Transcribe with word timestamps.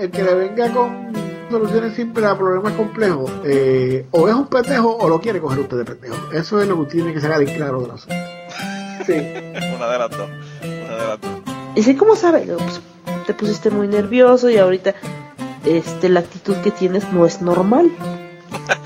el 0.00 0.10
que 0.10 0.22
le 0.22 0.34
venga 0.34 0.72
con 0.72 1.12
soluciones 1.50 1.94
simples 1.94 2.26
a 2.26 2.36
problemas 2.36 2.72
complejos, 2.74 3.30
eh, 3.44 4.06
o 4.10 4.28
es 4.28 4.34
un 4.34 4.46
pendejo 4.46 4.96
o 4.96 5.08
lo 5.08 5.20
quiere 5.20 5.40
coger 5.40 5.60
usted 5.60 5.78
de 5.78 5.84
pendejo. 5.84 6.32
Eso 6.32 6.60
es 6.60 6.68
lo 6.68 6.84
que 6.84 6.92
tiene 6.92 7.12
que 7.12 7.20
sacar 7.20 7.38
de 7.38 7.46
claro 7.54 7.80
de 7.80 7.88
la 7.88 7.94
asunto. 7.94 8.16
Sí. 9.06 9.12
Una 9.76 9.88
de 9.88 9.98
las 9.98 10.10
dos. 10.10 10.28
Una 10.62 10.96
de 10.96 11.06
las 11.06 11.20
dos. 11.20 11.30
Y 11.74 11.82
sí, 11.82 11.96
¿cómo 11.96 12.16
sabe? 12.16 12.40
Pues, 12.40 12.80
te 13.26 13.34
pusiste 13.34 13.70
muy 13.70 13.88
nervioso 13.88 14.50
y 14.50 14.58
ahorita 14.58 14.94
este, 15.64 16.08
la 16.08 16.20
actitud 16.20 16.56
que 16.56 16.70
tienes 16.70 17.12
no 17.12 17.26
es 17.26 17.40
normal. 17.40 17.90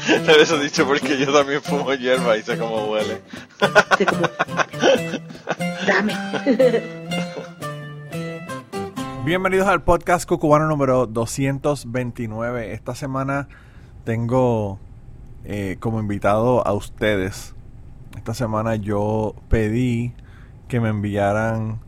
Eso 0.41 0.59
dicho 0.59 0.87
porque 0.87 1.17
yo 1.19 1.33
también 1.33 1.63
fumo 1.63 1.93
hierba 1.95 2.37
y 2.37 2.43
sé 2.43 2.59
cómo 2.59 2.91
huele. 2.91 3.23
Sí, 3.99 4.05
como, 4.05 4.23
Dame. 5.87 7.02
Bienvenidos 9.25 9.69
al 9.69 9.85
podcast 9.85 10.29
Cucubano 10.29 10.67
número 10.67 11.07
229. 11.07 12.73
Esta 12.73 12.97
semana 12.97 13.47
tengo 14.03 14.81
eh, 15.45 15.77
como 15.79 16.01
invitado 16.01 16.67
a 16.67 16.73
ustedes. 16.73 17.55
Esta 18.17 18.35
semana 18.35 18.75
yo 18.75 19.37
pedí 19.49 20.13
que 20.67 20.81
me 20.81 20.89
enviaran 20.89 21.79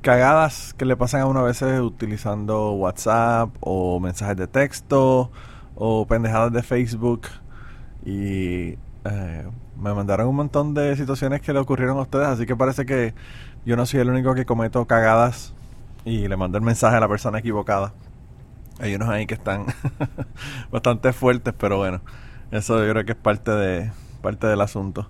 cagadas 0.00 0.72
que 0.72 0.86
le 0.86 0.96
pasan 0.96 1.20
a 1.20 1.26
uno 1.26 1.40
a 1.40 1.42
veces 1.42 1.78
utilizando 1.78 2.72
WhatsApp 2.72 3.50
o 3.60 4.00
mensajes 4.00 4.38
de 4.38 4.46
texto 4.46 5.30
o 5.74 6.06
pendejadas 6.06 6.54
de 6.54 6.62
Facebook. 6.62 7.26
Y 8.02 8.78
eh, 9.04 9.46
me 9.76 9.92
mandaron 9.92 10.26
un 10.26 10.36
montón 10.36 10.72
de 10.72 10.96
situaciones 10.96 11.42
que 11.42 11.52
le 11.52 11.58
ocurrieron 11.58 11.98
a 11.98 12.00
ustedes, 12.00 12.28
así 12.28 12.46
que 12.46 12.56
parece 12.56 12.86
que 12.86 13.12
yo 13.66 13.76
no 13.76 13.84
soy 13.84 14.00
el 14.00 14.08
único 14.08 14.34
que 14.34 14.46
cometo 14.46 14.86
cagadas 14.86 15.52
y 16.04 16.28
le 16.28 16.36
mandé 16.36 16.58
el 16.58 16.64
mensaje 16.64 16.96
a 16.96 17.00
la 17.00 17.08
persona 17.08 17.38
equivocada. 17.38 17.92
Hay 18.80 18.94
unos 18.94 19.08
ahí 19.08 19.26
que 19.26 19.34
están 19.34 19.66
bastante 20.72 21.12
fuertes, 21.12 21.54
pero 21.56 21.78
bueno, 21.78 22.00
eso 22.50 22.84
yo 22.84 22.90
creo 22.90 23.04
que 23.04 23.12
es 23.12 23.18
parte 23.18 23.50
de 23.50 23.92
parte 24.22 24.46
del 24.46 24.60
asunto. 24.60 25.08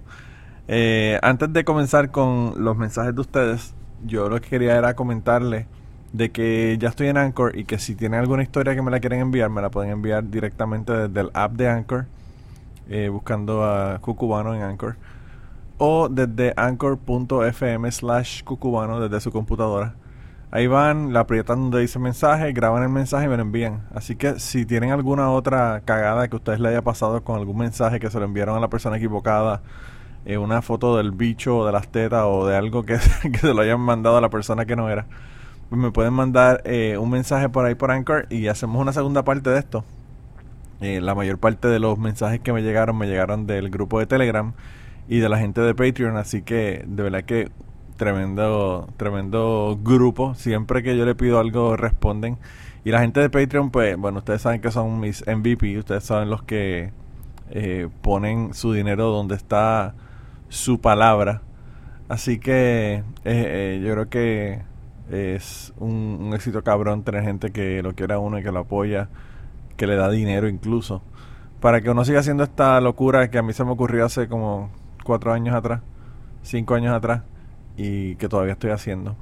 Eh, 0.68 1.18
antes 1.22 1.52
de 1.52 1.64
comenzar 1.64 2.10
con 2.10 2.54
los 2.56 2.76
mensajes 2.76 3.14
de 3.14 3.20
ustedes, 3.20 3.74
yo 4.04 4.28
lo 4.28 4.40
que 4.40 4.48
quería 4.48 4.76
era 4.76 4.94
comentarle 4.94 5.66
de 6.12 6.30
que 6.30 6.76
ya 6.78 6.88
estoy 6.88 7.08
en 7.08 7.16
Anchor 7.16 7.56
y 7.56 7.64
que 7.64 7.78
si 7.78 7.94
tienen 7.94 8.20
alguna 8.20 8.42
historia 8.42 8.74
que 8.74 8.82
me 8.82 8.90
la 8.90 9.00
quieren 9.00 9.20
enviar, 9.20 9.50
me 9.50 9.62
la 9.62 9.70
pueden 9.70 9.90
enviar 9.90 10.28
directamente 10.28 10.92
desde 10.92 11.20
el 11.20 11.30
app 11.34 11.52
de 11.52 11.68
Anchor, 11.68 12.06
eh, 12.88 13.08
buscando 13.08 13.64
a 13.64 13.98
Cucubano 14.00 14.54
en 14.54 14.62
Anchor, 14.62 14.96
o 15.78 16.08
desde 16.08 16.52
anchor.fm 16.56 17.90
slash 17.90 18.42
cucubano 18.44 19.00
desde 19.00 19.20
su 19.20 19.32
computadora. 19.32 19.94
Ahí 20.54 20.66
van, 20.66 21.14
la 21.14 21.20
aprietan 21.20 21.62
donde 21.62 21.80
dice 21.80 21.98
mensaje, 21.98 22.52
graban 22.52 22.82
el 22.82 22.90
mensaje 22.90 23.24
y 23.24 23.28
me 23.28 23.36
lo 23.36 23.42
envían. 23.42 23.88
Así 23.94 24.16
que 24.16 24.38
si 24.38 24.66
tienen 24.66 24.90
alguna 24.90 25.30
otra 25.30 25.80
cagada 25.86 26.28
que 26.28 26.36
ustedes 26.36 26.60
le 26.60 26.68
haya 26.68 26.82
pasado 26.82 27.24
con 27.24 27.38
algún 27.38 27.56
mensaje 27.56 27.98
que 27.98 28.10
se 28.10 28.18
lo 28.18 28.26
enviaron 28.26 28.58
a 28.58 28.60
la 28.60 28.68
persona 28.68 28.98
equivocada, 28.98 29.62
eh, 30.26 30.36
una 30.36 30.60
foto 30.60 30.98
del 30.98 31.12
bicho 31.12 31.56
o 31.56 31.66
de 31.66 31.72
las 31.72 31.88
tetas 31.88 32.24
o 32.26 32.46
de 32.46 32.54
algo 32.54 32.84
que, 32.84 32.98
que 33.32 33.38
se 33.38 33.54
lo 33.54 33.62
hayan 33.62 33.80
mandado 33.80 34.18
a 34.18 34.20
la 34.20 34.28
persona 34.28 34.66
que 34.66 34.76
no 34.76 34.90
era, 34.90 35.06
pues 35.70 35.80
me 35.80 35.90
pueden 35.90 36.12
mandar 36.12 36.60
eh, 36.66 36.98
un 36.98 37.08
mensaje 37.08 37.48
por 37.48 37.64
ahí 37.64 37.74
por 37.74 37.90
Anchor 37.90 38.26
y 38.28 38.48
hacemos 38.48 38.78
una 38.78 38.92
segunda 38.92 39.24
parte 39.24 39.48
de 39.48 39.58
esto. 39.58 39.84
Eh, 40.82 41.00
la 41.00 41.14
mayor 41.14 41.38
parte 41.38 41.68
de 41.68 41.78
los 41.78 41.98
mensajes 41.98 42.40
que 42.40 42.52
me 42.52 42.60
llegaron 42.60 42.98
me 42.98 43.06
llegaron 43.06 43.46
del 43.46 43.70
grupo 43.70 43.98
de 43.98 44.06
Telegram 44.06 44.52
y 45.08 45.20
de 45.20 45.30
la 45.30 45.38
gente 45.38 45.62
de 45.62 45.74
Patreon, 45.74 46.18
así 46.18 46.42
que 46.42 46.84
de 46.86 47.02
verdad 47.02 47.24
que 47.24 47.50
tremendo, 47.96 48.88
tremendo 48.96 49.78
grupo. 49.82 50.34
Siempre 50.34 50.82
que 50.82 50.96
yo 50.96 51.04
le 51.04 51.14
pido 51.14 51.38
algo 51.38 51.76
responden. 51.76 52.38
Y 52.84 52.90
la 52.90 53.00
gente 53.00 53.20
de 53.20 53.30
Patreon, 53.30 53.70
pues, 53.70 53.96
bueno, 53.96 54.18
ustedes 54.18 54.42
saben 54.42 54.60
que 54.60 54.70
son 54.70 54.98
mis 54.98 55.24
MVP, 55.26 55.78
ustedes 55.78 56.02
saben 56.02 56.30
los 56.30 56.42
que 56.42 56.90
eh, 57.50 57.88
ponen 58.02 58.54
su 58.54 58.72
dinero 58.72 59.10
donde 59.10 59.36
está 59.36 59.94
su 60.48 60.80
palabra. 60.80 61.42
Así 62.08 62.38
que 62.40 62.94
eh, 62.94 63.04
eh, 63.24 63.80
yo 63.84 63.92
creo 63.92 64.08
que 64.08 64.62
es 65.10 65.72
un, 65.78 66.32
éxito 66.34 66.64
cabrón 66.64 67.04
tener 67.04 67.22
gente 67.22 67.52
que 67.52 67.82
lo 67.82 67.94
quiera 67.94 68.16
a 68.16 68.18
uno 68.18 68.38
y 68.38 68.42
que 68.42 68.50
lo 68.50 68.60
apoya, 68.60 69.08
que 69.76 69.86
le 69.86 69.96
da 69.96 70.10
dinero 70.10 70.48
incluso. 70.48 71.02
Para 71.60 71.80
que 71.80 71.90
uno 71.90 72.04
siga 72.04 72.20
haciendo 72.20 72.42
esta 72.42 72.80
locura 72.80 73.30
que 73.30 73.38
a 73.38 73.42
mí 73.42 73.52
se 73.52 73.64
me 73.64 73.70
ocurrió 73.70 74.06
hace 74.06 74.28
como 74.28 74.70
cuatro 75.04 75.32
años 75.32 75.54
atrás, 75.54 75.82
cinco 76.42 76.74
años 76.74 76.92
atrás 76.92 77.22
y 77.76 78.16
que 78.16 78.28
todavía 78.28 78.52
estoy 78.52 78.70
haciendo. 78.70 79.16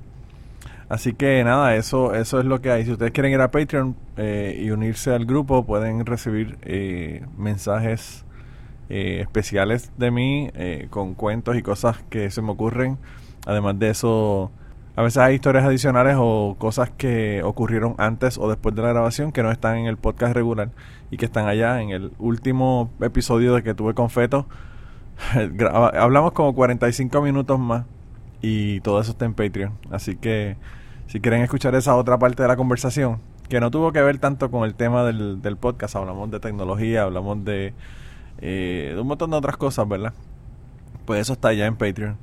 Así 0.90 1.14
que 1.14 1.44
nada, 1.44 1.76
eso, 1.76 2.14
eso 2.14 2.40
es 2.40 2.44
lo 2.44 2.60
que 2.60 2.72
hay. 2.72 2.84
Si 2.84 2.90
ustedes 2.90 3.12
quieren 3.12 3.32
ir 3.32 3.40
a 3.40 3.52
Patreon 3.52 3.94
eh, 4.16 4.60
y 4.60 4.72
unirse 4.72 5.14
al 5.14 5.24
grupo, 5.24 5.64
pueden 5.64 6.04
recibir 6.04 6.58
eh, 6.62 7.24
mensajes 7.38 8.24
eh, 8.88 9.20
especiales 9.20 9.92
de 9.98 10.10
mí 10.10 10.50
con 10.90 11.14
cuentos 11.14 11.56
y 11.56 11.62
cosas 11.62 12.02
que 12.10 12.28
se 12.32 12.42
me 12.42 12.50
ocurren. 12.50 12.98
Además 13.46 13.78
de 13.78 13.90
eso, 13.90 14.50
a 14.96 15.02
veces 15.02 15.18
hay 15.18 15.36
historias 15.36 15.64
adicionales 15.64 16.16
o 16.18 16.56
cosas 16.58 16.90
que 16.90 17.40
ocurrieron 17.44 17.94
antes 17.98 18.36
o 18.36 18.48
después 18.48 18.74
de 18.74 18.82
la 18.82 18.88
grabación 18.88 19.30
que 19.30 19.44
no 19.44 19.52
están 19.52 19.76
en 19.76 19.86
el 19.86 19.96
podcast 19.96 20.34
regular 20.34 20.70
y 21.12 21.18
que 21.18 21.24
están 21.24 21.46
allá 21.46 21.80
en 21.80 21.90
el 21.90 22.10
último 22.18 22.90
episodio 23.00 23.54
de 23.54 23.62
que 23.62 23.74
tuve 23.74 23.94
con 23.94 24.10
Feto. 24.10 24.48
Hablamos 25.94 26.32
como 26.32 26.52
45 26.52 27.22
minutos 27.22 27.60
más 27.60 27.84
y 28.40 28.80
todo 28.80 29.00
eso 29.00 29.12
está 29.12 29.24
en 29.24 29.34
Patreon. 29.34 29.72
Así 29.90 30.16
que 30.16 30.56
si 31.06 31.20
quieren 31.20 31.42
escuchar 31.42 31.74
esa 31.74 31.96
otra 31.96 32.18
parte 32.18 32.42
de 32.42 32.48
la 32.48 32.56
conversación, 32.56 33.20
que 33.48 33.60
no 33.60 33.70
tuvo 33.70 33.92
que 33.92 34.00
ver 34.00 34.18
tanto 34.18 34.50
con 34.50 34.64
el 34.64 34.74
tema 34.74 35.04
del, 35.04 35.42
del 35.42 35.56
podcast, 35.56 35.96
hablamos 35.96 36.30
de 36.30 36.40
tecnología, 36.40 37.02
hablamos 37.02 37.44
de, 37.44 37.74
eh, 38.38 38.92
de 38.94 39.00
un 39.00 39.08
montón 39.08 39.30
de 39.30 39.36
otras 39.36 39.56
cosas, 39.56 39.88
¿verdad? 39.88 40.14
Pues 41.04 41.22
eso 41.22 41.32
está 41.32 41.48
allá 41.48 41.66
en 41.66 41.76
Patreon. 41.76 42.16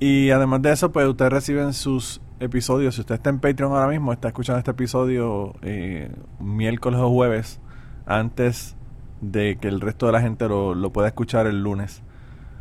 Y 0.00 0.30
además 0.30 0.62
de 0.62 0.72
eso, 0.72 0.90
pues 0.90 1.06
ustedes 1.06 1.32
reciben 1.32 1.72
sus 1.74 2.20
episodios. 2.40 2.94
Si 2.94 3.02
usted 3.02 3.16
está 3.16 3.30
en 3.30 3.40
Patreon 3.40 3.72
ahora 3.72 3.88
mismo, 3.88 4.12
está 4.12 4.28
escuchando 4.28 4.58
este 4.58 4.70
episodio 4.70 5.54
eh, 5.62 6.10
miércoles 6.40 7.00
o 7.00 7.10
jueves, 7.10 7.60
antes 8.06 8.74
de 9.20 9.58
que 9.60 9.68
el 9.68 9.80
resto 9.80 10.06
de 10.06 10.12
la 10.12 10.20
gente 10.20 10.48
lo, 10.48 10.74
lo 10.74 10.92
pueda 10.92 11.08
escuchar 11.08 11.46
el 11.46 11.62
lunes. 11.62 12.02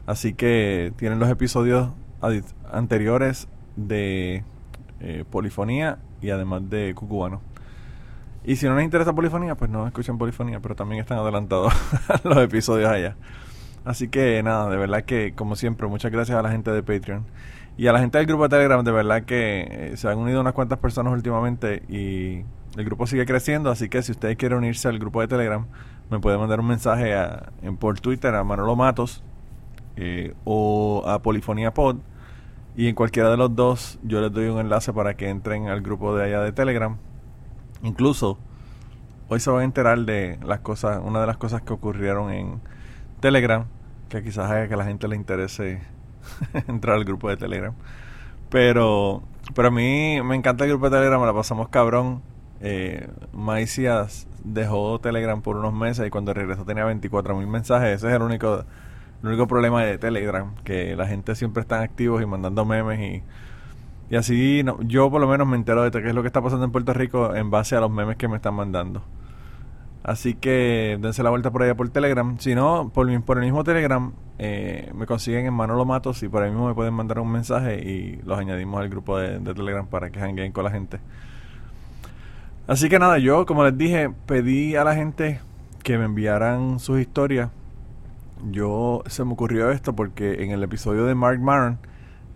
Así 0.08 0.34
que 0.34 0.92
tienen 0.98 1.20
los 1.20 1.30
episodios 1.30 1.92
anteriores 2.72 3.47
de 3.75 4.44
eh, 5.00 5.23
polifonía 5.29 6.00
y 6.22 6.29
además 6.29 6.69
de 6.69 6.94
cucubano. 6.95 7.41
Y 8.44 8.55
si 8.55 8.66
no 8.66 8.75
les 8.75 8.85
interesa 8.85 9.13
polifonía, 9.13 9.55
pues 9.55 9.69
no 9.69 9.85
escuchen 9.85 10.17
polifonía, 10.17 10.59
pero 10.61 10.75
también 10.75 11.01
están 11.01 11.19
adelantados 11.19 11.73
los 12.23 12.38
episodios 12.38 12.89
allá. 12.89 13.16
Así 13.83 14.07
que 14.07 14.41
nada, 14.44 14.69
de 14.69 14.78
verdad 14.78 15.03
que 15.03 15.33
como 15.33 15.55
siempre, 15.55 15.88
muchas 15.88 16.11
gracias 16.11 16.38
a 16.38 16.41
la 16.41 16.50
gente 16.50 16.72
de 16.72 16.81
Patreon. 16.81 17.25
Y 17.78 17.88
a 17.88 17.94
la 17.94 18.00
gente 18.00 18.17
del 18.17 18.25
grupo 18.25 18.44
de 18.44 18.49
Telegram, 18.49 18.84
de 18.84 18.91
verdad 18.91 19.23
que 19.23 19.67
eh, 19.70 19.97
se 19.97 20.08
han 20.08 20.17
unido 20.17 20.41
unas 20.41 20.53
cuantas 20.53 20.79
personas 20.79 21.13
últimamente 21.13 21.84
y 21.87 22.43
el 22.75 22.85
grupo 22.85 23.05
sigue 23.05 23.25
creciendo, 23.25 23.70
así 23.70 23.87
que 23.87 24.02
si 24.02 24.11
ustedes 24.11 24.35
quieren 24.35 24.59
unirse 24.59 24.87
al 24.87 24.97
grupo 24.97 25.22
de 25.22 25.28
Telegram, 25.28 25.66
me 26.09 26.20
pueden 26.20 26.40
mandar 26.40 26.59
un 26.59 26.67
mensaje 26.67 27.13
a, 27.13 27.52
en, 27.61 27.78
por 27.78 27.99
Twitter 27.99 28.34
a 28.34 28.43
Manolo 28.43 28.75
Matos 28.75 29.23
eh, 29.97 30.34
o 30.46 31.03
a 31.05 31.22
Polifonía 31.22 31.73
Pod. 31.73 31.97
Y 32.76 32.88
en 32.88 32.96
cualquiera 32.96 33.32
de 33.32 33.38
los 33.38 33.55
dos 33.55 33.99
yo 34.03 34.22
les 34.22 34.32
doy 34.32 34.47
un 34.47 34.59
enlace 34.59 34.94
para 34.94 35.16
que 35.16 35.29
entren 35.29 35.67
al 35.67 35.82
grupo 35.82 36.16
de 36.16 36.26
allá 36.26 36.41
de 36.41 36.52
Telegram. 36.52 36.97
Incluso 37.84 38.38
hoy 39.29 39.40
se 39.40 39.49
van 39.49 39.61
a 39.61 39.64
enterar 39.64 39.99
de 39.99 40.40
las 40.46 40.59
cosas, 40.59 41.02
una 41.03 41.20
de 41.20 41.28
las 41.28 41.38
cosas 41.38 41.64
que 41.64 41.73
ocurrieron 41.73 42.32
en 42.32 42.61
Telegram, 43.20 43.66
que 44.09 44.23
quizás 44.23 44.49
haga 44.49 44.67
que 44.67 44.76
a 44.76 44.78
la 44.78 44.85
gente 44.85 45.08
le 45.08 45.16
interese 45.16 45.82
entrar 46.67 46.96
al 46.96 47.03
grupo 47.03 47.29
de 47.29 47.38
Telegram. 47.38 47.73
Pero, 48.49 49.23
pero 49.55 49.70
a 49.70 49.72
mí 49.72 50.22
me 50.23 50.35
encanta 50.35 50.64
el 50.64 50.70
grupo 50.70 50.90
de 50.90 50.97
Telegram, 50.97 51.26
la 51.26 51.34
pasamos 51.34 51.70
cabrón. 51.70 52.22
Eh, 52.61 53.09
dejó 54.44 54.99
Telegram 54.99 55.41
por 55.41 55.58
unos 55.58 55.73
meses 55.73 56.08
y 56.08 56.09
cuando 56.09 56.34
regresó 56.34 56.64
tenía 56.64 56.85
24 56.85 57.35
mil 57.35 57.47
mensajes. 57.47 57.96
Ese 57.96 58.08
es 58.08 58.14
el 58.14 58.22
único 58.22 58.64
el 59.22 59.29
único 59.29 59.47
problema 59.47 59.84
de 59.84 59.97
Telegram, 59.97 60.53
que 60.64 60.96
la 60.96 61.08
gente 61.08 61.35
siempre 61.35 61.61
está 61.61 61.81
activos 61.81 62.22
y 62.22 62.25
mandando 62.25 62.66
memes 62.66 62.99
y, 62.99 63.23
y 64.09 64.16
así 64.16 64.61
no, 64.64 64.81
yo 64.81 65.09
por 65.09 65.19
lo 65.22 65.28
menos 65.28 65.47
me 65.47 65.55
entero 65.55 65.84
de 65.84 65.91
qué 65.91 66.08
es 66.08 66.16
lo 66.16 66.22
que 66.22 66.28
está 66.28 66.41
pasando 66.41 66.66
en 66.66 66.72
Puerto 66.72 66.93
Rico 66.93 67.35
en 67.35 67.49
base 67.49 67.75
a 67.75 67.79
los 67.79 67.91
memes 67.91 68.17
que 68.17 68.28
me 68.28 68.35
están 68.35 68.53
mandando. 68.53 69.03
Así 70.03 70.35
que 70.35 70.97
dense 71.02 71.22
la 71.22 71.31
vuelta 71.31 71.52
por 71.52 71.64
allá 71.64 71.75
por 71.75 71.90
Telegram. 71.90 72.37
Si 72.40 72.55
no, 72.55 72.91
por, 72.93 73.22
por 73.23 73.37
el 73.40 73.43
mismo 73.43 73.66
Telegram 73.66 74.14
eh, 74.40 74.90
me 74.96 75.05
consiguen 75.05 75.47
en 75.47 75.53
Manolo 75.53 75.84
Matos 75.84 76.23
y 76.23 76.29
por 76.29 76.43
ahí 76.43 76.49
mismo 76.49 76.67
me 76.67 76.73
pueden 76.75 76.93
mandar 76.93 77.20
un 77.20 77.29
mensaje 77.29 77.79
y 77.79 78.22
los 78.23 78.40
añadimos 78.40 78.79
al 78.79 78.87
grupo 78.87 79.17
de, 79.17 79.40
de 79.40 79.53
Telegram 79.53 79.85
para 79.85 80.09
que 80.09 80.20
hanguen 80.22 80.53
con 80.53 80.63
la 80.63 80.72
gente. 80.72 80.99
Así 82.67 82.87
que 82.87 82.99
nada, 82.99 83.17
yo 83.17 83.46
como 83.46 83.66
les 83.66 83.78
dije, 83.78 84.09
pedí 84.25 84.75
a 84.75 84.85
la 84.85 84.96
gente 84.96 85.41
que 85.84 85.97
me 85.97 86.05
enviaran 86.05 86.79
sus 86.79 86.99
historias 86.99 87.49
yo 88.51 89.03
se 89.07 89.23
me 89.25 89.34
ocurrió 89.34 89.72
esto 89.72 89.95
porque 89.95 90.43
en 90.43 90.51
el 90.51 90.63
episodio 90.63 91.05
de 91.05 91.16
Mark 91.16 91.39
Maron 91.39 91.79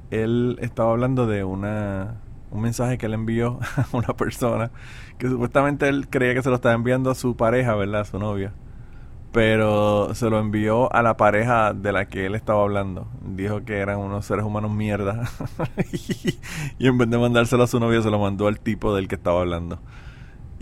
él 0.10 0.58
estaba 0.62 0.92
hablando 0.92 1.28
de 1.28 1.44
una 1.44 2.22
un 2.52 2.62
mensaje 2.62 2.98
que 2.98 3.08
le 3.08 3.16
envió 3.16 3.60
a 3.78 3.86
una 3.94 4.16
persona 4.16 4.72
que 5.18 5.28
supuestamente 5.28 5.88
él 5.88 6.08
creía 6.10 6.34
que 6.34 6.44
se 6.44 6.50
lo 6.50 6.56
estaba 6.56 6.76
enviando 6.76 7.10
a 7.12 7.16
su 7.16 7.36
pareja, 7.36 7.76
¿verdad? 7.76 8.02
A 8.02 8.06
su 8.06 8.20
novia. 8.20 8.54
Pero 9.32 10.14
se 10.14 10.30
lo 10.30 10.40
envió 10.40 10.94
a 10.94 11.02
la 11.02 11.16
pareja 11.16 11.74
de 11.74 11.94
la 11.94 12.08
que 12.08 12.26
él 12.26 12.36
estaba 12.36 12.64
hablando. 12.64 13.08
Dijo 13.24 13.64
que 13.64 13.78
eran 13.78 14.00
unos 14.00 14.26
seres 14.26 14.44
humanos 14.44 14.72
mierda. 14.72 15.30
y 16.80 16.88
en 16.88 16.98
vez 16.98 17.10
de 17.10 17.18
mandárselo 17.18 17.64
a 17.64 17.68
su 17.68 17.80
novia, 17.80 18.02
se 18.02 18.10
lo 18.10 18.20
mandó 18.20 18.48
al 18.48 18.60
tipo 18.60 18.94
del 18.94 19.08
que 19.08 19.16
estaba 19.16 19.40
hablando. 19.40 19.80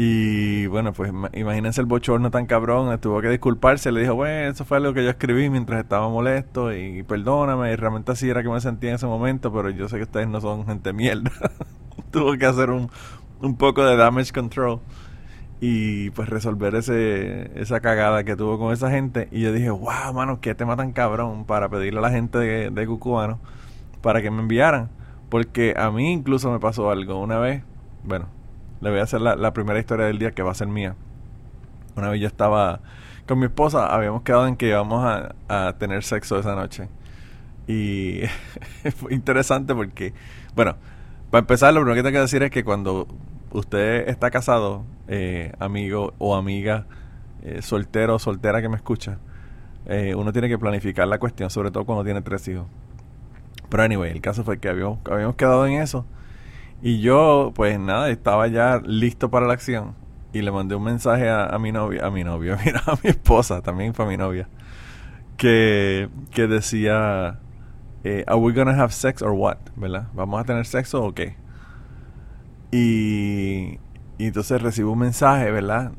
Y 0.01 0.65
bueno, 0.67 0.93
pues 0.93 1.11
imagínense 1.33 1.81
el 1.81 1.85
bochorno 1.85 2.31
tan 2.31 2.45
cabrón, 2.45 2.97
tuvo 3.01 3.19
que 3.19 3.27
disculparse, 3.27 3.91
le 3.91 3.99
dijo, 3.99 4.15
bueno, 4.15 4.49
eso 4.49 4.63
fue 4.63 4.77
algo 4.77 4.93
que 4.93 5.03
yo 5.03 5.09
escribí 5.09 5.49
mientras 5.49 5.81
estaba 5.83 6.07
molesto 6.07 6.73
y 6.73 7.03
perdóname, 7.03 7.73
y 7.73 7.75
realmente 7.75 8.13
así 8.13 8.29
era 8.29 8.41
que 8.41 8.47
me 8.47 8.61
sentía 8.61 8.91
en 8.91 8.95
ese 8.95 9.07
momento, 9.07 9.51
pero 9.51 9.69
yo 9.71 9.89
sé 9.89 9.97
que 9.97 10.03
ustedes 10.03 10.29
no 10.29 10.39
son 10.39 10.65
gente 10.65 10.93
mierda. 10.93 11.31
tuvo 12.11 12.37
que 12.37 12.45
hacer 12.45 12.69
un, 12.69 12.89
un 13.41 13.57
poco 13.57 13.83
de 13.83 13.97
damage 13.97 14.31
control 14.31 14.79
y 15.59 16.11
pues 16.11 16.29
resolver 16.29 16.75
ese 16.75 17.59
esa 17.59 17.81
cagada 17.81 18.23
que 18.23 18.37
tuvo 18.37 18.57
con 18.57 18.71
esa 18.71 18.89
gente 18.89 19.27
y 19.33 19.41
yo 19.41 19.51
dije, 19.51 19.69
wow, 19.69 20.13
mano, 20.13 20.39
qué 20.39 20.55
tema 20.55 20.77
tan 20.77 20.93
cabrón 20.93 21.43
para 21.43 21.67
pedirle 21.67 21.99
a 21.99 22.03
la 22.03 22.11
gente 22.11 22.37
de, 22.37 22.69
de 22.69 22.87
Cucubano 22.87 23.39
para 24.01 24.21
que 24.21 24.31
me 24.31 24.39
enviaran, 24.39 24.91
porque 25.27 25.73
a 25.77 25.91
mí 25.91 26.13
incluso 26.13 26.49
me 26.53 26.59
pasó 26.61 26.89
algo 26.89 27.19
una 27.19 27.37
vez, 27.39 27.63
bueno, 28.05 28.38
le 28.81 28.89
voy 28.89 28.99
a 28.99 29.03
hacer 29.03 29.21
la, 29.21 29.53
primera 29.53 29.79
historia 29.79 30.05
del 30.05 30.19
día 30.19 30.31
que 30.31 30.41
va 30.41 30.51
a 30.51 30.55
ser 30.55 30.67
mía. 30.67 30.95
Una 31.95 32.09
vez 32.09 32.21
yo 32.21 32.27
estaba 32.27 32.79
con 33.27 33.39
mi 33.39 33.45
esposa, 33.45 33.93
habíamos 33.93 34.23
quedado 34.23 34.47
en 34.47 34.55
que 34.55 34.69
íbamos 34.69 35.05
a, 35.47 35.73
tener 35.77 36.03
sexo 36.03 36.39
esa 36.39 36.55
noche. 36.55 36.87
Y 37.67 38.21
fue 38.95 39.13
interesante 39.13 39.75
porque, 39.75 40.13
bueno, 40.55 40.75
para 41.29 41.41
empezar, 41.41 41.73
lo 41.73 41.81
primero 41.81 41.95
que 41.95 42.03
tengo 42.03 42.17
que 42.17 42.21
decir 42.21 42.41
es 42.43 42.51
que 42.51 42.63
cuando 42.63 43.07
usted 43.51 44.07
está 44.07 44.31
casado, 44.31 44.83
eh, 45.07 45.51
amigo 45.59 46.13
o 46.17 46.35
amiga, 46.35 46.87
eh, 47.43 47.61
soltero 47.61 48.15
o 48.15 48.19
soltera 48.19 48.61
que 48.61 48.69
me 48.69 48.77
escucha, 48.77 49.19
eh, 49.85 50.15
uno 50.15 50.31
tiene 50.31 50.49
que 50.49 50.57
planificar 50.57 51.07
la 51.07 51.19
cuestión, 51.19 51.49
sobre 51.49 51.71
todo 51.71 51.85
cuando 51.85 52.03
tiene 52.03 52.21
tres 52.21 52.47
hijos. 52.47 52.67
Pero 53.69 53.83
anyway, 53.83 54.11
el 54.11 54.21
caso 54.21 54.43
fue 54.43 54.57
que 54.59 54.69
habíamos, 54.69 54.99
habíamos 55.05 55.35
quedado 55.35 55.67
en 55.67 55.73
eso 55.73 56.05
y 56.81 57.01
yo, 57.01 57.51
pues 57.55 57.79
nada, 57.79 58.09
estaba 58.09 58.47
ya 58.47 58.81
listo 58.85 59.29
para 59.29 59.47
la 59.47 59.53
acción. 59.53 59.95
Y 60.31 60.41
le 60.41 60.51
mandé 60.51 60.75
un 60.75 60.83
mensaje 60.83 61.29
a, 61.29 61.57
mi 61.59 61.71
novia, 61.71 62.05
a 62.05 62.11
mi 62.11 62.23
novia, 62.23 62.57
mira, 62.65 62.81
a 62.85 62.93
mi 63.03 63.09
esposa, 63.09 63.61
también 63.61 63.93
fue 63.93 64.05
mi 64.05 64.17
novia, 64.17 64.47
que, 65.37 66.09
que 66.31 66.47
decía, 66.47 67.39
eh, 68.03 68.23
¿Are 68.27 68.37
we 68.37 68.53
gonna 68.53 68.71
have 68.71 68.93
sex 68.93 69.21
or 69.21 69.31
what? 69.31 69.57
¿Verdad? 69.75 70.07
¿Vamos 70.13 70.39
a 70.39 70.43
tener 70.43 70.65
sexo 70.65 71.03
o 71.03 71.13
qué? 71.13 71.35
Y, 72.71 73.79
y 74.17 74.27
entonces 74.27 74.61
recibo 74.61 74.91
un 74.91 74.99
mensaje, 74.99 75.51
¿verdad? 75.51 75.91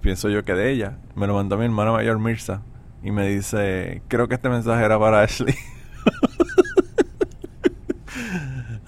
pienso 0.00 0.28
yo 0.28 0.44
que 0.44 0.54
de 0.54 0.70
ella. 0.70 0.98
Me 1.14 1.26
lo 1.26 1.34
mandó 1.34 1.56
mi 1.56 1.64
hermana 1.64 1.92
mayor 1.92 2.18
Mirza. 2.18 2.62
Y 3.02 3.10
me 3.10 3.26
dice, 3.28 4.02
creo 4.08 4.28
que 4.28 4.36
este 4.36 4.48
mensaje 4.48 4.84
era 4.84 4.98
para 4.98 5.22
Ashley. 5.22 5.54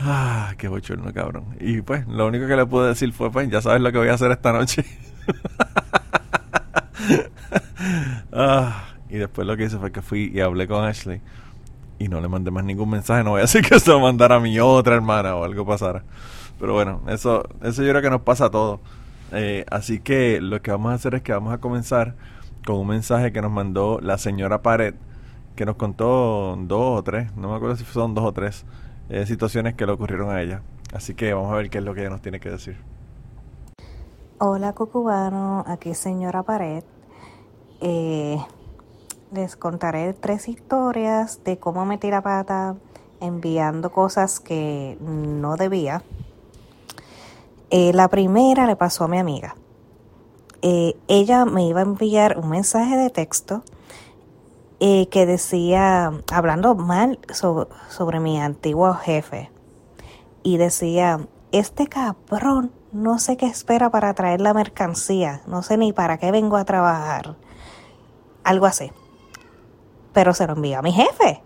Ah, 0.07 0.53
qué 0.59 0.69
bochorno, 0.69 1.13
cabrón. 1.15 1.57
Y 1.61 1.81
pues, 1.81 2.07
lo 2.07 2.27
único 2.27 2.47
que 2.47 2.57
le 2.57 2.67
pude 2.67 2.89
decir 2.89 3.13
fue, 3.13 3.31
pues, 3.31 3.49
ya 3.49 3.63
sabes 3.63 3.81
lo 3.81 3.91
que 3.91 3.99
voy 3.99 4.09
a 4.09 4.15
hacer 4.15 4.31
esta 4.31 4.53
noche. 4.53 4.85
ah, 8.33 8.85
y 9.09 9.17
después 9.17 9.47
lo 9.47 9.57
que 9.57 9.65
hice 9.65 9.79
fue 9.79 9.93
que 9.93 10.03
fui 10.03 10.31
y 10.35 10.41
hablé 10.41 10.69
con 10.69 10.85
Ashley. 10.85 11.23
Y 11.99 12.09
no 12.09 12.21
le 12.21 12.29
mandé 12.29 12.51
más 12.51 12.65
ningún 12.65 12.91
mensaje. 12.91 13.25
No 13.25 13.31
voy 13.31 13.39
a 13.39 13.43
decir 13.43 13.63
que 13.63 13.81
se 13.81 13.91
lo 13.91 14.01
mandara 14.01 14.37
a 14.37 14.41
mi 14.41 14.59
otra 14.61 14.95
hermana 14.95 15.37
o 15.37 15.45
algo 15.45 15.65
pasara. 15.65 16.03
Pero 16.61 16.75
bueno, 16.75 17.03
eso, 17.09 17.49
eso 17.63 17.83
yo 17.83 17.91
creo 17.91 18.03
que 18.03 18.11
nos 18.11 18.23
pasa 18.23 18.47
a 18.47 18.51
todos. 18.51 18.81
Eh, 19.33 19.65
así 19.71 20.01
que 20.01 20.41
lo 20.41 20.61
que 20.61 20.71
vamos 20.71 20.93
a 20.93 20.97
hacer 20.97 21.15
es 21.15 21.23
que 21.23 21.33
vamos 21.33 21.55
a 21.55 21.59
comenzar 21.59 22.15
con 22.67 22.77
un 22.77 22.89
mensaje 22.89 23.33
que 23.33 23.41
nos 23.41 23.51
mandó 23.51 24.01
la 24.03 24.19
señora 24.19 24.61
Pared, 24.61 24.95
que 25.57 25.65
nos 25.65 25.77
contó 25.77 26.59
dos 26.61 27.01
o 27.01 27.03
tres, 27.03 27.35
no 27.37 27.51
me 27.51 27.57
acuerdo 27.57 27.77
si 27.77 27.85
son 27.85 28.15
dos 28.15 28.25
o 28.25 28.33
tres, 28.33 28.65
eh, 29.09 29.27
situaciones 29.27 29.75
que 29.75 29.87
le 29.87 29.93
ocurrieron 29.93 30.31
a 30.31 30.41
ella. 30.41 30.63
Así 30.93 31.15
que 31.15 31.33
vamos 31.35 31.53
a 31.53 31.57
ver 31.57 31.71
qué 31.71 31.79
es 31.79 31.85
lo 31.85 31.95
que 31.95 32.01
ella 32.01 32.11
nos 32.11 32.23
tiene 32.23 32.41
que 32.41 32.51
decir. 32.51 32.77
Hola 34.39 34.73
Cucubano, 34.73 35.65
aquí 35.67 35.95
señora 35.95 36.43
Pared. 36.43 36.85
Eh, 37.81 38.39
les 39.33 39.57
contaré 39.57 40.13
tres 40.15 40.49
historias 40.49 41.43
de 41.45 41.59
cómo 41.59 41.85
metí 41.85 42.11
la 42.11 42.23
pata 42.23 42.77
enviando 43.21 43.91
cosas 43.91 44.41
que 44.41 44.97
no 45.01 45.57
debía. 45.57 46.03
Eh, 47.71 47.93
la 47.93 48.09
primera 48.09 48.67
le 48.67 48.77
pasó 48.77 49.05
a 49.05 49.09
mi 49.09 49.19
amiga. 49.19 49.57
ella 50.63 51.45
me 51.45 51.67
iba 51.67 51.81
a 51.81 51.83
enviar 51.83 52.39
un 52.39 52.49
mensaje 52.49 52.97
de 52.97 53.11
texto 53.11 53.63
eh, 54.87 55.09
que 55.09 55.25
decía, 55.25 56.13
hablando 56.31 56.75
mal 56.75 57.19
sobre, 57.33 58.21
mi 58.21 58.39
antiguo 58.39 58.93
jefe, 58.93 59.51
y 60.43 60.59
decía, 60.59 61.27
este 61.53 61.87
cabrón 61.87 62.71
no 62.93 63.19
sé 63.19 63.39
qué 63.39 63.47
espera 63.47 63.89
para 63.89 64.13
traer 64.13 64.43
la 64.43 64.53
mercancía, 64.53 65.41
no 65.47 65.63
sé 65.63 65.79
ni 65.79 65.95
para 65.95 66.19
qué 66.19 66.31
vengo 66.31 66.59
a 66.59 66.67
trabajar, 66.67 67.37
algo 68.43 68.67
así. 68.67 68.93
Pero 70.13 70.35
se 70.35 70.47
lo 70.47 70.53
envió 70.53 70.81
a 70.81 70.83
mi 70.83 70.93
jefe. 70.93 71.43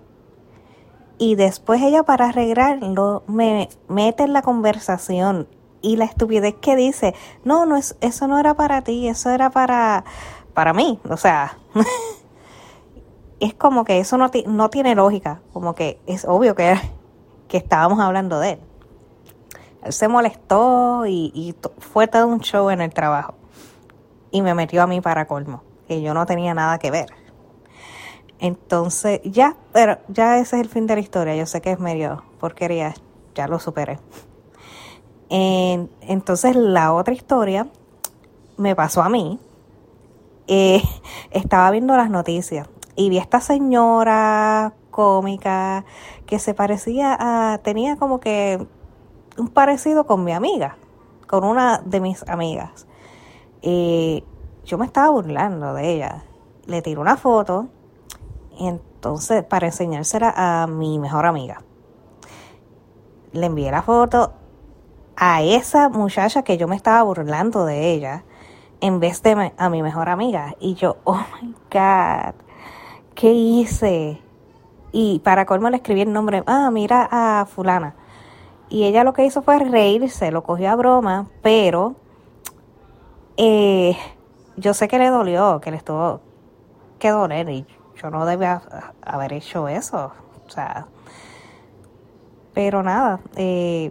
Y 1.18 1.36
después 1.36 1.80
ella 1.80 2.02
para 2.02 2.30
arreglarlo 2.30 3.22
me 3.28 3.68
mete 3.86 4.24
en 4.24 4.32
la 4.32 4.42
conversación 4.42 5.46
y 5.80 5.94
la 5.94 6.06
estupidez 6.06 6.56
que 6.60 6.74
dice, 6.74 7.14
no, 7.44 7.66
no 7.66 7.76
es, 7.76 7.96
eso 8.00 8.26
no 8.26 8.40
era 8.40 8.54
para 8.54 8.82
ti, 8.82 9.06
eso 9.06 9.30
era 9.30 9.50
para, 9.50 10.04
para 10.54 10.72
mí. 10.72 10.98
O 11.08 11.16
sea, 11.16 11.56
es 13.40 13.54
como 13.54 13.84
que 13.84 13.98
eso 13.98 14.16
no, 14.16 14.30
no 14.46 14.70
tiene 14.70 14.94
lógica, 14.94 15.40
como 15.52 15.74
que 15.74 16.00
es 16.06 16.24
obvio 16.24 16.54
que, 16.54 16.74
que 17.48 17.56
estábamos 17.56 18.00
hablando 18.00 18.40
de 18.40 18.52
él. 18.52 18.58
Él 19.84 19.92
se 19.92 20.08
molestó 20.08 21.06
y, 21.06 21.54
fue 21.78 22.08
todo 22.08 22.26
un 22.26 22.40
show 22.40 22.70
en 22.70 22.80
el 22.80 22.92
trabajo. 22.92 23.34
Y 24.30 24.42
me 24.42 24.54
metió 24.54 24.82
a 24.82 24.86
mí 24.86 25.00
para 25.00 25.26
colmo, 25.26 25.62
que 25.86 26.02
yo 26.02 26.14
no 26.14 26.26
tenía 26.26 26.52
nada 26.52 26.78
que 26.78 26.90
ver. 26.90 27.06
Entonces, 28.40 29.20
ya, 29.24 29.56
pero 29.72 29.98
ya 30.08 30.38
ese 30.38 30.56
es 30.56 30.62
el 30.62 30.68
fin 30.68 30.86
de 30.86 30.94
la 30.94 31.00
historia. 31.00 31.34
Yo 31.36 31.46
sé 31.46 31.60
que 31.60 31.72
es 31.72 31.78
medio 31.78 32.24
porquería, 32.38 32.94
ya 33.34 33.48
lo 33.48 33.58
superé. 33.58 33.98
entonces, 35.30 36.56
la 36.56 36.92
otra 36.92 37.14
historia 37.14 37.68
me 38.56 38.74
pasó 38.74 39.02
a 39.02 39.08
mí. 39.08 39.38
Eh, 40.48 40.82
estaba 41.30 41.70
viendo 41.70 41.96
las 41.96 42.10
noticias 42.10 42.68
y 42.98 43.10
vi 43.10 43.18
a 43.18 43.22
esta 43.22 43.40
señora 43.40 44.74
cómica 44.90 45.84
que 46.26 46.40
se 46.40 46.52
parecía 46.52 47.16
a, 47.18 47.58
tenía 47.58 47.96
como 47.96 48.18
que 48.18 48.66
un 49.38 49.46
parecido 49.46 50.04
con 50.04 50.24
mi 50.24 50.32
amiga, 50.32 50.76
con 51.28 51.44
una 51.44 51.78
de 51.78 52.00
mis 52.00 52.28
amigas. 52.28 52.88
Y 53.62 54.24
yo 54.64 54.78
me 54.78 54.86
estaba 54.86 55.10
burlando 55.10 55.74
de 55.74 55.94
ella. 55.94 56.24
Le 56.66 56.82
tiré 56.82 57.00
una 57.00 57.16
foto 57.16 57.68
y 58.58 58.66
entonces 58.66 59.44
para 59.44 59.66
enseñársela 59.66 60.34
a 60.36 60.66
mi 60.66 60.98
mejor 60.98 61.24
amiga. 61.24 61.62
Le 63.30 63.46
envié 63.46 63.70
la 63.70 63.82
foto 63.82 64.32
a 65.14 65.40
esa 65.42 65.88
muchacha 65.88 66.42
que 66.42 66.58
yo 66.58 66.66
me 66.66 66.74
estaba 66.74 67.04
burlando 67.04 67.64
de 67.64 67.92
ella 67.92 68.24
en 68.80 68.98
vez 68.98 69.22
de 69.22 69.52
a 69.56 69.70
mi 69.70 69.84
mejor 69.84 70.08
amiga. 70.08 70.56
Y 70.58 70.74
yo, 70.74 70.96
oh 71.04 71.24
my 71.40 71.54
God, 71.70 72.47
¿qué 73.18 73.32
hice? 73.32 74.22
Y 74.92 75.18
para 75.18 75.44
colmo 75.44 75.68
le 75.70 75.78
escribí 75.78 76.02
el 76.02 76.12
nombre, 76.12 76.44
ah, 76.46 76.70
mira 76.70 77.08
a 77.10 77.46
fulana. 77.46 77.96
Y 78.68 78.84
ella 78.84 79.02
lo 79.02 79.12
que 79.12 79.24
hizo 79.24 79.42
fue 79.42 79.58
reírse, 79.58 80.30
lo 80.30 80.44
cogió 80.44 80.70
a 80.70 80.76
broma, 80.76 81.26
pero 81.42 81.96
eh, 83.36 83.96
yo 84.56 84.72
sé 84.72 84.86
que 84.86 85.00
le 85.00 85.08
dolió, 85.08 85.60
que 85.60 85.72
le 85.72 85.78
estuvo 85.78 86.20
que 87.00 87.10
doler 87.10 87.48
y 87.48 87.66
yo 88.00 88.10
no 88.10 88.24
debía 88.24 88.62
haber 89.02 89.32
hecho 89.32 89.66
eso. 89.66 90.12
O 90.46 90.50
sea, 90.50 90.86
pero 92.54 92.84
nada, 92.84 93.18
eh, 93.34 93.90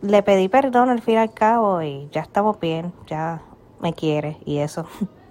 le 0.00 0.22
pedí 0.24 0.48
perdón 0.48 0.88
al 0.88 1.00
fin 1.00 1.14
y 1.14 1.18
al 1.18 1.32
cabo 1.32 1.80
y 1.80 2.08
ya 2.10 2.22
estamos 2.22 2.58
bien, 2.58 2.92
ya 3.06 3.40
me 3.80 3.92
quiere 3.92 4.38
y 4.44 4.58
eso. 4.58 4.84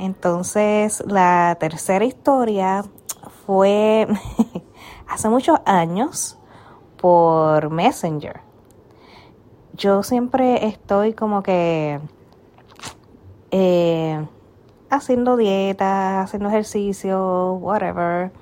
Entonces, 0.00 1.04
la 1.06 1.58
tercera 1.60 2.06
historia 2.06 2.82
fue 3.44 4.08
hace 5.06 5.28
muchos 5.28 5.58
años 5.66 6.38
por 6.96 7.68
Messenger. 7.68 8.40
Yo 9.74 10.02
siempre 10.02 10.66
estoy 10.66 11.12
como 11.12 11.42
que 11.42 12.00
eh, 13.50 14.26
haciendo 14.88 15.36
dieta, 15.36 16.22
haciendo 16.22 16.48
ejercicio, 16.48 17.58
whatever. 17.60 18.32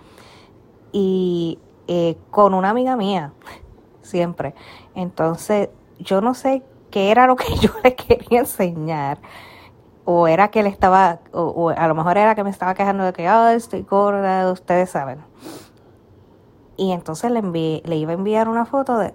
Y 0.93 1.59
eh, 1.89 2.17
con 2.31 2.55
una 2.55 2.71
amiga 2.71 2.97
mía, 2.97 3.33
siempre. 4.03 4.55
Entonces, 4.95 5.71
yo 5.99 6.21
no 6.21 6.35
sé 6.35 6.63
qué 6.93 7.11
era 7.11 7.27
lo 7.27 7.35
que 7.35 7.53
yo 7.61 7.73
le 7.83 7.97
quería 7.97 8.39
enseñar. 8.39 9.19
O 10.11 10.27
era 10.27 10.49
que 10.49 10.61
él 10.61 10.67
estaba, 10.67 11.19
o, 11.33 11.69
a 11.69 11.87
lo 11.87 11.95
mejor 11.95 12.17
era 12.17 12.35
que 12.35 12.43
me 12.43 12.49
estaba 12.49 12.73
quejando 12.73 13.05
de 13.05 13.13
que, 13.13 13.31
oh, 13.31 13.49
estoy 13.49 13.83
gorda, 13.83 14.51
ustedes 14.51 14.89
saben. 14.89 15.19
Y 16.79 16.93
entonces 16.93 17.31
le, 17.31 17.41
envié, 17.41 17.83
le 17.85 17.97
iba 17.97 18.13
a 18.13 18.15
enviar 18.15 18.49
una 18.49 18.65
foto 18.65 18.97
de 18.97 19.13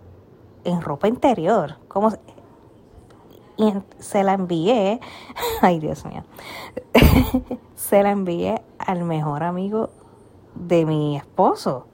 en 0.66 0.84
ropa 0.84 1.08
interior. 1.08 1.78
Como, 1.88 2.12
y 3.58 3.74
se 3.98 4.24
la 4.24 4.34
envié, 4.34 5.00
ay 5.64 5.80
Dios 5.80 6.06
mío, 6.06 6.24
se 7.76 8.04
la 8.04 8.12
envié 8.12 8.62
al 8.78 9.04
mejor 9.04 9.42
amigo 9.42 9.90
de 10.54 10.86
mi 10.86 11.18
esposo. 11.18 11.88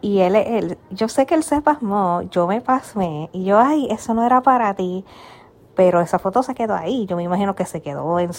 Y 0.00 0.18
él, 0.18 0.34
él, 0.34 0.78
yo 0.90 1.08
sé 1.08 1.26
que 1.26 1.36
él 1.36 1.44
se 1.44 1.62
pasmó, 1.62 2.22
yo 2.22 2.48
me 2.48 2.60
pasmé, 2.60 3.30
y 3.32 3.44
yo, 3.44 3.60
ay, 3.60 3.86
eso 3.88 4.14
no 4.14 4.26
era 4.26 4.40
para 4.40 4.74
ti, 4.74 5.04
pero 5.74 6.00
esa 6.00 6.18
foto 6.18 6.42
se 6.42 6.54
quedó 6.54 6.74
ahí, 6.74 7.06
yo 7.06 7.16
me 7.16 7.22
imagino 7.22 7.54
que 7.54 7.64
se 7.64 7.80
quedó 7.80 8.18
en 8.18 8.30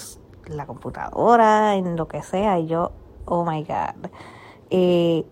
la 0.47 0.65
computadora, 0.65 1.75
en 1.75 1.95
lo 1.95 2.07
que 2.07 2.21
sea, 2.21 2.59
y 2.59 2.67
yo, 2.67 2.91
oh 3.25 3.43
my 3.45 3.63
God. 3.63 4.09
Eh, 4.69 5.25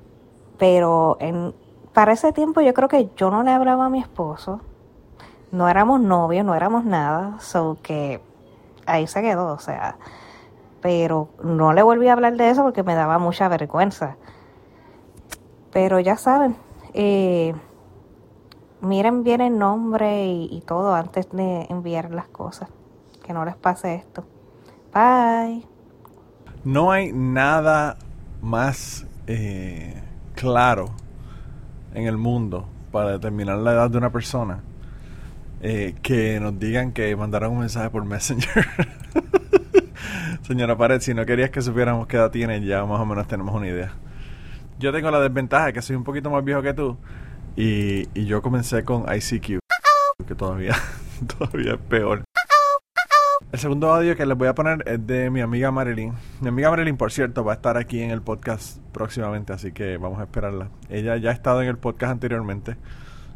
pero 0.58 1.18
en, 1.20 1.54
para 1.94 2.14
ese 2.14 2.32
tiempo 2.34 2.62
yo 2.62 2.74
creo 2.74 2.88
que 2.88 3.10
yo 3.16 3.30
no 3.30 3.44
le 3.44 3.52
hablaba 3.52 3.86
a 3.86 3.90
mi 3.90 4.00
esposo, 4.00 4.62
no 5.52 5.68
éramos 5.68 6.00
novios, 6.00 6.46
no 6.46 6.56
éramos 6.56 6.86
nada, 6.86 7.40
so 7.40 7.78
que 7.82 8.22
ahí 8.86 9.08
se 9.08 9.22
quedó, 9.22 9.54
o 9.54 9.60
sea, 9.60 9.98
pero 10.82 11.30
no 11.44 11.74
le 11.74 11.84
volví 11.84 12.08
a 12.08 12.14
hablar 12.14 12.36
de 12.38 12.50
eso 12.50 12.64
porque 12.64 12.84
me 12.84 12.96
daba 12.96 13.20
mucha 13.20 13.48
vergüenza. 13.48 14.18
Pero 15.72 16.00
ya 16.00 16.18
saben, 16.18 16.56
eh, 16.94 17.54
miren 18.82 19.24
bien 19.24 19.42
el 19.42 19.58
nombre 19.58 20.28
y, 20.28 20.62
todo 20.66 20.94
antes 20.94 21.30
de 21.32 21.68
enviar 21.70 22.12
las 22.12 22.28
cosas, 22.28 22.70
que 23.24 23.34
no 23.34 23.46
les 23.46 23.56
pase 23.56 23.96
esto. 23.96 24.26
Bye. 24.94 25.66
No 26.64 26.92
hay 26.92 27.12
nada 27.14 27.98
más 28.42 29.06
eh, 29.28 30.02
claro 30.36 30.92
en 31.94 32.08
el 32.08 32.18
mundo 32.18 32.68
para 32.92 33.12
determinar 33.12 33.58
la 33.58 33.74
edad 33.74 33.90
de 33.90 33.98
una 33.98 34.12
persona 34.12 34.64
eh, 35.62 35.96
que 36.02 36.40
nos 36.40 36.58
digan 36.60 36.92
que 36.92 37.16
mandaron 37.16 37.54
un 37.54 37.60
mensaje 37.60 37.90
por 37.90 38.04
Messenger. 38.04 38.68
Señora 40.42 40.78
Pared, 40.78 41.02
si 41.02 41.14
no 41.14 41.26
querías 41.26 41.52
que 41.52 41.62
supiéramos 41.62 42.08
qué 42.08 42.18
edad 42.18 42.32
tienes, 42.32 42.64
ya 42.66 42.84
más 42.86 43.00
o 43.00 43.06
menos 43.06 43.28
tenemos 43.28 43.54
una 43.54 43.68
idea. 43.68 43.94
Yo 44.80 44.92
tengo 44.92 45.12
la 45.12 45.20
desventaja 45.20 45.68
de 45.68 45.74
que 45.74 45.82
soy 45.82 45.96
un 45.96 46.04
poquito 46.04 46.30
más 46.32 46.44
viejo 46.44 46.62
que 46.62 46.74
tú 46.74 46.98
y, 47.56 48.08
y 48.20 48.26
yo 48.26 48.42
comencé 48.42 48.84
con 48.84 49.06
ICQ, 49.14 49.60
que 50.28 50.36
todavía, 50.36 50.76
todavía 51.38 51.74
es 51.74 51.80
peor. 51.80 52.24
El 53.52 53.60
segundo 53.60 53.94
audio 53.94 54.16
que 54.16 54.26
les 54.26 54.38
voy 54.38 54.48
a 54.48 54.56
poner 54.56 54.82
es 54.88 55.06
de 55.06 55.30
mi 55.30 55.42
amiga 55.42 55.72
Marilyn. 55.72 56.14
Mi 56.40 56.48
amiga 56.48 56.70
Marilyn, 56.70 56.96
por 56.96 57.12
cierto, 57.12 57.44
va 57.44 57.52
a 57.52 57.56
estar 57.56 57.76
aquí 57.76 58.02
en 58.02 58.10
el 58.12 58.22
podcast 58.22 58.78
próximamente, 58.94 59.52
así 59.52 59.74
que 59.74 59.98
vamos 59.98 60.20
a 60.20 60.24
esperarla. 60.24 60.70
Ella 60.90 61.18
ya 61.18 61.32
ha 61.32 61.34
estado 61.34 61.62
en 61.62 61.68
el 61.68 61.78
podcast 61.78 62.14
anteriormente. 62.14 62.78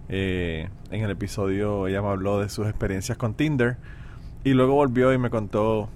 Eh, 0.07 0.69
en 0.91 1.03
el 1.03 1.11
episodio 1.11 1.87
ella 1.87 2.01
me 2.01 2.07
habló 2.09 2.39
de 2.39 2.47
sus 2.47 2.67
experiencias 2.67 3.17
con 3.17 3.33
Tinder 3.33 3.77
y 4.43 4.53
luego 4.53 4.75
volvió 4.75 5.11
y 5.11 5.17
me 5.17 5.31
contó 5.31 5.89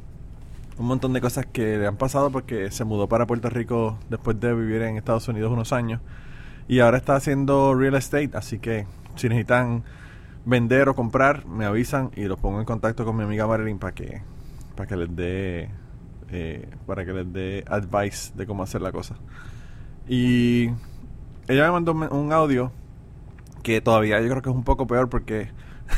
un 0.78 0.86
montón 0.88 1.14
de 1.14 1.22
cosas 1.22 1.46
que 1.46 1.78
le 1.78 1.86
han 1.86 1.96
pasado 1.96 2.32
porque 2.32 2.72
se 2.72 2.84
mudó 2.84 3.08
para 3.08 3.28
Puerto 3.28 3.50
Rico 3.50 4.00
después 4.10 4.40
de 4.40 4.54
vivir 4.54 4.82
en 4.82 4.98
Estados 4.98 5.28
Unidos 5.28 5.52
unos 5.52 5.72
años 5.72 6.02
y 6.70 6.82
ahora 6.82 6.98
está 6.98 7.16
haciendo 7.16 7.74
real 7.74 7.96
estate, 7.96 8.30
así 8.34 8.60
que 8.60 8.86
si 9.16 9.28
necesitan 9.28 9.84
vender 10.46 10.88
o 10.88 10.96
comprar, 10.96 11.48
me 11.48 11.66
avisan 11.66 12.12
y 12.16 12.26
los 12.26 12.40
pongo 12.40 12.60
en 12.60 12.66
contacto 12.66 13.04
con 13.04 13.18
mi 13.18 13.24
amiga 13.24 13.48
Marilyn 13.48 13.80
para 13.80 13.96
que 13.96 14.22
para 14.76 14.88
que 14.88 14.96
les 14.96 15.16
dé 15.16 15.70
eh, 16.30 16.70
para 16.86 17.04
que 17.06 17.12
les 17.12 17.34
dé 17.34 17.66
advice 17.68 18.32
de 18.36 18.46
cómo 18.46 18.62
hacer 18.62 18.82
la 18.82 18.92
cosa. 18.92 19.16
Y 20.08 20.70
ella 21.48 21.66
me 21.66 21.72
mandó 21.72 21.94
un 21.94 22.32
audio 22.32 22.72
que 23.64 23.82
todavía 23.82 24.22
yo 24.22 24.30
creo 24.30 24.42
que 24.44 24.50
es 24.52 24.56
un 24.56 24.64
poco 24.64 24.86
peor 24.86 25.10
porque 25.10 25.50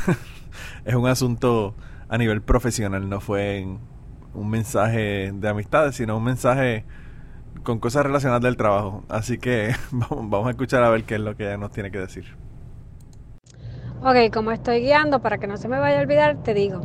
es 0.86 0.94
un 0.94 1.06
asunto 1.06 1.74
a 2.08 2.16
nivel 2.16 2.40
profesional, 2.40 3.10
no 3.10 3.20
fue 3.20 3.66
un 4.32 4.48
mensaje 4.48 5.32
de 5.34 5.48
amistades, 5.50 5.96
sino 5.96 6.16
un 6.16 6.24
mensaje 6.24 6.86
con 7.62 7.78
cosas 7.78 8.04
relacionadas 8.04 8.42
del 8.42 8.56
trabajo. 8.56 9.04
Así 9.08 9.38
que 9.38 9.74
vamos 9.90 10.46
a 10.46 10.50
escuchar 10.50 10.82
a 10.82 10.90
ver 10.90 11.04
qué 11.04 11.14
es 11.14 11.20
lo 11.20 11.36
que 11.36 11.44
ella 11.44 11.56
nos 11.56 11.72
tiene 11.72 11.90
que 11.90 11.98
decir. 11.98 12.24
Ok, 14.02 14.32
como 14.32 14.50
estoy 14.50 14.80
guiando, 14.80 15.20
para 15.20 15.38
que 15.38 15.46
no 15.46 15.56
se 15.56 15.68
me 15.68 15.78
vaya 15.78 15.98
a 15.98 16.02
olvidar, 16.02 16.36
te 16.42 16.54
digo, 16.54 16.80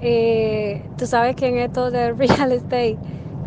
eh, 0.00 0.88
tú 0.96 1.06
sabes 1.06 1.34
que 1.34 1.48
en 1.48 1.58
esto 1.58 1.90
de 1.90 2.12
real 2.14 2.52
estate, 2.52 2.96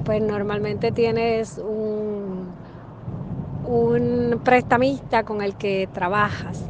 pues 0.04 0.22
normalmente 0.22 0.92
tienes 0.92 1.58
un 1.58 2.48
un 3.68 4.40
prestamista 4.44 5.24
con 5.24 5.42
el 5.42 5.56
que 5.56 5.88
trabajas. 5.94 6.64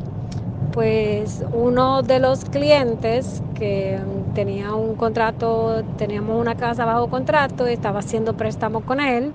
Pues 0.74 1.44
uno 1.53 2.03
de 2.03 2.20
los 2.20 2.46
clientes 2.46 3.41
que 3.56 4.00
tenía 4.36 4.74
un 4.75 4.96
contrato, 4.96 5.84
teníamos 5.98 6.39
una 6.39 6.56
casa 6.56 6.86
bajo 6.86 7.10
contrato, 7.10 7.65
estaba 7.65 8.00
haciendo 8.00 8.36
préstamo 8.36 8.82
con 8.82 9.00
él 9.00 9.32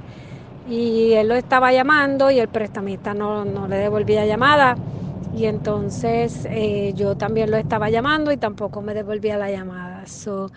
y 0.67 1.13
él 1.13 1.29
lo 1.29 1.35
estaba 1.35 1.73
llamando 1.73 2.31
y 2.31 2.39
el 2.39 2.49
prestamista 2.49 3.15
no, 3.15 3.45
le 3.69 3.77
devolvía 3.77 4.27
llamada. 4.27 4.77
Y 5.33 5.47
entonces 5.47 6.47
eh, 6.51 6.93
yo 6.95 7.17
también 7.17 7.51
lo 7.51 7.57
estaba 7.57 7.91
llamando 7.91 8.33
y 8.33 8.37
tampoco 8.37 8.83
me 8.83 8.95
devolvía 8.95 9.39
la 9.39 9.51
llamada. 9.51 10.07
So, 10.07 10.51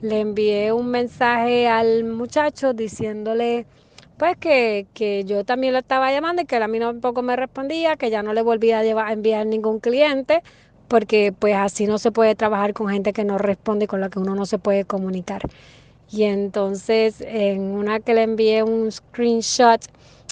le 0.00 0.20
envié 0.20 0.72
un 0.72 0.88
mensaje 0.90 1.68
al 1.68 2.04
muchacho 2.04 2.72
diciéndole 2.72 3.66
pues 4.18 4.36
que, 4.36 4.86
que, 4.94 5.24
yo 5.24 5.44
también 5.44 5.72
lo 5.72 5.78
estaba 5.78 6.10
llamando 6.12 6.42
y 6.42 6.44
que 6.46 6.56
él 6.56 6.62
a 6.64 6.68
mí 6.68 6.80
tampoco 6.80 7.22
me 7.22 7.36
respondía, 7.36 7.96
que 7.96 8.10
ya 8.10 8.22
no 8.22 8.32
le 8.32 8.42
volvía 8.42 8.80
a, 8.80 8.84
llevar, 8.84 9.06
a 9.08 9.12
enviar 9.12 9.46
ningún 9.46 9.78
cliente, 9.80 10.42
porque 10.88 11.32
pues 11.38 11.54
así 11.54 11.86
no 11.86 11.98
se 11.98 12.10
puede 12.12 12.34
trabajar 12.34 12.74
con 12.74 12.88
gente 12.88 13.12
que 13.12 13.24
no 13.24 13.38
responde 13.38 13.84
y 13.84 13.88
con 13.88 14.00
la 14.00 14.10
que 14.10 14.18
uno 14.18 14.34
no 14.34 14.46
se 14.46 14.58
puede 14.58 14.84
comunicar. 14.84 15.42
Y 16.10 16.24
entonces 16.24 17.20
en 17.20 17.60
una 17.60 18.00
que 18.00 18.14
le 18.14 18.22
envié 18.22 18.62
un 18.62 18.90
screenshot 18.90 19.80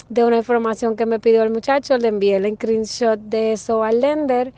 de 0.09 0.23
una 0.23 0.37
información 0.37 0.95
que 0.95 1.05
me 1.05 1.19
pidió 1.19 1.43
el 1.43 1.51
muchacho, 1.51 1.97
le 1.97 2.07
envié 2.07 2.37
el 2.37 2.55
screenshot 2.55 3.19
de 3.19 3.53
eso 3.53 3.83
al 3.83 4.01
lender 4.01 4.53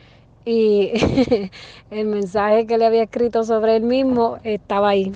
y 0.45 0.91
el 1.91 2.07
mensaje 2.07 2.65
que 2.65 2.77
le 2.77 2.85
había 2.85 3.03
escrito 3.03 3.43
sobre 3.43 3.75
él 3.75 3.83
mismo 3.83 4.38
estaba 4.43 4.89
ahí. 4.89 5.13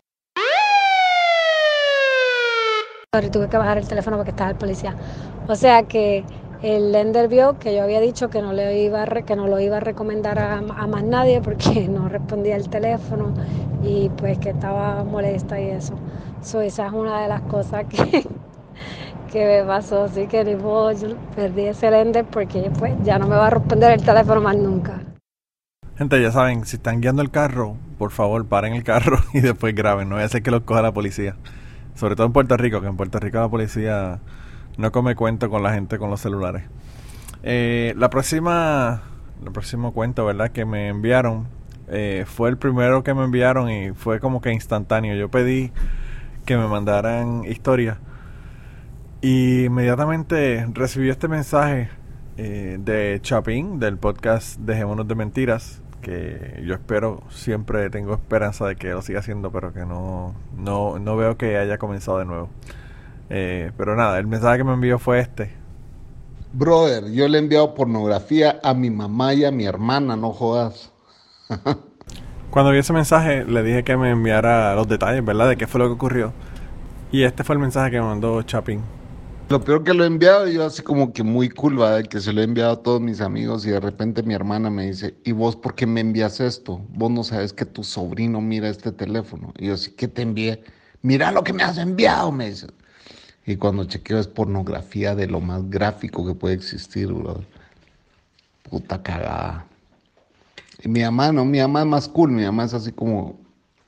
tuve 3.31 3.47
que 3.47 3.57
bajar 3.57 3.77
el 3.77 3.87
teléfono 3.87 4.17
porque 4.17 4.31
estaba 4.31 4.49
el 4.49 4.57
policía. 4.57 4.95
O 5.47 5.55
sea 5.55 5.83
que 5.83 6.23
el 6.63 6.93
lender 6.93 7.27
vio 7.27 7.59
que 7.59 7.75
yo 7.75 7.83
había 7.83 7.99
dicho 7.99 8.29
que 8.29 8.41
no, 8.41 8.53
le 8.53 8.81
iba 8.81 9.05
que 9.05 9.35
no 9.35 9.47
lo 9.47 9.59
iba 9.59 9.77
a 9.77 9.79
recomendar 9.81 10.39
a, 10.39 10.61
más 10.61 11.03
nadie 11.03 11.41
porque 11.41 11.87
no 11.89 12.07
respondía 12.07 12.55
el 12.55 12.69
teléfono 12.69 13.33
y 13.83 14.09
pues 14.17 14.39
que 14.39 14.51
estaba 14.51 15.03
molesta 15.03 15.59
y 15.59 15.67
eso. 15.69 15.93
esa 16.41 16.87
es 16.87 16.93
una 16.93 17.21
de 17.21 17.27
las 17.27 17.41
cosas 17.41 17.83
que, 17.89 18.25
que 19.31 19.45
me 19.45 19.67
pasó. 19.67 20.05
Así 20.05 20.25
que 20.27 20.45
ni 20.45 20.53
yo 20.53 20.93
perdí 21.35 21.63
ese 21.63 21.91
lender 21.91 22.23
porque 22.25 22.71
pues 22.79 22.93
ya 23.03 23.19
no 23.19 23.27
me 23.27 23.35
va 23.35 23.47
a 23.47 23.49
responder 23.49 23.91
el 23.91 24.01
teléfono 24.01 24.39
más 24.39 24.55
nunca. 24.55 25.01
Gente, 25.97 26.21
ya 26.21 26.31
saben, 26.31 26.65
si 26.65 26.77
están 26.77 27.01
guiando 27.01 27.21
el 27.21 27.29
carro, 27.29 27.75
por 27.97 28.11
favor 28.11 28.45
paren 28.45 28.73
el 28.73 28.85
carro 28.85 29.17
y 29.33 29.41
después 29.41 29.75
graben. 29.75 30.07
No 30.07 30.15
voy 30.15 30.23
a 30.23 30.27
hacer 30.27 30.41
que 30.41 30.49
los 30.49 30.61
coja 30.61 30.81
la 30.81 30.93
policía. 30.93 31.35
Sobre 31.95 32.15
todo 32.15 32.25
en 32.25 32.31
Puerto 32.31 32.55
Rico, 32.55 32.79
que 32.79 32.87
en 32.87 32.95
Puerto 32.95 33.19
Rico 33.19 33.39
la 33.39 33.49
policía 33.49 34.21
no 34.77 34.91
come 34.91 35.15
cuento 35.15 35.49
con 35.49 35.63
la 35.63 35.73
gente 35.73 35.97
con 35.97 36.09
los 36.09 36.21
celulares. 36.21 36.63
Eh, 37.43 37.93
la 37.97 38.09
próxima, 38.09 39.03
el 39.45 39.51
próximo 39.51 39.93
cuento, 39.93 40.25
¿verdad? 40.25 40.51
Que 40.51 40.65
me 40.65 40.87
enviaron 40.87 41.47
eh, 41.87 42.25
fue 42.25 42.49
el 42.49 42.57
primero 42.57 43.03
que 43.03 43.13
me 43.13 43.23
enviaron 43.23 43.69
y 43.69 43.91
fue 43.91 44.19
como 44.19 44.41
que 44.41 44.51
instantáneo. 44.51 45.15
Yo 45.15 45.29
pedí 45.29 45.71
que 46.45 46.57
me 46.57 46.67
mandaran 46.67 47.43
historia 47.45 47.99
y 49.21 49.65
inmediatamente 49.65 50.67
recibí 50.73 51.09
este 51.09 51.27
mensaje 51.27 51.89
eh, 52.37 52.77
de 52.79 53.19
Chapín 53.21 53.79
del 53.79 53.97
podcast 53.97 54.59
Dejémonos 54.59 55.07
de 55.07 55.15
Mentiras 55.15 55.81
que 56.01 56.61
yo 56.65 56.73
espero, 56.73 57.23
siempre 57.29 57.89
tengo 57.89 58.13
esperanza 58.13 58.67
de 58.67 58.75
que 58.75 58.89
lo 58.89 59.01
siga 59.01 59.19
haciendo, 59.19 59.51
pero 59.51 59.71
que 59.71 59.85
no, 59.85 60.35
no, 60.57 60.99
no 60.99 61.15
veo 61.15 61.37
que 61.37 61.57
haya 61.57 61.77
comenzado 61.77 62.19
de 62.19 62.25
nuevo. 62.25 62.49
Eh, 63.29 63.71
pero 63.77 63.95
nada, 63.95 64.19
el 64.19 64.27
mensaje 64.27 64.59
que 64.59 64.63
me 64.63 64.73
envió 64.73 64.99
fue 64.99 65.19
este. 65.19 65.51
Brother, 66.53 67.11
yo 67.11 67.27
le 67.27 67.37
he 67.37 67.41
enviado 67.41 67.73
pornografía 67.73 68.59
a 68.63 68.73
mi 68.73 68.89
mamá 68.89 69.33
y 69.33 69.43
a 69.43 69.51
mi 69.51 69.65
hermana, 69.65 70.15
no 70.15 70.31
jodas. 70.31 70.91
Cuando 72.51 72.71
vi 72.71 72.77
ese 72.77 72.93
mensaje 72.93 73.45
le 73.45 73.63
dije 73.63 73.83
que 73.83 73.97
me 73.97 74.11
enviara 74.11 74.75
los 74.75 74.87
detalles, 74.87 75.25
¿verdad? 75.25 75.49
De 75.49 75.57
qué 75.57 75.65
fue 75.65 75.79
lo 75.79 75.87
que 75.87 75.93
ocurrió. 75.93 76.33
Y 77.11 77.23
este 77.23 77.43
fue 77.43 77.55
el 77.55 77.59
mensaje 77.59 77.89
que 77.89 77.99
me 77.99 78.05
mandó 78.05 78.41
Chapin. 78.43 78.81
Lo 79.49 79.63
peor 79.63 79.83
que 79.83 79.93
lo 79.93 80.03
he 80.03 80.07
enviado, 80.07 80.47
yo 80.47 80.65
así 80.65 80.81
como 80.81 81.11
que 81.13 81.21
muy 81.21 81.49
cool, 81.49 81.77
¿verdad? 81.77 82.03
Que 82.03 82.21
se 82.21 82.31
lo 82.31 82.41
he 82.41 82.43
enviado 82.43 82.71
a 82.71 82.83
todos 82.83 83.01
mis 83.01 83.21
amigos 83.21 83.65
y 83.65 83.71
de 83.71 83.79
repente 83.79 84.23
mi 84.23 84.33
hermana 84.33 84.69
me 84.69 84.85
dice, 84.85 85.15
¿y 85.23 85.31
vos 85.31 85.55
por 85.55 85.75
qué 85.75 85.85
me 85.85 86.01
envías 86.01 86.39
esto? 86.39 86.81
Vos 86.89 87.11
no 87.11 87.23
sabes 87.23 87.53
que 87.53 87.65
tu 87.65 87.83
sobrino 87.83 88.39
mira 88.39 88.69
este 88.69 88.91
teléfono. 88.91 89.53
Y 89.57 89.67
yo 89.67 89.73
así, 89.73 89.91
¿qué 89.91 90.07
te 90.07 90.21
envié? 90.21 90.63
Mira 91.01 91.31
lo 91.31 91.43
que 91.43 91.53
me 91.53 91.63
has 91.63 91.77
enviado, 91.77 92.31
me 92.31 92.49
dice. 92.49 92.67
Y 93.45 93.57
cuando 93.57 93.83
chequeo 93.83 94.19
es 94.19 94.27
pornografía 94.27 95.15
de 95.15 95.27
lo 95.27 95.41
más 95.41 95.69
gráfico 95.69 96.25
que 96.25 96.33
puede 96.33 96.55
existir, 96.55 97.07
brother. 97.11 97.45
Puta 98.69 99.01
cagada. 99.03 99.65
Y 100.81 100.89
mi 100.89 101.01
mamá, 101.01 101.31
no, 101.31 101.43
mi 101.45 101.59
mamá 101.59 101.81
es 101.81 101.87
más 101.87 102.07
cool, 102.07 102.31
mi 102.31 102.43
mamá 102.43 102.65
es 102.65 102.73
así 102.73 102.91
como, 102.91 103.39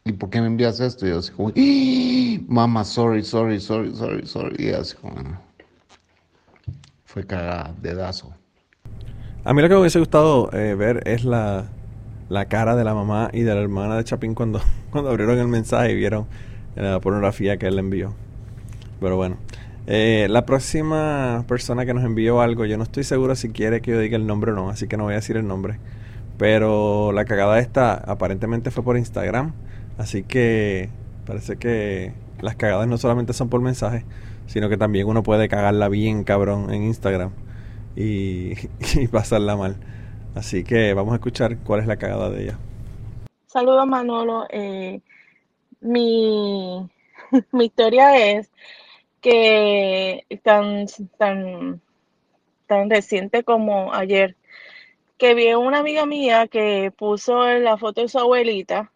¿y 0.04 0.12
por 0.12 0.30
qué 0.30 0.42
me 0.42 0.48
envías 0.48 0.80
esto? 0.80 1.06
Y 1.06 1.10
yo 1.10 1.20
así 1.20 1.32
como, 1.32 1.50
¡Ah! 1.50 2.46
mamá, 2.48 2.84
sorry, 2.84 3.24
sorry, 3.24 3.60
sorry, 3.60 3.96
sorry, 3.96 4.26
sorry. 4.28 4.56
Y 4.66 4.70
así 4.72 4.96
como, 4.96 5.16
"No". 5.22 5.40
fue 7.06 7.26
cagada, 7.26 7.74
dedazo. 7.82 8.34
A 9.46 9.54
mí 9.54 9.62
lo 9.62 9.70
que 9.70 9.74
me 9.76 9.80
hubiese 9.82 10.00
gustado 10.00 10.52
eh, 10.52 10.76
ver 10.76 11.08
es 11.08 11.24
la, 11.24 11.68
la 12.28 12.46
cara 12.46 12.76
de 12.76 12.84
la 12.84 12.94
mamá 12.94 13.30
y 13.32 13.42
de 13.42 13.56
la 13.56 13.62
hermana 13.62 13.96
de 13.96 14.04
Chapín 14.04 14.36
cuando, 14.36 14.60
cuando 14.92 15.12
abrieron 15.12 15.40
el 15.40 15.48
mensaje 15.48 15.94
y 15.94 15.96
vieron 15.96 16.28
la 16.76 17.00
pornografía 17.00 17.58
que 17.58 17.68
él 17.68 17.80
envió. 17.80 18.14
Pero 19.00 19.16
bueno. 19.18 19.38
Eh, 19.88 20.26
la 20.32 20.46
próxima 20.48 21.46
persona 21.48 21.86
que 21.86 21.94
nos 21.94 22.04
envió 22.04 22.42
algo, 22.42 22.66
yo 22.66 22.76
no 22.78 22.84
estoy 22.84 23.04
seguro 23.04 23.36
si 23.36 23.50
quiere 23.50 23.82
que 23.82 23.92
yo 23.92 24.00
diga 24.00 24.18
el 24.18 24.26
nombre 24.26 24.52
o 24.52 24.56
no, 24.56 24.70
así 24.70 24.88
que 24.88 24.98
no 24.98 25.04
voy 25.04 25.14
a 25.14 25.18
decir 25.18 25.38
el 25.38 25.48
nombre. 25.48 25.80
Pero 26.38 27.12
la 27.12 27.26
cagada 27.26 27.60
esta 27.60 27.94
aparentemente 27.94 28.72
fue 28.72 28.84
por 28.84 28.98
Instagram, 28.98 29.54
así 29.98 30.24
que 30.24 30.90
parece 31.26 31.58
que 31.58 32.14
las 32.42 32.56
cagadas 32.56 32.88
no 32.88 32.98
solamente 32.98 33.34
son 33.34 33.50
por 33.50 33.62
mensaje, 33.62 34.06
sino 34.48 34.70
que 34.70 34.78
también 34.78 35.08
uno 35.08 35.24
puede 35.24 35.48
cagarla 35.50 35.88
bien 35.88 36.24
cabrón 36.24 36.74
en 36.74 36.84
Instagram 36.84 37.32
y, 37.96 38.56
pasarla 39.12 39.56
mal. 39.56 39.78
Así 40.34 40.64
que 40.64 40.94
vamos 40.94 41.14
a 41.14 41.16
escuchar 41.16 41.58
cuál 41.60 41.82
es 41.82 41.88
la 41.88 41.98
cagada 41.98 42.30
de 42.30 42.44
ella. 42.44 42.58
Saludos 43.46 43.88
Manolo. 43.88 44.48
Eh, 44.50 45.00
mi, 45.80 46.90
mi 47.52 47.66
historia 47.66 48.18
es 48.18 48.50
que 49.26 50.28
tan, 50.44 50.86
tan, 51.18 51.82
tan 52.68 52.90
reciente 52.92 53.44
como 53.44 53.92
ayer, 53.92 54.36
que 55.18 55.34
vi 55.34 55.54
una 55.56 55.80
amiga 55.80 56.06
mía 56.06 56.48
que 56.48 56.92
puso 56.96 57.46
la 57.60 57.78
foto 57.78 58.02
de 58.02 58.10
su 58.10 58.20
abuelita 58.20 58.92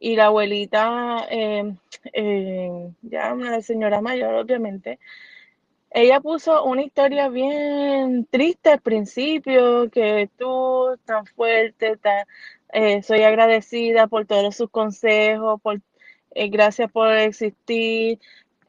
y 0.00 0.16
la 0.16 0.26
abuelita, 0.26 1.26
eh, 1.30 1.74
eh, 2.12 2.90
ya 3.02 3.34
una 3.34 3.60
señora 3.62 4.00
mayor 4.00 4.34
obviamente, 4.36 5.00
ella 5.90 6.20
puso 6.20 6.64
una 6.64 6.82
historia 6.82 7.28
bien 7.28 8.26
triste 8.30 8.70
al 8.70 8.80
principio, 8.80 9.90
que 9.90 10.30
tú 10.38 10.96
tan 11.04 11.26
fuerte, 11.26 11.96
tan, 11.96 12.26
eh, 12.72 13.02
soy 13.02 13.22
agradecida 13.24 14.06
por 14.06 14.26
todos 14.26 14.56
sus 14.56 14.70
consejos, 14.70 15.60
por 15.62 15.80
eh, 16.34 16.48
gracias 16.48 16.90
por 16.92 17.10
existir. 17.12 18.20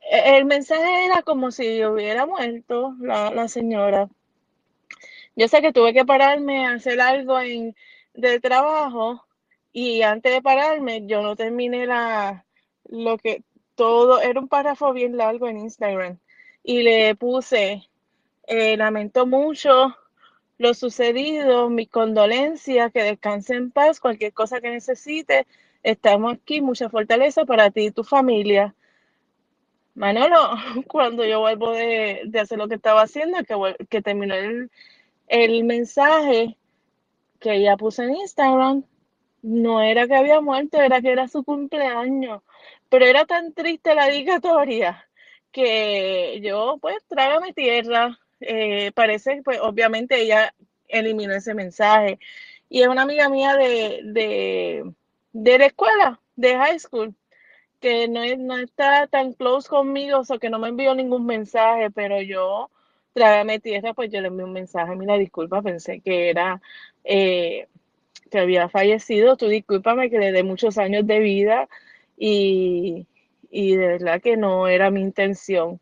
E- 0.10 0.36
El 0.38 0.44
mensaje 0.44 1.06
era 1.06 1.22
como 1.22 1.52
si 1.52 1.86
hubiera 1.86 2.26
muerto 2.26 2.96
la, 3.00 3.32
la 3.32 3.48
señora. 3.48 4.10
Yo 5.36 5.48
sé 5.48 5.62
que 5.62 5.74
tuve 5.74 5.94
que 5.94 6.06
pararme 6.06 6.66
a 6.68 6.74
hacer 6.74 7.00
algo 7.02 7.40
en, 7.40 7.76
de 8.14 8.40
trabajo 8.40 9.26
y 9.72 10.02
antes 10.02 10.32
de 10.34 10.42
pararme 10.42 11.06
yo 11.06 11.22
no 11.22 11.36
terminé 11.36 11.86
la, 11.86 12.46
lo 12.86 13.18
que 13.18 13.44
todo, 13.76 14.22
era 14.22 14.40
un 14.40 14.48
párrafo 14.48 14.92
bien 14.94 15.16
largo 15.18 15.48
en 15.48 15.60
Instagram 15.60 16.18
y 16.64 16.82
le 16.84 17.16
puse, 17.16 17.84
eh, 18.48 18.78
lamento 18.78 19.26
mucho 19.28 19.96
lo 20.60 20.74
sucedido, 20.76 21.70
mis 21.70 21.90
condolencias, 21.90 22.92
que 22.94 23.04
descanse 23.04 23.56
en 23.56 23.72
paz, 23.72 24.00
cualquier 24.00 24.34
cosa 24.34 24.62
que 24.62 24.70
necesite, 24.72 25.48
estamos 25.84 26.34
aquí, 26.36 26.62
mucha 26.62 26.90
fortaleza 26.90 27.46
para 27.46 27.72
ti 27.72 27.88
y 27.88 27.92
tu 27.92 28.04
familia. 28.04 28.76
Manolo, 30.00 30.56
cuando 30.88 31.26
yo 31.26 31.42
vuelvo 31.42 31.74
de, 31.74 32.22
de 32.26 32.40
hacer 32.40 32.58
lo 32.58 32.70
que 32.70 32.76
estaba 32.76 33.02
haciendo, 33.02 33.38
que, 33.44 33.86
que 33.90 34.02
terminó 34.02 34.34
el, 34.34 34.72
el 35.28 35.64
mensaje 35.66 36.58
que 37.40 37.56
ella 37.56 37.78
puso 37.78 38.04
en 38.04 38.16
Instagram, 38.16 38.86
no 39.42 39.82
era 39.82 40.08
que 40.08 40.16
había 40.16 40.42
muerto, 40.42 40.82
era 40.82 41.02
que 41.02 41.12
era 41.12 41.28
su 41.28 41.44
cumpleaños. 41.44 42.44
Pero 42.90 43.06
era 43.06 43.26
tan 43.26 43.54
triste 43.54 43.96
la 43.96 44.08
dedicatoria 44.08 45.08
que 45.52 46.40
yo, 46.44 46.78
pues, 46.82 46.98
trágame 47.08 47.54
tierra. 47.54 48.20
Eh, 48.42 48.92
parece, 48.96 49.42
pues, 49.44 49.60
obviamente 49.62 50.22
ella 50.22 50.54
eliminó 50.88 51.34
ese 51.36 51.54
mensaje. 51.56 52.20
Y 52.70 52.82
es 52.84 52.88
una 52.88 53.04
amiga 53.04 53.30
mía 53.30 53.56
de, 53.58 54.02
de, 54.06 54.94
de 55.34 55.60
la 55.60 55.66
escuela, 55.68 56.22
de 56.36 56.56
high 56.58 56.80
school, 56.80 57.16
que 57.80 58.08
no, 58.08 58.22
no 58.38 58.58
está 58.58 59.08
tan 59.08 59.34
close 59.34 59.70
conmigo, 59.70 60.20
o 60.20 60.24
sea, 60.26 60.38
que 60.40 60.50
no 60.50 60.60
me 60.60 60.70
envió 60.70 60.96
ningún 60.96 61.26
mensaje, 61.26 61.90
pero 61.92 62.22
yo, 62.22 62.70
trágame 63.14 63.60
tierra, 63.60 63.94
pues 63.94 64.12
yo 64.12 64.22
le 64.22 64.28
envié 64.30 64.46
un 64.46 64.54
mensaje. 64.54 64.96
Mira, 64.96 65.18
disculpa, 65.18 65.62
pensé 65.62 66.02
que 66.02 66.30
era... 66.30 66.62
eh, 67.04 67.68
que 68.32 68.40
había 68.40 68.70
fallecido, 68.70 69.38
tú 69.38 69.48
discúlpame 69.48 70.10
que 70.10 70.20
le 70.20 70.32
dé 70.32 70.44
muchos 70.44 70.78
años 70.78 71.06
de 71.08 71.20
vida 71.20 71.68
y, 72.18 73.08
y 73.50 73.76
de 73.76 73.88
verdad 73.88 74.22
que 74.22 74.38
no 74.38 74.68
era 74.68 74.92
mi 74.92 75.02
intención. 75.02 75.80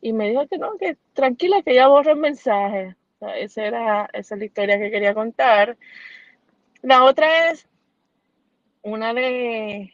Y 0.00 0.12
me 0.12 0.30
dijo 0.30 0.46
que 0.48 0.58
no, 0.58 0.76
que 0.78 0.96
tranquila, 1.14 1.62
que 1.62 1.74
ya 1.74 1.88
borró 1.88 2.12
el 2.12 2.18
mensaje. 2.18 2.96
O 3.20 3.26
sea, 3.26 3.38
esa 3.38 3.64
era, 3.66 4.10
esa 4.12 4.34
es 4.34 4.38
la 4.38 4.44
historia 4.46 4.78
que 4.78 4.90
quería 4.90 5.14
contar. 5.14 5.76
La 6.82 7.04
otra 7.04 7.50
es 7.52 7.68
una 8.82 9.14
de, 9.14 9.92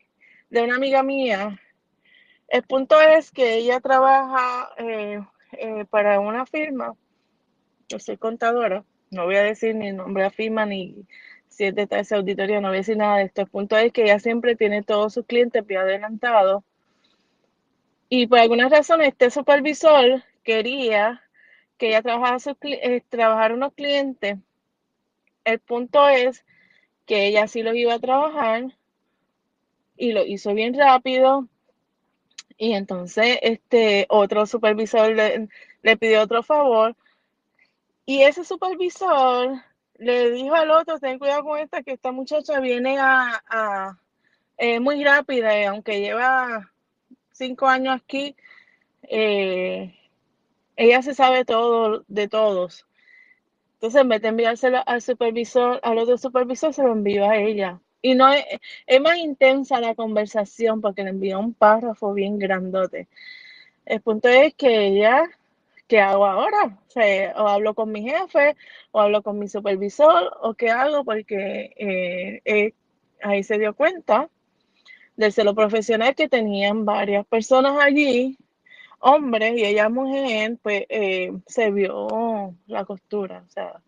de 0.54 0.62
una 0.62 0.76
amiga 0.76 1.02
mía. 1.02 1.60
El 2.48 2.62
punto 2.62 3.00
es 3.00 3.32
que 3.32 3.56
ella 3.56 3.80
trabaja 3.80 4.70
eh, 4.78 5.20
eh, 5.52 5.84
para 5.90 6.20
una 6.20 6.46
firma. 6.46 6.94
Yo 7.88 7.98
soy 7.98 8.16
contadora. 8.16 8.84
No 9.10 9.24
voy 9.24 9.36
a 9.36 9.42
decir 9.42 9.74
ni 9.74 9.92
nombre 9.92 10.22
la 10.22 10.30
firma 10.30 10.64
ni 10.64 11.06
si 11.48 11.64
es 11.64 11.74
de 11.74 11.88
ese 11.90 12.14
auditorio, 12.16 12.60
no 12.60 12.68
voy 12.68 12.78
a 12.78 12.80
decir 12.80 12.96
nada 12.96 13.18
de 13.18 13.24
esto. 13.24 13.42
El 13.42 13.48
punto 13.48 13.76
es 13.76 13.92
que 13.92 14.04
ella 14.04 14.18
siempre 14.20 14.56
tiene 14.56 14.82
todos 14.82 15.14
sus 15.14 15.26
clientes 15.26 15.66
bien 15.66 15.80
adelantados. 15.80 16.62
Y 18.08 18.26
por 18.28 18.38
alguna 18.38 18.68
razón 18.68 19.02
este 19.02 19.30
supervisor 19.30 20.22
quería 20.44 21.22
que 21.78 21.88
ella 21.88 22.02
trabajara, 22.02 22.38
sus 22.38 22.54
eh, 22.62 23.02
trabajara 23.08 23.54
unos 23.54 23.74
clientes. 23.74 24.38
El 25.44 25.58
punto 25.60 26.08
es 26.08 26.44
que 27.06 27.26
ella 27.26 27.48
sí 27.48 27.62
los 27.62 27.74
iba 27.74 27.94
a 27.94 27.98
trabajar 27.98 28.76
y 29.96 30.12
lo 30.12 30.24
hizo 30.24 30.54
bien 30.54 30.74
rápido. 30.74 31.48
Y 32.58 32.72
entonces 32.72 33.38
este 33.42 34.06
otro 34.08 34.44
supervisor 34.46 35.14
le, 35.14 35.96
pidió 35.96 36.22
otro 36.22 36.42
favor. 36.42 36.96
Y 38.06 38.22
ese 38.22 38.44
supervisor 38.44 39.62
le 39.96 40.30
dijo 40.30 40.54
al 40.54 40.70
otro, 40.70 40.98
ten 40.98 41.18
cuidado 41.18 41.44
con 41.44 41.58
esta, 41.58 41.82
que 41.82 41.92
esta 41.92 42.12
muchacha 42.12 42.60
viene 42.60 42.98
a, 42.98 43.42
a- 43.48 43.98
eh, 44.58 44.80
muy 44.80 45.04
rápida, 45.04 45.60
y 45.60 45.64
aunque 45.64 46.00
lleva 46.00 46.72
cinco 47.32 47.66
años 47.68 47.96
aquí, 47.96 48.36
eh, 49.04 49.94
ella 50.76 51.02
se 51.02 51.14
sabe 51.14 51.44
todo 51.46 52.04
de 52.08 52.28
todos. 52.28 52.86
Entonces, 53.76 54.02
en 54.02 54.10
vez 54.10 54.22
de 54.22 54.28
enviárselo 54.28 54.82
al 54.86 55.02
supervisor, 55.02 55.80
al 55.84 55.98
otro 55.98 56.18
supervisor, 56.18 56.74
se 56.74 56.82
lo 56.84 56.92
envió 56.92 57.28
a 57.30 57.36
ella. 57.38 57.80
Y 58.04 58.14
no 58.14 58.30
es, 58.30 58.44
más 59.00 59.16
intensa 59.16 59.80
la 59.80 59.94
conversación 59.94 60.82
porque 60.82 61.04
le 61.04 61.10
envió 61.10 61.40
un 61.40 61.54
párrafo 61.54 62.12
bien 62.12 62.38
grandote. 62.38 63.08
El 63.86 64.02
punto 64.02 64.28
es 64.28 64.54
que 64.54 64.88
ella, 64.88 65.24
¿qué 65.88 66.00
hago 66.00 66.26
ahora? 66.26 66.78
O 67.36 67.48
hablo 67.48 67.74
con 67.74 67.90
mi 67.92 68.02
jefe, 68.02 68.56
o 68.90 69.00
hablo 69.00 69.22
con 69.22 69.38
mi 69.38 69.48
supervisor, 69.48 70.36
o 70.42 70.52
qué 70.52 70.68
hago, 70.70 71.02
porque 71.02 71.72
eh, 71.78 72.42
eh, 72.44 72.74
ahí 73.22 73.42
se 73.42 73.58
dio 73.58 73.74
cuenta 73.74 74.28
del 75.16 75.32
celo 75.32 75.54
profesional 75.54 76.14
que 76.14 76.28
tenían 76.28 76.84
varias 76.84 77.24
personas 77.26 77.78
allí, 77.80 78.36
hombres, 78.98 79.56
y 79.56 79.64
ella 79.64 79.88
mujer, 79.88 80.58
pues 80.62 80.84
eh, 80.90 81.32
se 81.46 81.70
vio 81.70 82.54
la 82.66 82.84
costura. 82.84 83.44
O 83.48 83.50
sea, 83.50 83.80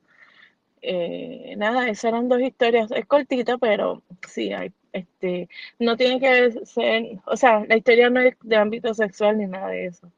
eh, 0.88 1.54
nada, 1.56 1.88
esas 1.88 2.04
eran 2.04 2.28
dos 2.28 2.40
historias, 2.40 2.90
es 2.92 3.06
cortita, 3.06 3.58
pero 3.58 4.02
sí, 4.28 4.52
hay, 4.52 4.72
este, 4.92 5.48
no 5.78 5.96
tiene 5.96 6.20
que 6.20 6.64
ser, 6.64 7.18
o 7.26 7.36
sea, 7.36 7.64
la 7.68 7.76
historia 7.76 8.08
no 8.10 8.20
es 8.20 8.36
de 8.42 8.56
ámbito 8.56 8.94
sexual 8.94 9.38
ni 9.38 9.46
nada 9.46 9.68
de 9.68 9.86
eso. 9.86 10.12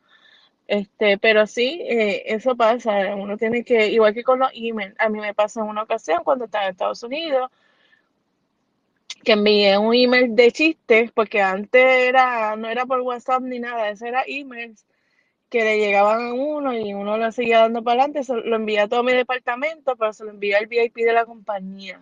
Este, 0.67 1.17
pero 1.19 1.47
sí, 1.47 1.81
eh, 1.83 2.25
eso 2.27 2.55
pasa, 2.55 3.17
uno 3.17 3.39
tiene 3.39 3.65
que, 3.65 3.89
igual 3.89 4.13
que 4.13 4.23
con 4.23 4.41
los 4.41 4.51
emails, 4.55 4.95
a 4.99 5.09
mí 5.09 5.19
me 5.21 5.35
pasó 5.35 5.61
en 5.63 5.69
una 5.69 5.85
ocasión 5.85 6.23
cuando 6.25 6.45
estaba 6.45 6.67
en 6.67 6.73
Estados 6.73 7.03
Unidos, 7.03 7.51
que 9.25 9.33
envié 9.33 9.79
un 9.79 9.95
email 9.95 10.37
de 10.37 10.53
chistes, 10.53 11.11
porque 11.13 11.41
antes 11.41 11.83
era, 11.83 12.57
no 12.57 12.69
era 12.69 12.87
por 12.87 13.01
WhatsApp 13.01 13.43
ni 13.43 13.59
nada, 13.59 13.89
eso 13.91 14.07
era 14.07 14.23
emails, 14.27 14.85
que 15.51 15.65
le 15.65 15.79
llegaban 15.79 16.27
a 16.27 16.33
uno 16.35 16.75
y 16.75 16.93
uno 16.95 17.17
lo 17.19 17.33
seguía 17.33 17.61
dando 17.61 17.83
para 17.83 18.03
adelante, 18.03 18.25
se 18.25 18.35
lo 18.35 18.57
envía 18.57 18.85
a 18.85 18.89
todo 18.89 19.03
mi 19.03 19.13
departamento, 19.13 19.97
pero 19.97 20.13
se 20.13 20.25
lo 20.25 20.31
envía 20.31 20.59
al 20.59 20.67
VIP 20.67 20.97
de 20.97 21.13
la 21.13 21.25
compañía. 21.25 22.01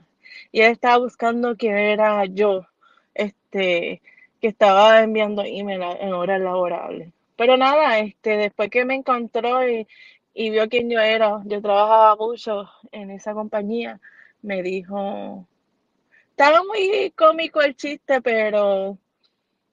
Y 0.52 0.62
él 0.62 0.72
estaba 0.72 0.98
buscando 0.98 1.56
que 1.56 1.92
era 1.92 2.24
yo, 2.26 2.66
este, 3.14 4.02
que 4.40 4.48
estaba 4.48 5.02
enviando 5.02 5.42
email 5.44 5.82
en 6.00 6.12
horas 6.12 6.40
laborables. 6.40 7.12
Pero 7.36 7.56
nada, 7.56 7.98
este, 8.00 8.36
después 8.36 8.70
que 8.70 8.84
me 8.84 8.94
encontró 8.94 9.68
y, 9.68 9.86
y 10.34 10.50
vio 10.50 10.68
quién 10.68 10.90
yo 10.90 11.00
era, 11.00 11.42
yo 11.44 11.62
trabajaba 11.62 12.16
mucho 12.16 12.68
en 12.92 13.10
esa 13.10 13.34
compañía, 13.34 14.00
me 14.42 14.62
dijo, 14.62 15.46
estaba 16.30 16.62
muy 16.64 17.12
cómico 17.16 17.62
el 17.62 17.76
chiste, 17.76 18.20
pero 18.22 18.98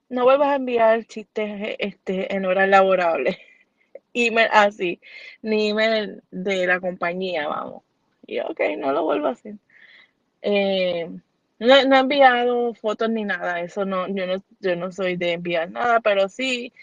no 0.09 0.23
vuelvas 0.23 0.49
a 0.49 0.55
enviar 0.55 1.05
chistes 1.05 1.75
este, 1.79 2.33
en 2.33 2.45
horas 2.45 2.69
laborables. 2.69 3.37
Email 4.13 4.49
así, 4.51 4.99
ni 5.41 5.69
email 5.69 6.21
de 6.31 6.67
la 6.67 6.79
compañía, 6.79 7.47
vamos. 7.47 7.83
Y 8.27 8.39
ok, 8.39 8.59
no 8.77 8.91
lo 8.93 9.03
vuelvo 9.03 9.27
a 9.27 9.31
hacer. 9.31 9.55
Eh, 10.41 11.09
no, 11.59 11.85
no 11.85 11.95
he 11.95 11.99
enviado 11.99 12.73
fotos 12.75 13.09
ni 13.09 13.23
nada, 13.25 13.61
eso 13.61 13.85
no, 13.85 14.07
yo 14.07 14.27
no, 14.27 14.43
yo 14.59 14.75
no 14.75 14.91
soy 14.91 15.15
de 15.17 15.33
enviar 15.33 15.71
nada, 15.71 16.01
pero 16.01 16.29
sí, 16.29 16.73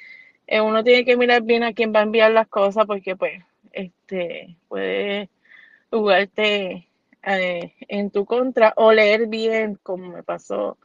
eh, 0.47 0.61
uno 0.61 0.85
tiene 0.85 1.05
que 1.05 1.17
mirar 1.17 1.43
bien 1.43 1.63
a 1.65 1.73
quién 1.75 1.93
va 1.95 2.01
a 2.01 2.05
enviar 2.05 2.33
las 2.33 2.49
cosas 2.49 2.87
porque 2.87 3.17
pues, 3.17 3.43
este, 3.73 4.57
puede 4.69 5.31
jugarte 5.91 6.89
eh, 7.25 7.75
en 7.89 8.11
tu 8.11 8.25
contra 8.27 8.73
o 8.77 8.93
leer 8.93 9.29
bien, 9.29 9.79
como 9.83 10.09
me 10.09 10.23
pasó, 10.23 10.79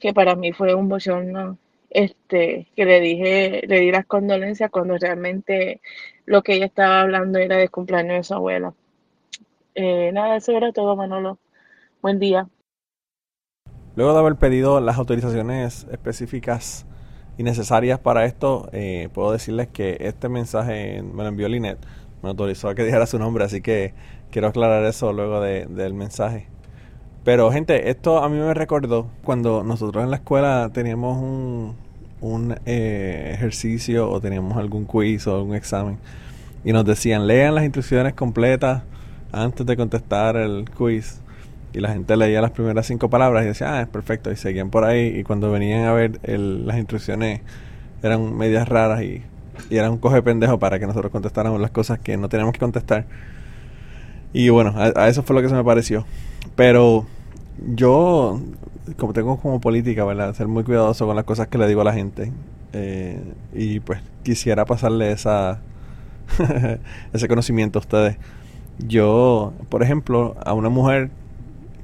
que 0.00 0.14
para 0.14 0.36
mí 0.36 0.52
fue 0.52 0.74
un 0.74 0.88
bochorno, 0.88 1.58
este, 1.90 2.68
que 2.76 2.84
le 2.84 3.00
dije, 3.00 3.62
le 3.66 3.80
di 3.80 3.90
las 3.90 4.06
condolencias 4.06 4.70
cuando 4.70 4.96
realmente 4.98 5.80
lo 6.26 6.42
que 6.42 6.54
ella 6.54 6.66
estaba 6.66 7.00
hablando 7.00 7.38
era 7.38 7.56
de 7.56 7.68
cumpleaños 7.68 8.16
de 8.16 8.24
su 8.24 8.34
abuela. 8.34 8.74
Eh, 9.74 10.10
nada, 10.12 10.36
eso 10.36 10.52
era 10.52 10.72
todo, 10.72 10.96
Manolo. 10.96 11.38
Buen 12.02 12.18
día. 12.18 12.48
Luego 13.96 14.12
de 14.12 14.18
haber 14.20 14.36
pedido 14.36 14.80
las 14.80 14.98
autorizaciones 14.98 15.86
específicas 15.90 16.86
y 17.36 17.42
necesarias 17.42 17.98
para 17.98 18.24
esto, 18.24 18.68
eh, 18.72 19.08
puedo 19.12 19.32
decirles 19.32 19.68
que 19.68 19.96
este 20.00 20.28
mensaje 20.28 21.02
me 21.02 21.22
lo 21.22 21.28
envió 21.28 21.48
Linet, 21.48 21.78
me 22.22 22.28
autorizó 22.28 22.68
a 22.68 22.74
que 22.74 22.84
dijera 22.84 23.06
su 23.06 23.18
nombre, 23.18 23.44
así 23.44 23.60
que 23.60 23.94
quiero 24.30 24.48
aclarar 24.48 24.84
eso 24.84 25.12
luego 25.12 25.40
de, 25.40 25.66
del 25.66 25.94
mensaje. 25.94 26.48
Pero 27.24 27.50
gente, 27.52 27.90
esto 27.90 28.22
a 28.22 28.28
mí 28.28 28.38
me 28.38 28.54
recordó 28.54 29.08
cuando 29.22 29.62
nosotros 29.62 30.02
en 30.02 30.10
la 30.10 30.16
escuela 30.16 30.70
teníamos 30.72 31.18
un, 31.18 31.76
un 32.20 32.56
eh, 32.66 33.32
ejercicio 33.34 34.10
o 34.10 34.20
teníamos 34.20 34.56
algún 34.56 34.84
quiz 34.84 35.26
o 35.26 35.36
algún 35.36 35.54
examen 35.54 35.98
y 36.64 36.72
nos 36.72 36.84
decían 36.84 37.26
lean 37.26 37.54
las 37.54 37.64
instrucciones 37.64 38.14
completas 38.14 38.82
antes 39.32 39.66
de 39.66 39.76
contestar 39.76 40.36
el 40.36 40.68
quiz 40.76 41.20
y 41.72 41.80
la 41.80 41.90
gente 41.90 42.16
leía 42.16 42.40
las 42.40 42.50
primeras 42.50 42.86
cinco 42.86 43.10
palabras 43.10 43.44
y 43.44 43.48
decía, 43.48 43.74
ah, 43.74 43.82
es 43.82 43.88
perfecto, 43.88 44.32
y 44.32 44.36
seguían 44.36 44.70
por 44.70 44.84
ahí 44.84 45.18
y 45.18 45.22
cuando 45.22 45.50
venían 45.52 45.84
a 45.84 45.92
ver 45.92 46.18
el, 46.22 46.66
las 46.66 46.78
instrucciones 46.78 47.42
eran 48.02 48.36
medias 48.36 48.68
raras 48.68 49.02
y, 49.02 49.22
y 49.68 49.76
era 49.76 49.90
un 49.90 49.98
coge 49.98 50.22
pendejo 50.22 50.58
para 50.58 50.78
que 50.78 50.86
nosotros 50.86 51.12
contestáramos 51.12 51.60
las 51.60 51.70
cosas 51.70 51.98
que 51.98 52.16
no 52.16 52.28
teníamos 52.28 52.54
que 52.54 52.60
contestar. 52.60 53.04
Y 54.32 54.48
bueno, 54.50 54.74
a, 54.76 55.08
eso 55.08 55.22
fue 55.22 55.36
lo 55.36 55.42
que 55.42 55.48
se 55.48 55.54
me 55.54 55.64
pareció. 55.64 56.04
Pero 56.56 57.06
yo, 57.74 58.40
como 58.96 59.12
tengo 59.12 59.38
como 59.38 59.60
política, 59.60 60.04
¿verdad? 60.04 60.34
Ser 60.34 60.48
muy 60.48 60.64
cuidadoso 60.64 61.06
con 61.06 61.16
las 61.16 61.24
cosas 61.24 61.48
que 61.48 61.58
le 61.58 61.66
digo 61.66 61.80
a 61.80 61.84
la 61.84 61.92
gente. 61.92 62.32
Eh, 62.72 63.20
y 63.54 63.80
pues 63.80 64.00
quisiera 64.22 64.66
pasarle 64.66 65.10
esa 65.10 65.60
ese 67.12 67.28
conocimiento 67.28 67.78
a 67.78 67.80
ustedes. 67.80 68.16
Yo, 68.78 69.52
por 69.68 69.82
ejemplo, 69.82 70.36
a 70.44 70.52
una 70.52 70.68
mujer 70.68 71.10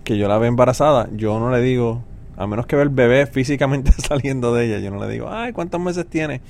que 0.04 0.18
yo 0.18 0.28
la 0.28 0.38
veo 0.38 0.48
embarazada, 0.48 1.08
yo 1.12 1.38
no 1.40 1.50
le 1.50 1.60
digo, 1.60 2.02
a 2.36 2.46
menos 2.46 2.66
que 2.66 2.76
vea 2.76 2.84
el 2.84 2.90
bebé 2.90 3.26
físicamente 3.26 3.92
saliendo 3.98 4.54
de 4.54 4.66
ella, 4.66 4.78
yo 4.78 4.90
no 4.90 5.04
le 5.04 5.10
digo, 5.10 5.28
ay, 5.30 5.52
¿cuántos 5.52 5.80
meses 5.80 6.06
tiene? 6.06 6.40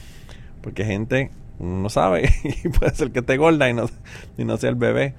Porque 0.61 0.85
gente 0.85 1.31
no 1.59 1.89
sabe 1.89 2.31
y 2.65 2.69
puede 2.69 2.95
ser 2.95 3.11
que 3.13 3.21
esté 3.21 3.37
gorda 3.37 3.69
y 3.69 3.75
no, 3.75 3.87
y 4.37 4.45
no 4.45 4.57
sea 4.57 4.71
el 4.71 4.77
bebé. 4.77 5.15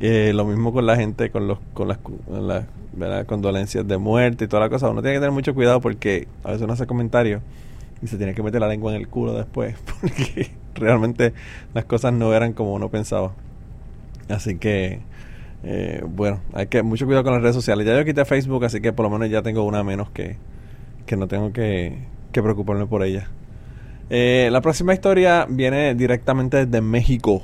Eh, 0.00 0.32
lo 0.34 0.44
mismo 0.44 0.72
con 0.72 0.84
la 0.84 0.96
gente, 0.96 1.30
con 1.30 1.48
los 1.48 1.58
con 1.72 1.88
las, 1.88 1.98
las 2.98 3.24
condolencias 3.24 3.86
de 3.86 3.98
muerte 3.98 4.44
y 4.44 4.48
toda 4.48 4.62
la 4.62 4.68
cosa. 4.68 4.90
Uno 4.90 5.02
tiene 5.02 5.16
que 5.16 5.20
tener 5.20 5.32
mucho 5.32 5.54
cuidado 5.54 5.80
porque 5.80 6.28
a 6.44 6.48
veces 6.48 6.62
uno 6.62 6.74
hace 6.74 6.86
comentarios 6.86 7.42
y 8.02 8.06
se 8.06 8.16
tiene 8.16 8.34
que 8.34 8.42
meter 8.42 8.60
la 8.60 8.68
lengua 8.68 8.94
en 8.94 9.00
el 9.00 9.08
culo 9.08 9.32
después 9.32 9.74
porque 10.00 10.50
realmente 10.74 11.32
las 11.74 11.84
cosas 11.84 12.12
no 12.12 12.34
eran 12.34 12.52
como 12.52 12.74
uno 12.74 12.90
pensaba. 12.90 13.32
Así 14.28 14.58
que, 14.58 15.00
eh, 15.62 16.02
bueno, 16.06 16.40
hay 16.52 16.66
que 16.66 16.82
mucho 16.82 17.06
cuidado 17.06 17.24
con 17.24 17.32
las 17.32 17.42
redes 17.42 17.54
sociales. 17.54 17.86
Ya 17.86 17.96
yo 17.96 18.04
quité 18.04 18.24
Facebook, 18.24 18.64
así 18.64 18.80
que 18.80 18.92
por 18.92 19.04
lo 19.04 19.10
menos 19.10 19.30
ya 19.30 19.42
tengo 19.42 19.64
una 19.64 19.82
menos 19.84 20.10
que, 20.10 20.36
que 21.06 21.16
no 21.16 21.28
tengo 21.28 21.52
que, 21.52 21.98
que 22.32 22.42
preocuparme 22.42 22.86
por 22.86 23.02
ella. 23.02 23.28
Eh, 24.10 24.48
la 24.52 24.60
próxima 24.60 24.94
historia 24.94 25.46
viene 25.48 25.94
directamente 25.94 26.66
desde 26.66 26.80
México. 26.80 27.42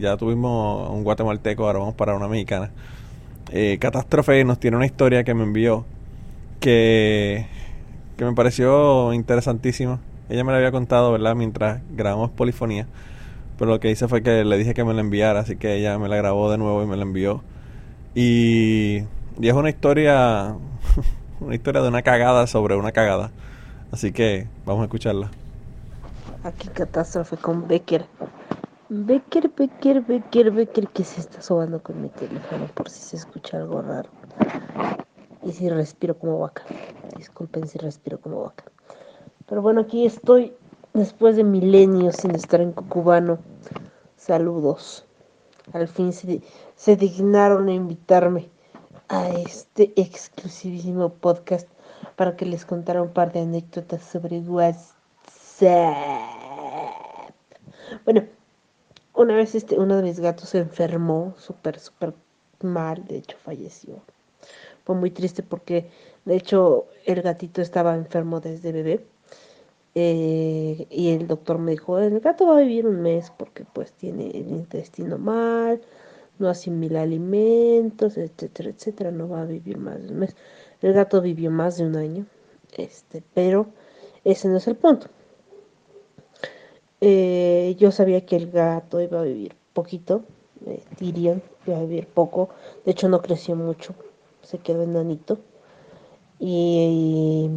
Ya 0.00 0.16
tuvimos 0.16 0.90
un 0.90 1.04
guatemalteco, 1.04 1.66
ahora 1.66 1.80
vamos 1.80 1.94
para 1.94 2.14
una 2.14 2.28
mexicana. 2.28 2.70
Eh, 3.52 3.78
Catástrofe 3.80 4.44
nos 4.44 4.58
tiene 4.58 4.76
una 4.76 4.86
historia 4.86 5.24
que 5.24 5.34
me 5.34 5.42
envió 5.42 5.84
que, 6.60 7.46
que 8.16 8.24
me 8.24 8.32
pareció 8.32 9.12
interesantísima. 9.12 10.00
Ella 10.30 10.44
me 10.44 10.52
la 10.52 10.58
había 10.58 10.72
contado, 10.72 11.12
¿verdad? 11.12 11.34
Mientras 11.34 11.82
grabamos 11.90 12.30
Polifonía. 12.30 12.86
Pero 13.58 13.70
lo 13.70 13.80
que 13.80 13.90
hice 13.90 14.08
fue 14.08 14.22
que 14.22 14.44
le 14.44 14.56
dije 14.56 14.74
que 14.74 14.82
me 14.82 14.94
la 14.94 15.00
enviara, 15.00 15.40
así 15.40 15.56
que 15.56 15.76
ella 15.76 15.98
me 15.98 16.08
la 16.08 16.16
grabó 16.16 16.50
de 16.50 16.58
nuevo 16.58 16.82
y 16.82 16.86
me 16.86 16.96
la 16.96 17.02
envió. 17.02 17.42
Y, 18.14 19.02
y 19.38 19.48
es 19.48 19.52
una 19.52 19.68
historia, 19.68 20.54
una 21.40 21.54
historia 21.54 21.82
de 21.82 21.88
una 21.88 22.02
cagada 22.02 22.46
sobre 22.46 22.76
una 22.76 22.92
cagada. 22.92 23.30
Así 23.92 24.12
que 24.12 24.48
vamos 24.64 24.80
a 24.80 24.84
escucharla. 24.84 25.30
Aquí 26.42 26.68
catástrofe 26.68 27.36
con 27.36 27.68
Becker. 27.68 28.06
Becker, 28.90 29.50
Becker, 29.56 30.02
Becker, 30.02 30.50
Becker, 30.50 30.88
que 30.88 31.04
se 31.04 31.20
está 31.20 31.40
sobando 31.40 31.82
con 31.82 32.02
mi 32.02 32.10
teléfono 32.10 32.66
por 32.74 32.90
si 32.90 33.00
se 33.00 33.16
escucha 33.16 33.56
algo 33.56 33.80
raro. 33.80 34.10
Y 35.42 35.52
si 35.52 35.70
respiro 35.70 36.18
como 36.18 36.40
vaca. 36.40 36.64
Disculpen 37.16 37.66
si 37.66 37.78
respiro 37.78 38.20
como 38.20 38.42
vaca. 38.42 38.64
Pero 39.46 39.62
bueno, 39.62 39.82
aquí 39.82 40.04
estoy 40.04 40.52
después 40.92 41.36
de 41.36 41.44
milenios 41.44 42.16
sin 42.16 42.34
estar 42.34 42.60
en 42.60 42.72
Cucubano. 42.72 43.38
Saludos. 44.16 45.06
Al 45.72 45.88
fin 45.88 46.12
se, 46.12 46.42
se 46.76 46.96
dignaron 46.96 47.68
a 47.68 47.72
invitarme 47.72 48.50
a 49.08 49.28
este 49.30 49.94
exclusivísimo 49.96 51.08
podcast 51.08 51.68
para 52.16 52.36
que 52.36 52.44
les 52.44 52.66
contara 52.66 53.00
un 53.00 53.12
par 53.12 53.32
de 53.32 53.40
anécdotas 53.40 54.02
sobre 54.02 54.40
WhatsApp. 54.40 55.94
Bueno, 58.04 58.24
una 59.14 59.36
vez 59.36 59.54
este, 59.54 59.78
uno 59.78 59.96
de 59.96 60.02
mis 60.02 60.20
gatos 60.20 60.50
se 60.50 60.58
enfermó 60.58 61.34
súper, 61.38 61.78
súper 61.78 62.14
mal, 62.62 63.04
de 63.06 63.18
hecho 63.18 63.36
falleció. 63.42 64.02
Fue 64.84 64.94
muy 64.96 65.10
triste 65.10 65.42
porque, 65.42 65.90
de 66.24 66.36
hecho, 66.36 66.86
el 67.06 67.22
gatito 67.22 67.62
estaba 67.62 67.94
enfermo 67.94 68.40
desde 68.40 68.72
bebé. 68.72 69.04
Eh, 69.96 70.86
y 70.90 71.10
el 71.12 71.28
doctor 71.28 71.58
me 71.58 71.72
dijo, 71.72 71.98
el 72.00 72.18
gato 72.20 72.46
va 72.48 72.56
a 72.58 72.60
vivir 72.62 72.86
un 72.86 73.00
mes 73.00 73.32
porque 73.36 73.64
pues 73.64 73.92
tiene 73.92 74.26
el 74.30 74.50
intestino 74.50 75.18
mal, 75.18 75.80
no 76.38 76.48
asimila 76.48 77.02
alimentos, 77.02 78.16
etcétera, 78.16 78.70
etcétera, 78.70 79.10
no 79.12 79.28
va 79.28 79.42
a 79.42 79.46
vivir 79.46 79.78
más 79.78 80.02
de 80.02 80.08
un 80.08 80.18
mes. 80.18 80.36
El 80.82 80.94
gato 80.94 81.20
vivió 81.20 81.50
más 81.50 81.78
de 81.78 81.86
un 81.86 81.96
año, 81.96 82.26
este, 82.76 83.22
pero 83.34 83.66
ese 84.24 84.48
no 84.48 84.56
es 84.56 84.66
el 84.66 84.76
punto. 84.76 85.06
Eh, 87.00 87.76
yo 87.78 87.90
sabía 87.90 88.24
que 88.24 88.36
el 88.36 88.50
gato 88.50 89.00
iba 89.00 89.20
a 89.20 89.24
vivir 89.24 89.54
poquito, 89.72 90.22
eh, 90.66 90.82
Tyrion 90.96 91.42
iba 91.66 91.76
a 91.76 91.80
vivir 91.80 92.06
poco, 92.06 92.48
de 92.84 92.92
hecho 92.92 93.08
no 93.08 93.20
creció 93.20 93.56
mucho, 93.56 93.94
se 94.42 94.58
quedó 94.58 94.82
enanito. 94.82 95.38
Y, 96.38 97.50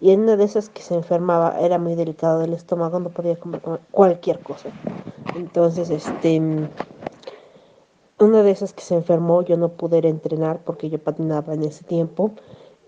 y 0.00 0.10
en 0.10 0.20
una 0.20 0.36
de 0.36 0.44
esas 0.44 0.68
que 0.68 0.82
se 0.82 0.94
enfermaba, 0.94 1.60
era 1.60 1.78
muy 1.78 1.94
delicado 1.94 2.40
del 2.40 2.54
estómago, 2.54 3.00
no 3.00 3.10
podía 3.10 3.36
comer, 3.36 3.60
cualquier 3.90 4.40
cosa. 4.40 4.70
Entonces, 5.36 5.90
este, 5.90 6.40
una 8.18 8.42
de 8.42 8.50
esas 8.50 8.72
que 8.72 8.82
se 8.82 8.94
enfermó, 8.94 9.42
yo 9.42 9.56
no 9.56 9.70
pude 9.70 10.06
entrenar 10.06 10.60
porque 10.64 10.90
yo 10.90 10.98
patinaba 10.98 11.54
en 11.54 11.64
ese 11.64 11.84
tiempo. 11.84 12.32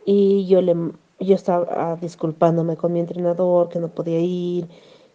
Y 0.04 0.46
yo 0.46 0.60
le 0.60 0.74
yo 1.20 1.34
estaba 1.34 1.96
disculpándome 2.00 2.76
con 2.76 2.92
mi 2.92 3.00
entrenador 3.00 3.68
que 3.68 3.78
no 3.78 3.88
podía 3.88 4.18
ir 4.20 4.68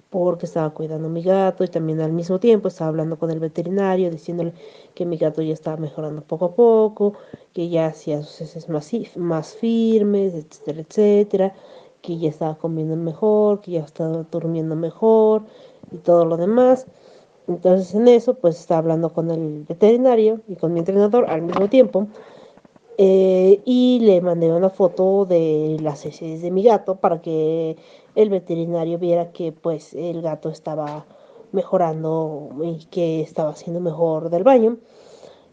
porque 0.10 0.46
estaba 0.46 0.70
cuidando 0.72 1.08
a 1.08 1.12
mi 1.12 1.22
gato 1.22 1.63
y 1.63 1.67
también 1.67 2.02
al 2.02 2.13
mismo 2.13 2.39
tiempo 2.39 2.67
estaba 2.67 2.89
hablando 2.89 3.17
con 3.17 3.32
el 3.32 3.39
veterinario 3.39 4.10
diciéndole 4.10 4.54
que 4.96 5.06
mi 5.06 5.17
gato 5.17 5.41
ya 5.41 5.54
estaba 5.54 5.78
mejorando 5.78 6.22
poco 6.22 6.46
a 6.46 6.56
poco, 6.56 7.13
que 7.54 7.70
ya 7.70 7.88
hacía 7.88 8.22
sus 8.22 8.41
heces 8.41 8.70
más, 8.70 8.91
más 9.15 9.56
firmes, 9.56 10.34
etcétera, 10.34 10.82
etcétera, 10.82 11.54
que 12.02 12.17
ya 12.17 12.30
estaba 12.30 12.56
comiendo 12.56 12.96
mejor, 12.96 13.62
que 13.62 13.72
ya 13.72 13.82
estaba 13.82 14.26
durmiendo 14.32 14.76
mejor, 14.76 15.43
y 15.91 15.98
todo 15.98 16.26
lo 16.26 16.38
demás. 16.38 16.88
Entonces 17.48 17.93
en 17.96 18.08
eso 18.08 18.36
pues 18.36 18.60
estaba 18.60 18.80
hablando 18.80 19.12
con 19.13 19.32
el 19.32 19.63
veterinario 19.67 20.41
y 20.48 20.56
con 20.56 20.74
mi 20.74 20.80
entrenador 20.80 21.30
al 21.30 21.41
mismo 21.43 21.70
tiempo. 21.70 22.08
Eh, 22.99 23.62
y 23.63 23.99
le 24.01 24.21
mandé 24.21 24.51
una 24.51 24.71
foto 24.71 25.25
de 25.25 25.77
las 25.81 26.03
heces 26.05 26.41
de 26.41 26.49
mi 26.49 26.63
gato 26.63 26.95
para 26.95 27.21
que 27.21 27.77
el 28.15 28.29
veterinario 28.29 28.97
viera 28.97 29.31
que 29.31 29.51
pues 29.51 29.93
el 29.93 30.23
gato 30.23 30.49
estaba 30.49 31.05
mejorando 31.51 32.49
y 32.63 32.86
que 32.86 33.21
estaba 33.21 33.51
haciendo 33.51 33.79
mejor 33.81 34.31
del 34.31 34.43
baño 34.43 34.77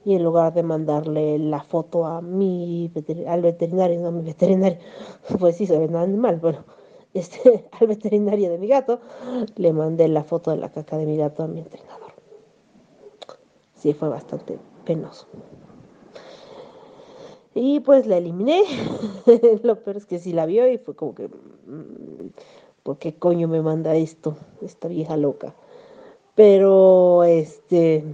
y 0.05 0.15
en 0.15 0.25
lugar 0.25 0.55
de 0.55 0.63
mandarle 0.63 1.39
la 1.39 1.63
foto 1.63 2.07
a 2.07 2.21
mi 2.21 2.91
al 3.27 3.43
veterinario, 3.43 4.01
no 4.01 4.09
a 4.09 4.11
mi 4.11 4.23
veterinario, 4.23 4.79
pues 5.39 5.57
sí, 5.57 5.67
se 5.67 5.79
ve 5.79 5.89
nada 5.89 6.07
mal, 6.07 6.39
bueno, 6.41 6.65
este, 7.15 7.69
al 7.81 7.87
veterinario 7.87 8.51
de 8.51 8.59
mi 8.59 8.69
gato, 8.69 9.01
le 9.57 9.73
mandé 9.73 10.09
la 10.09 10.25
foto 10.25 10.51
de 10.51 10.59
la 10.59 10.71
caca 10.71 10.99
de 10.99 11.07
mi 11.07 11.17
gato 11.17 11.43
a 11.43 11.47
mi 11.47 11.61
entrenador. 11.61 12.13
Sí, 13.77 13.93
fue 13.93 14.09
bastante 14.09 14.59
penoso. 14.85 15.27
Y 17.55 17.81
pues 17.81 18.07
la 18.07 18.17
eliminé. 18.17 18.65
Lo 19.63 19.83
peor 19.83 19.97
es 19.97 20.07
que 20.07 20.19
sí 20.19 20.33
la 20.33 20.45
vio 20.45 20.69
y 20.69 20.79
fue 20.79 20.97
como 20.97 21.15
que, 21.15 21.29
mm, 21.29 22.31
¿por 22.83 22.99
qué 22.99 23.17
coño 23.17 23.47
me 23.47 23.63
manda 23.63 23.95
esto? 23.95 24.37
Esta 24.61 24.89
vieja 24.89 25.17
loca. 25.17 25.55
Pero 26.35 27.23
este 27.23 28.05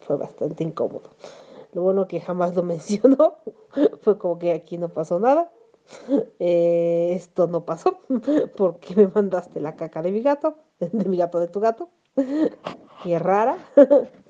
fue 0.00 0.16
bastante 0.16 0.62
incómodo. 0.62 1.10
Lo 1.72 1.82
bueno 1.82 2.06
que 2.06 2.20
jamás 2.20 2.54
lo 2.54 2.62
mencionó. 2.74 3.38
fue 4.02 4.16
como 4.16 4.38
que 4.38 4.52
aquí 4.52 4.78
no 4.78 4.88
pasó 4.88 5.18
nada. 5.18 5.50
Eh, 6.38 7.12
esto 7.14 7.46
no 7.48 7.64
pasó 7.64 7.98
porque 8.56 8.94
me 8.94 9.08
mandaste 9.08 9.60
la 9.60 9.76
caca 9.76 10.00
de 10.02 10.12
mi 10.12 10.22
gato, 10.22 10.56
de 10.78 11.04
mi 11.04 11.16
gato 11.16 11.40
de 11.40 11.48
tu 11.48 11.60
gato. 11.60 11.90
es 13.04 13.22
rara. 13.22 13.58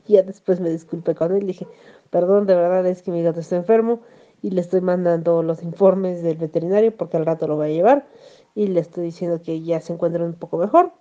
ya 0.07 0.23
después 0.23 0.59
me 0.61 0.71
disculpé 0.71 1.15
con 1.15 1.37
él. 1.37 1.47
Dije, 1.47 1.69
perdón, 2.09 2.47
de 2.47 2.55
verdad 2.55 2.87
es 2.87 3.03
que 3.03 3.11
mi 3.11 3.23
gato 3.23 3.41
está 3.41 3.57
enfermo 3.57 4.01
y 4.45 4.51
le 4.51 4.61
estoy 4.61 4.83
mandando 4.83 5.43
los 5.43 5.63
informes 5.63 6.23
del 6.23 6.37
veterinario 6.37 6.95
porque 6.95 7.17
al 7.17 7.25
rato 7.25 7.49
lo 7.49 7.57
voy 7.57 7.69
a 7.69 7.73
llevar 7.73 8.07
y 8.55 8.67
le 8.67 8.81
estoy 8.81 9.05
diciendo 9.05 9.41
que 9.41 9.63
ya 9.63 9.81
se 9.81 9.95
encuentra 9.95 10.23
un 10.23 10.35
poco 10.35 10.59
mejor. 10.59 10.93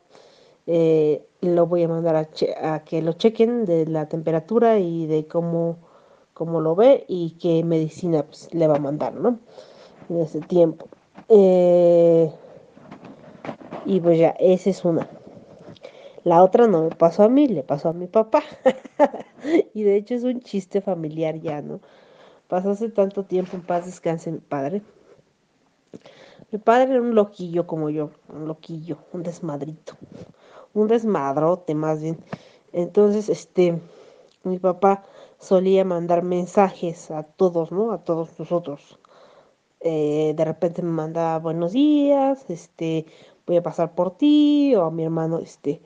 Eh, 0.65 1.25
lo 1.41 1.67
voy 1.67 1.84
a 1.84 1.89
mandar 1.89 2.15
a, 2.15 2.84
que 2.86 3.01
lo 3.01 3.12
chequen 3.12 3.65
de 3.65 3.86
la 3.86 4.08
temperatura 4.08 4.79
y 4.79 5.08
de 5.08 5.27
cómo, 5.27 5.77
cómo 6.34 6.62
lo 6.62 6.73
ve 6.73 7.03
y 7.10 7.32
qué 7.32 7.65
medicina 7.65 8.23
pues, 8.23 8.47
le 8.53 8.65
va 8.65 8.77
a 8.77 8.79
mandar, 8.79 9.13
¿no? 9.13 9.39
En 10.08 10.21
ese 10.21 10.39
tiempo. 10.39 10.88
Eh, 11.27 12.32
y 13.86 13.99
pues 13.99 14.19
ya, 14.19 14.29
esa 14.39 14.69
es 14.69 14.86
una. 14.86 15.10
La 16.23 16.41
otra 16.43 16.67
no 16.67 16.84
me 16.84 16.95
pasó 16.95 17.23
a 17.23 17.27
mí, 17.27 17.49
le 17.49 17.63
pasó 17.63 17.89
a 17.89 17.93
mi 17.93 18.08
papá. 18.08 18.41
y 19.73 19.84
de 19.84 19.97
hecho 19.97 20.15
es 20.15 20.23
un 20.23 20.39
chiste 20.39 20.79
familiar 20.79 21.41
ya, 21.41 21.62
¿no? 21.62 21.82
Pasó 22.53 22.69
hace 22.69 22.89
tanto 22.89 23.23
tiempo, 23.23 23.55
en 23.55 23.63
paz 23.63 23.87
descanse 23.87 24.31
mi 24.31 24.37
padre. 24.37 24.83
Mi 26.51 26.59
padre 26.59 26.91
era 26.91 27.01
un 27.01 27.15
loquillo 27.15 27.65
como 27.65 27.89
yo, 27.89 28.11
un 28.29 28.47
loquillo, 28.47 28.99
un 29.11 29.23
desmadrito, 29.23 29.97
un 30.75 30.87
desmadrote 30.87 31.73
más 31.73 31.99
bien. 31.99 32.19
Entonces, 32.71 33.27
este, 33.29 33.81
mi 34.43 34.59
papá 34.59 35.03
solía 35.39 35.83
mandar 35.83 36.21
mensajes 36.21 37.09
a 37.09 37.23
todos, 37.23 37.71
¿no? 37.71 37.91
A 37.91 38.03
todos 38.03 38.37
nosotros. 38.37 38.99
Eh, 39.79 40.35
de 40.37 40.45
repente 40.45 40.83
me 40.83 40.91
mandaba 40.91 41.39
buenos 41.39 41.71
días, 41.71 42.45
este, 42.49 43.07
voy 43.47 43.57
a 43.57 43.63
pasar 43.63 43.95
por 43.95 44.15
ti, 44.15 44.75
o 44.75 44.83
a 44.83 44.91
mi 44.91 45.05
hermano, 45.05 45.39
este, 45.39 45.81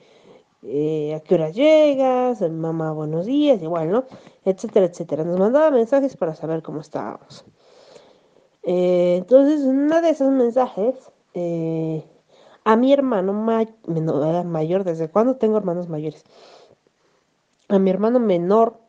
eh, 0.62 1.14
a 1.14 1.20
qué 1.20 1.34
hora 1.34 1.50
llegas, 1.50 2.40
mamá 2.42 2.92
buenos 2.92 3.26
días, 3.26 3.62
igual, 3.62 3.90
¿no? 3.90 4.04
Etcétera, 4.44 4.86
etcétera. 4.86 5.24
Nos 5.24 5.38
mandaba 5.38 5.70
mensajes 5.70 6.16
para 6.16 6.34
saber 6.34 6.62
cómo 6.62 6.80
estábamos. 6.80 7.44
Eh, 8.64 9.16
entonces, 9.18 9.62
una 9.62 10.00
de 10.00 10.10
esos 10.10 10.30
mensajes, 10.30 11.12
eh, 11.34 12.04
a 12.64 12.76
mi 12.76 12.92
hermano 12.92 13.32
mayor, 13.32 14.84
¿desde 14.84 15.08
cuándo 15.08 15.36
tengo 15.36 15.56
hermanos 15.56 15.88
mayores? 15.88 16.24
A 17.68 17.78
mi 17.78 17.90
hermano 17.90 18.18
menor, 18.18 18.80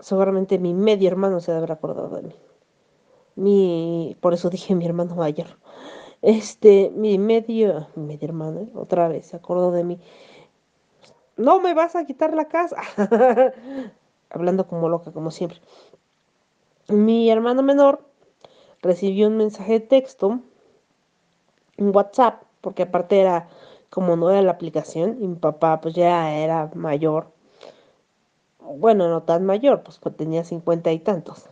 seguramente 0.00 0.58
mi 0.58 0.74
medio 0.74 1.08
hermano 1.08 1.40
se 1.40 1.52
haber 1.52 1.72
acordado 1.72 2.16
de 2.16 2.22
mí. 2.22 2.34
Mi, 3.36 4.16
por 4.20 4.34
eso 4.34 4.50
dije 4.50 4.74
mi 4.74 4.86
hermano 4.86 5.14
mayor. 5.14 5.58
Este, 6.24 6.90
mi 6.96 7.18
medio, 7.18 7.88
medio 7.96 8.26
hermano, 8.26 8.68
otra 8.74 9.08
vez 9.08 9.26
se 9.26 9.36
acordó 9.36 9.72
de 9.72 9.84
mí. 9.84 10.00
No 11.36 11.60
me 11.60 11.74
vas 11.74 11.96
a 11.96 12.06
quitar 12.06 12.32
la 12.32 12.48
casa. 12.48 12.80
Hablando 14.30 14.66
como 14.66 14.88
loca, 14.88 15.12
como 15.12 15.30
siempre. 15.30 15.60
Mi 16.88 17.30
hermano 17.30 17.62
menor 17.62 18.06
recibió 18.80 19.28
un 19.28 19.36
mensaje 19.36 19.74
de 19.74 19.80
texto, 19.80 20.40
un 21.76 21.94
WhatsApp, 21.94 22.42
porque 22.62 22.84
aparte 22.84 23.20
era 23.20 23.50
como 23.90 24.16
no 24.16 24.30
era 24.30 24.40
la 24.40 24.52
aplicación, 24.52 25.18
y 25.20 25.28
mi 25.28 25.36
papá 25.36 25.82
pues 25.82 25.94
ya 25.94 26.34
era 26.34 26.70
mayor. 26.74 27.26
Bueno, 28.60 29.10
no 29.10 29.24
tan 29.24 29.44
mayor, 29.44 29.82
pues, 29.82 29.98
pues 29.98 30.16
tenía 30.16 30.42
cincuenta 30.42 30.90
y 30.90 31.00
tantos. 31.00 31.50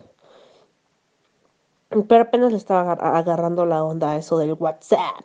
Pero 2.09 2.23
apenas 2.23 2.53
le 2.53 2.59
estaba 2.59 2.93
agarrando 2.93 3.67
la 3.67 3.85
onda 3.85 4.13
a 4.13 4.17
eso 4.17 4.39
del 4.39 4.55
WhatsApp. 4.55 5.25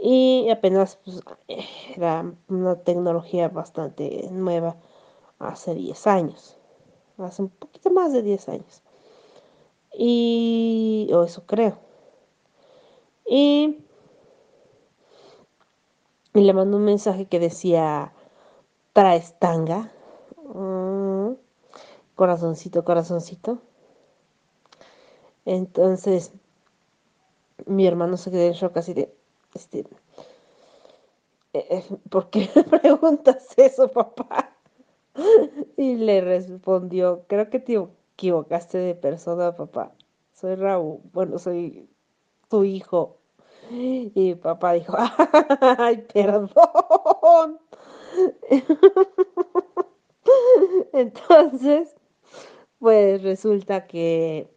Y 0.00 0.48
apenas 0.50 0.98
pues, 1.04 1.20
era 1.96 2.32
una 2.48 2.76
tecnología 2.76 3.48
bastante 3.48 4.28
nueva 4.30 4.76
hace 5.38 5.74
10 5.74 6.06
años. 6.06 6.58
Hace 7.18 7.42
un 7.42 7.48
poquito 7.50 7.90
más 7.90 8.12
de 8.12 8.22
10 8.22 8.48
años. 8.48 8.82
Y. 9.96 11.10
o 11.12 11.24
eso 11.24 11.44
creo. 11.46 11.78
Y. 13.26 13.78
Y 16.34 16.40
le 16.40 16.52
mandó 16.52 16.78
un 16.78 16.84
mensaje 16.84 17.26
que 17.26 17.38
decía: 17.38 18.12
Traes 18.92 19.38
tanga. 19.38 19.92
Mm, 20.54 21.34
corazoncito, 22.14 22.84
corazoncito. 22.84 23.58
Entonces, 25.44 26.32
mi 27.66 27.86
hermano 27.86 28.16
se 28.16 28.30
quedó 28.30 28.42
en 28.42 28.52
shock 28.52 28.76
así 28.76 28.94
de, 28.94 29.14
este, 29.54 29.80
eh, 31.52 31.66
eh, 31.70 31.84
¿por 32.10 32.30
qué 32.30 32.50
me 32.54 32.64
preguntas 32.80 33.48
eso, 33.56 33.88
papá? 33.88 34.50
Y 35.76 35.96
le 35.96 36.20
respondió, 36.20 37.24
creo 37.28 37.48
que 37.50 37.60
te 37.60 37.80
equivocaste 38.14 38.78
de 38.78 38.94
persona, 38.94 39.54
papá. 39.56 39.92
Soy 40.32 40.56
Raúl, 40.56 41.00
bueno, 41.12 41.38
soy 41.38 41.88
tu 42.48 42.64
hijo. 42.64 43.18
Y 43.70 44.34
papá 44.34 44.72
dijo, 44.74 44.94
ay, 45.78 46.04
perdón. 46.12 46.50
Entonces, 50.92 51.94
pues 52.78 53.22
resulta 53.22 53.86
que 53.86 54.53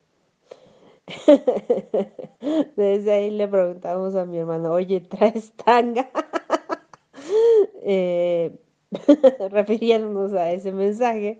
Desde 2.75 3.11
ahí 3.13 3.31
le 3.31 3.47
preguntamos 3.47 4.15
a 4.15 4.25
mi 4.25 4.37
hermano, 4.39 4.73
oye, 4.73 4.99
¿traes 5.01 5.51
tanga? 5.53 6.09
eh, 7.83 8.57
refiriéndonos 9.51 10.33
a 10.33 10.51
ese 10.51 10.71
mensaje 10.71 11.39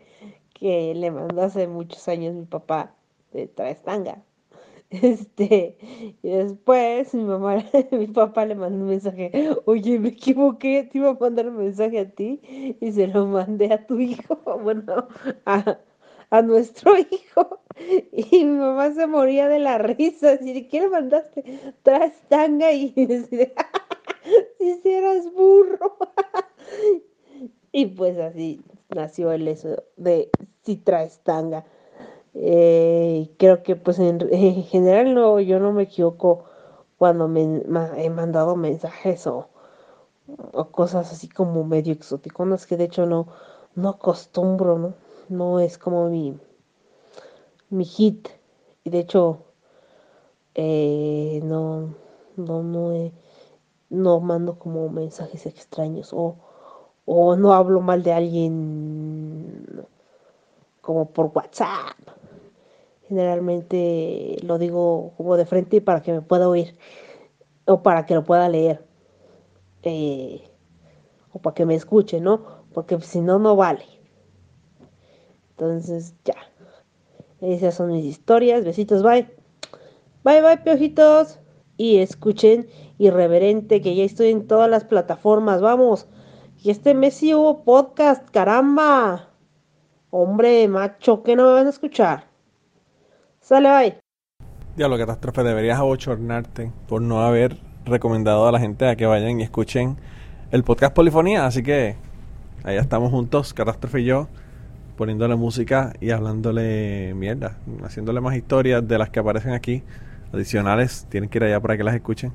que 0.53 0.93
le 0.95 1.11
mandó 1.11 1.43
hace 1.43 1.67
muchos 1.67 2.07
años 2.07 2.35
mi 2.35 2.45
papá, 2.45 2.95
de 3.33 3.47
traes 3.47 3.81
tanga. 3.83 4.23
Este, 4.91 5.77
y 6.23 6.29
después 6.29 7.13
mi 7.13 7.23
mamá, 7.23 7.65
mi 7.91 8.07
papá 8.07 8.45
le 8.45 8.55
mandó 8.55 8.77
un 8.83 8.89
mensaje, 8.89 9.31
oye, 9.65 9.99
me 9.99 10.09
equivoqué, 10.09 10.83
te 10.91 10.99
iba 10.99 11.09
a 11.11 11.13
mandar 11.15 11.49
un 11.49 11.57
mensaje 11.57 11.99
a 11.99 12.09
ti 12.09 12.41
y 12.81 12.91
se 12.93 13.07
lo 13.07 13.27
mandé 13.27 13.73
a 13.73 13.85
tu 13.87 13.99
hijo, 13.99 14.37
bueno, 14.63 15.07
a, 15.45 15.79
a 16.29 16.41
nuestro 16.41 16.93
hijo. 17.11 17.59
Y 18.11 18.43
mi 18.45 18.57
mamá 18.57 18.91
se 18.91 19.07
moría 19.07 19.47
de 19.47 19.59
la 19.59 19.77
risa. 19.77 20.33
Así, 20.33 20.67
¿qué 20.67 20.81
le 20.81 20.89
mandaste? 20.89 21.43
Traes 21.83 22.13
tanga 22.27 22.71
y 22.71 22.93
si 24.57 24.89
eras 24.89 25.31
burro. 25.33 25.97
Y 27.73 27.85
pues 27.87 28.17
así 28.17 28.63
nació 28.89 29.31
el 29.31 29.47
eso 29.47 29.83
de 29.97 30.31
si 30.63 30.77
traes 30.77 31.19
tanga. 31.19 31.63
Eh, 32.33 33.29
creo 33.37 33.61
que 33.61 33.75
pues 33.75 33.99
en, 33.99 34.19
general 34.63 35.13
no, 35.13 35.39
yo 35.39 35.59
no 35.59 35.73
me 35.73 35.83
equivoco 35.83 36.45
cuando 36.97 37.27
me, 37.27 37.61
he 37.97 38.09
mandado 38.09 38.55
mensajes 38.55 39.27
o, 39.27 39.49
o 40.53 40.65
cosas 40.71 41.11
así 41.11 41.27
como 41.29 41.63
medio 41.65 41.93
exóticas, 41.93 42.65
que 42.65 42.77
de 42.77 42.85
hecho 42.85 43.05
no, 43.05 43.27
no 43.75 43.89
acostumbro, 43.89 44.79
¿no? 44.79 44.93
No 45.29 45.59
es 45.59 45.77
como 45.77 46.09
mi, 46.09 46.37
mi 47.69 47.85
hit. 47.85 48.29
Y 48.83 48.89
de 48.89 48.99
hecho, 48.99 49.43
eh, 50.55 51.41
no, 51.43 51.93
no, 52.37 52.63
no 52.63 53.11
no 53.89 54.19
mando 54.19 54.59
como 54.59 54.89
mensajes 54.89 55.45
extraños 55.45 56.11
o, 56.13 56.37
o 57.05 57.35
no 57.35 57.53
hablo 57.53 57.81
mal 57.81 58.03
de 58.03 58.13
alguien 58.13 59.85
como 60.81 61.09
por 61.09 61.31
WhatsApp. 61.33 61.97
Generalmente 63.07 64.37
lo 64.43 64.57
digo 64.57 65.13
como 65.15 65.37
de 65.37 65.45
frente 65.45 65.81
para 65.81 66.01
que 66.01 66.11
me 66.11 66.21
pueda 66.21 66.49
oír 66.49 66.77
o 67.65 67.81
para 67.81 68.05
que 68.05 68.15
lo 68.15 68.23
pueda 68.25 68.49
leer 68.49 68.85
eh, 69.83 70.43
o 71.31 71.39
para 71.39 71.53
que 71.53 71.65
me 71.65 71.75
escuche, 71.75 72.19
¿no? 72.19 72.65
Porque 72.73 72.99
si 73.01 73.21
no, 73.21 73.39
no 73.39 73.55
vale. 73.55 73.85
Entonces, 75.57 76.13
ya. 76.23 76.35
Esas 77.41 77.73
son 77.73 77.91
mis 77.91 78.05
historias. 78.05 78.63
Besitos, 78.63 79.01
bye. 79.01 79.27
Bye, 80.23 80.41
bye, 80.41 80.57
piojitos. 80.57 81.39
Y 81.77 81.97
escuchen 81.97 82.67
Irreverente, 82.99 83.81
que 83.81 83.95
ya 83.95 84.03
estoy 84.03 84.29
en 84.29 84.47
todas 84.47 84.69
las 84.69 84.83
plataformas. 84.83 85.61
Vamos. 85.61 86.07
Y 86.63 86.69
este 86.69 86.93
mes 86.93 87.15
sí 87.15 87.33
hubo 87.33 87.63
podcast, 87.63 88.29
caramba. 88.29 89.29
Hombre, 90.11 90.67
macho, 90.67 91.23
que 91.23 91.35
no 91.35 91.47
me 91.47 91.53
van 91.53 91.67
a 91.67 91.71
escuchar. 91.71 92.25
Sale, 93.41 93.69
bye. 93.69 93.99
Diablo, 94.75 94.97
catástrofe, 94.97 95.43
deberías 95.43 95.79
abochornarte 95.79 96.71
por 96.87 97.01
no 97.01 97.21
haber 97.21 97.57
recomendado 97.85 98.47
a 98.47 98.51
la 98.51 98.59
gente 98.59 98.87
a 98.87 98.95
que 98.95 99.07
vayan 99.07 99.39
y 99.39 99.43
escuchen 99.43 99.97
el 100.51 100.63
podcast 100.63 100.93
Polifonía. 100.93 101.47
Así 101.47 101.63
que 101.63 101.95
allá 102.63 102.81
estamos 102.81 103.11
juntos, 103.11 103.53
Catástrofe 103.53 104.01
y 104.01 104.05
yo, 104.05 104.27
poniéndole 104.97 105.35
música 105.35 105.93
y 106.01 106.09
hablándole 106.09 107.13
mierda, 107.13 107.57
haciéndole 107.83 108.19
más 108.19 108.35
historias 108.35 108.85
de 108.85 108.97
las 108.97 109.09
que 109.09 109.19
aparecen 109.19 109.53
aquí, 109.53 109.83
adicionales. 110.33 111.05
Tienen 111.09 111.29
que 111.29 111.37
ir 111.37 111.43
allá 111.45 111.61
para 111.61 111.77
que 111.77 111.83
las 111.83 111.95
escuchen. 111.95 112.33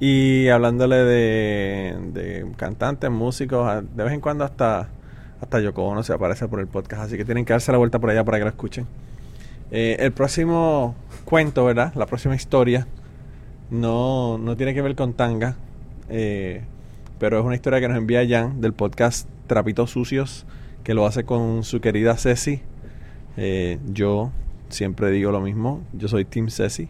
Y 0.00 0.48
hablándole 0.48 0.96
de, 0.96 2.46
cantantes, 2.56 3.10
músicos, 3.10 3.84
de 3.94 4.04
vez 4.04 4.12
en 4.12 4.20
cuando 4.20 4.44
hasta, 4.44 4.88
hasta 5.40 5.60
Yoko 5.60 5.84
Ono 5.84 6.02
se 6.04 6.12
aparece 6.12 6.46
por 6.46 6.60
el 6.60 6.68
podcast. 6.68 7.02
Así 7.02 7.16
que 7.16 7.24
tienen 7.24 7.44
que 7.44 7.52
darse 7.52 7.72
la 7.72 7.78
vuelta 7.78 7.98
por 7.98 8.10
allá 8.10 8.24
para 8.24 8.38
que 8.38 8.44
lo 8.44 8.50
escuchen. 8.50 8.86
Eh, 9.72 9.96
el 9.98 10.12
próximo 10.12 10.94
cuento, 11.24 11.64
¿verdad? 11.64 11.92
La 11.96 12.06
próxima 12.06 12.36
historia 12.36 12.86
no, 13.70 14.38
no 14.38 14.56
tiene 14.56 14.72
que 14.72 14.82
ver 14.82 14.94
con 14.94 15.12
tanga, 15.14 15.56
eh, 16.08 16.62
pero 17.18 17.40
es 17.40 17.44
una 17.44 17.56
historia 17.56 17.80
que 17.80 17.88
nos 17.88 17.98
envía 17.98 18.26
Jan 18.26 18.60
del 18.60 18.72
podcast 18.72 19.28
Trapitos 19.46 19.90
Sucios, 19.90 20.46
que 20.88 20.94
lo 20.94 21.04
hace 21.04 21.24
con 21.24 21.64
su 21.64 21.82
querida 21.82 22.16
Ceci. 22.16 22.62
Eh, 23.36 23.78
yo 23.92 24.30
siempre 24.70 25.10
digo 25.10 25.30
lo 25.30 25.42
mismo, 25.42 25.82
yo 25.92 26.08
soy 26.08 26.24
Team 26.24 26.48
Ceci. 26.48 26.88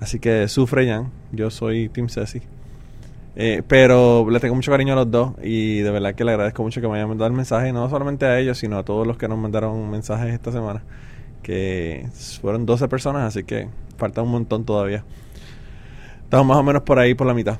Así 0.00 0.18
que 0.18 0.48
sufre 0.48 0.88
Jan, 0.88 1.10
yo 1.30 1.50
soy 1.50 1.90
Team 1.90 2.08
Ceci. 2.08 2.40
Eh, 3.36 3.62
pero 3.68 4.30
le 4.30 4.40
tengo 4.40 4.54
mucho 4.54 4.70
cariño 4.70 4.94
a 4.94 4.96
los 4.96 5.10
dos 5.10 5.32
y 5.42 5.80
de 5.80 5.90
verdad 5.90 6.14
que 6.14 6.24
le 6.24 6.30
agradezco 6.30 6.62
mucho 6.62 6.80
que 6.80 6.88
me 6.88 6.94
hayan 6.94 7.08
mandado 7.08 7.28
el 7.28 7.36
mensaje, 7.36 7.70
no 7.70 7.90
solamente 7.90 8.24
a 8.24 8.38
ellos, 8.38 8.56
sino 8.56 8.78
a 8.78 8.82
todos 8.82 9.06
los 9.06 9.18
que 9.18 9.28
nos 9.28 9.36
mandaron 9.36 9.90
mensajes 9.90 10.32
esta 10.32 10.50
semana, 10.50 10.82
que 11.42 12.06
fueron 12.40 12.64
12 12.64 12.88
personas, 12.88 13.24
así 13.24 13.44
que 13.44 13.68
falta 13.98 14.22
un 14.22 14.30
montón 14.30 14.64
todavía. 14.64 15.04
Estamos 16.24 16.46
más 16.46 16.56
o 16.56 16.62
menos 16.62 16.80
por 16.80 16.98
ahí, 16.98 17.12
por 17.12 17.26
la 17.26 17.34
mitad. 17.34 17.58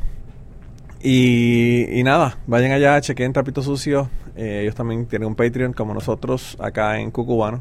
Y, 1.02 2.00
y 2.00 2.02
nada, 2.04 2.38
vayan 2.46 2.72
allá, 2.72 2.98
chequen 3.02 3.34
Trapito 3.34 3.60
Sucio. 3.60 4.08
Eh, 4.38 4.60
ellos 4.62 4.76
también 4.76 5.06
tienen 5.06 5.26
un 5.26 5.34
Patreon 5.34 5.72
como 5.72 5.92
nosotros 5.94 6.56
acá 6.60 7.00
en 7.00 7.10
Cucubano. 7.10 7.60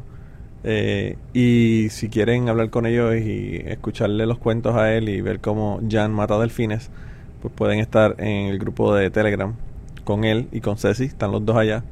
Eh, 0.62 1.16
y 1.32 1.88
si 1.90 2.08
quieren 2.08 2.48
hablar 2.48 2.70
con 2.70 2.86
ellos 2.86 3.16
y 3.16 3.56
escucharle 3.66 4.26
los 4.26 4.38
cuentos 4.38 4.76
a 4.76 4.92
él 4.94 5.08
y 5.08 5.20
ver 5.20 5.40
cómo 5.40 5.80
Jan 5.90 6.12
mata 6.12 6.38
delfines, 6.38 6.88
pues 7.42 7.52
pueden 7.52 7.80
estar 7.80 8.14
en 8.18 8.46
el 8.46 8.60
grupo 8.60 8.94
de 8.94 9.10
Telegram 9.10 9.54
con 10.04 10.22
él 10.22 10.46
y 10.52 10.60
con 10.60 10.78
Ceci. 10.78 11.06
Están 11.06 11.32
los 11.32 11.44
dos 11.44 11.56
allá. 11.56 11.82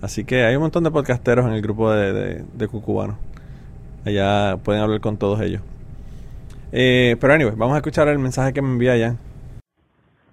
Así 0.00 0.24
que 0.24 0.44
hay 0.44 0.56
un 0.56 0.62
montón 0.62 0.84
de 0.84 0.90
podcasteros 0.90 1.44
en 1.44 1.52
el 1.52 1.60
grupo 1.60 1.90
de, 1.92 2.42
de, 2.42 2.68
Cucubano. 2.68 3.18
Allá 4.06 4.56
pueden 4.64 4.80
hablar 4.80 5.00
con 5.02 5.18
todos 5.18 5.38
ellos. 5.42 5.60
Eh, 6.72 7.16
pero 7.20 7.34
anyway, 7.34 7.54
vamos 7.54 7.74
a 7.74 7.78
escuchar 7.78 8.08
el 8.08 8.18
mensaje 8.18 8.54
que 8.54 8.62
me 8.62 8.68
envía 8.68 8.98
Jan. 8.98 9.18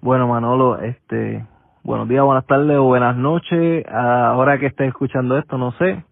Bueno, 0.00 0.26
Manolo, 0.28 0.78
este, 0.80 1.44
buenos 1.88 2.06
días, 2.06 2.22
buenas 2.22 2.44
tardes 2.44 2.76
o 2.76 2.84
buenas 2.84 3.16
noches. 3.16 3.82
Ahora 3.90 4.58
que 4.58 4.66
estés 4.66 4.88
escuchando 4.88 5.38
esto, 5.38 5.56
no 5.56 5.72
sé. 5.72 6.04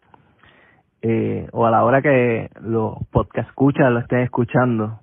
Eh, 1.02 1.46
o 1.52 1.66
a 1.66 1.70
la 1.70 1.84
hora 1.84 2.00
que 2.00 2.48
los 2.62 2.94
podcast 3.10 3.50
escuchas 3.50 3.92
lo 3.92 3.98
estén 3.98 4.20
escuchando. 4.20 5.00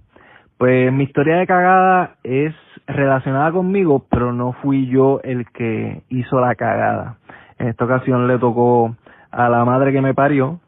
Pues 0.57 0.91
mi 0.91 1.03
historia 1.03 1.37
de 1.37 1.45
cagada 1.45 2.15
es 2.23 2.55
relacionada 2.87 3.51
conmigo, 3.51 4.07
pero 4.09 4.33
no 4.33 4.53
fui 4.63 4.87
yo 4.87 5.19
el 5.23 5.45
que 5.51 6.01
hizo 6.09 6.39
la 6.39 6.55
cagada. 6.55 7.17
En 7.59 7.67
esta 7.67 7.85
ocasión 7.85 8.27
le 8.27 8.39
tocó 8.39 8.95
a 9.29 9.49
la 9.49 9.63
madre 9.65 9.91
que 9.91 10.01
me 10.01 10.15
parió 10.15 10.59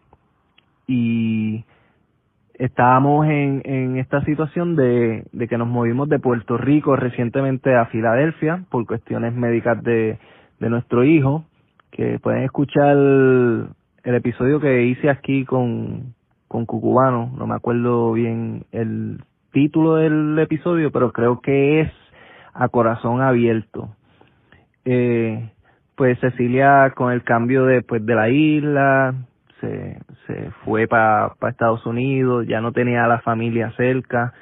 y 0.85 1.65
estábamos 2.57 3.25
en, 3.27 3.61
en 3.65 3.97
esta 3.97 4.23
situación 4.23 4.75
de, 4.75 5.25
de 5.31 5.47
que 5.47 5.57
nos 5.57 5.67
movimos 5.67 6.09
de 6.09 6.19
Puerto 6.19 6.57
Rico 6.57 6.95
recientemente 6.95 7.75
a 7.75 7.87
Filadelfia 7.87 8.63
por 8.69 8.85
cuestiones 8.85 9.33
médicas 9.33 9.81
de, 9.83 10.17
de 10.59 10.69
nuestro 10.69 11.03
hijo, 11.03 11.45
que 11.91 12.19
pueden 12.19 12.43
escuchar 12.43 12.95
el, 12.97 13.67
episodio 14.03 14.59
que 14.59 14.83
hice 14.83 15.09
aquí 15.09 15.45
con, 15.45 16.13
con 16.47 16.65
Cucubano, 16.65 17.31
no 17.37 17.47
me 17.47 17.55
acuerdo 17.55 18.13
bien 18.13 18.65
el 18.71 19.19
título 19.51 19.95
del 19.95 20.37
episodio, 20.39 20.91
pero 20.91 21.11
creo 21.11 21.41
que 21.41 21.81
es 21.81 21.91
A 22.53 22.69
Corazón 22.69 23.21
Abierto. 23.21 23.89
Eh, 24.83 25.49
pues 25.95 26.19
Cecilia 26.19 26.91
con 26.95 27.11
el 27.11 27.23
cambio 27.23 27.65
de, 27.65 27.81
pues, 27.81 28.05
de 28.05 28.15
la 28.15 28.29
isla, 28.29 29.15
se, 29.59 29.97
se 30.27 30.51
fue 30.63 30.87
para 30.87 31.33
pa 31.39 31.49
Estados 31.49 31.85
Unidos, 31.85 32.45
ya 32.47 32.61
no 32.61 32.71
tenía 32.71 33.05
a 33.05 33.07
la 33.07 33.19
familia 33.19 33.71
cerca, 33.77 34.33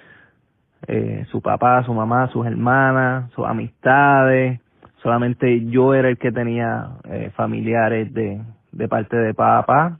eh, 0.87 1.25
su 1.31 1.41
papá, 1.41 1.83
su 1.83 1.93
mamá, 1.93 2.27
sus 2.29 2.45
hermanas, 2.45 3.31
sus 3.31 3.45
amistades, 3.45 4.59
solamente 5.01 5.65
yo 5.65 5.93
era 5.93 6.09
el 6.09 6.17
que 6.17 6.31
tenía 6.31 6.89
eh, 7.05 7.31
familiares 7.35 8.13
de, 8.13 8.41
de 8.71 8.87
parte 8.87 9.17
de 9.17 9.33
papá 9.33 9.99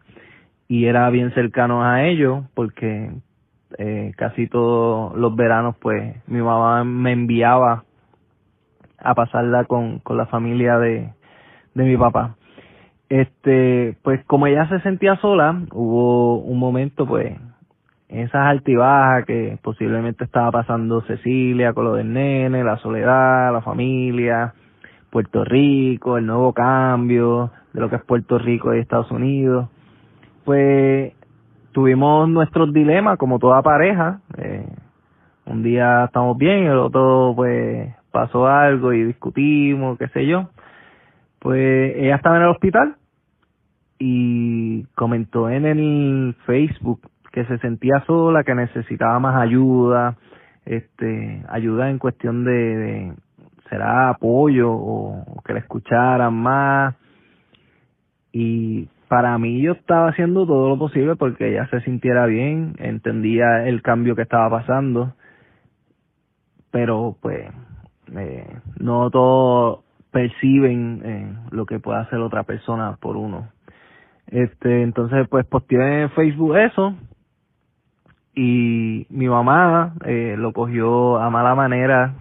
y 0.68 0.86
era 0.86 1.10
bien 1.10 1.34
cercano 1.34 1.84
a 1.84 2.04
ellos 2.04 2.46
porque 2.54 3.12
eh, 3.78 4.12
casi 4.18 4.48
todos 4.48 5.16
los 5.16 5.36
veranos 5.36 5.76
pues 5.78 6.16
mi 6.28 6.42
mamá 6.42 6.84
me 6.84 7.12
enviaba 7.12 7.84
a 8.98 9.14
pasarla 9.16 9.66
con, 9.66 10.00
con 10.00 10.18
la 10.18 10.26
familia 10.28 10.78
de, 10.78 11.10
de 11.74 11.84
mi 11.84 11.98
papá 11.98 12.36
este, 13.10 13.98
pues 14.04 14.24
como 14.26 14.48
ella 14.48 14.68
se 14.70 14.80
sentía 14.82 15.18
sola, 15.18 15.62
hubo 15.72 16.38
un 16.38 16.60
momento, 16.60 17.06
pues, 17.06 17.38
esas 18.10 18.46
altibajas 18.46 19.26
que 19.26 19.58
posiblemente 19.62 20.24
estaba 20.24 20.52
pasando 20.52 21.02
Cecilia 21.02 21.74
con 21.74 21.86
lo 21.86 21.94
del 21.96 22.14
nene, 22.14 22.64
la 22.64 22.78
soledad, 22.78 23.52
la 23.52 23.62
familia, 23.62 24.54
Puerto 25.10 25.44
Rico, 25.44 26.18
el 26.18 26.26
nuevo 26.26 26.54
cambio 26.54 27.52
de 27.74 27.82
lo 27.82 27.90
que 27.90 27.96
es 27.98 28.04
Puerto 28.04 28.38
Rico 28.38 28.74
y 28.74 28.80
Estados 28.80 29.12
Unidos, 29.12 29.68
pues 30.46 31.14
tuvimos 31.72 32.30
nuestros 32.30 32.72
dilemas 32.72 33.18
como 33.18 33.40
toda 33.40 33.62
pareja. 33.62 34.22
Eh, 34.38 34.68
un 35.46 35.64
día 35.64 36.06
estamos 36.06 36.38
bien, 36.38 36.66
el 36.66 36.78
otro 36.78 37.34
pues 37.36 37.94
pasó 38.12 38.48
algo 38.48 38.94
y 38.94 39.04
discutimos, 39.04 39.98
qué 39.98 40.08
sé 40.10 40.26
yo. 40.26 40.50
Pues 41.44 41.98
ella 41.98 42.16
estaba 42.16 42.38
en 42.38 42.44
el 42.44 42.50
hospital 42.52 42.96
y 44.00 44.84
comentó 44.96 45.50
en 45.50 45.66
el 45.66 46.38
Facebook 46.46 47.02
que 47.34 47.44
se 47.44 47.58
sentía 47.58 48.02
sola, 48.08 48.46
que 48.46 48.56
necesitaba 48.56 49.20
más 49.20 49.36
ayuda, 49.36 50.16
este, 50.64 51.44
ayuda 51.50 51.90
en 51.90 52.00
cuestión 52.00 52.46
de, 52.46 52.52
de 52.54 53.14
será 53.70 54.08
apoyo 54.08 54.72
o, 54.72 55.42
que 55.44 55.52
la 55.52 55.60
escucharan 55.60 56.34
más. 56.34 56.96
Y 58.32 58.88
para 59.10 59.38
mí 59.38 59.62
yo 59.62 59.74
estaba 59.74 60.12
haciendo 60.12 60.48
todo 60.48 60.70
lo 60.70 60.80
posible 60.80 61.18
porque 61.18 61.50
ella 61.50 61.68
se 61.68 61.82
sintiera 61.82 62.26
bien, 62.26 62.76
entendía 62.80 63.68
el 63.68 63.82
cambio 63.82 64.16
que 64.16 64.22
estaba 64.22 64.50
pasando, 64.50 65.14
pero 66.72 67.18
pues 67.22 67.50
eh, 68.16 68.48
no 68.80 69.10
todos 69.12 69.83
perciben 70.14 71.02
eh, 71.04 71.34
lo 71.50 71.66
que 71.66 71.80
puede 71.80 72.00
hacer 72.00 72.20
otra 72.20 72.44
persona 72.44 72.98
por 73.02 73.18
uno. 73.18 73.50
Este, 74.28 74.84
entonces 74.84 75.28
pues 75.28 75.46
posteé 75.46 76.04
en 76.04 76.12
Facebook 76.12 76.56
eso 76.56 76.94
y 78.36 79.06
mi 79.10 79.28
mamá 79.28 79.96
eh, 80.06 80.36
lo 80.38 80.54
cogió 80.54 81.18
a 81.18 81.30
mala 81.30 81.56
manera 81.56 82.14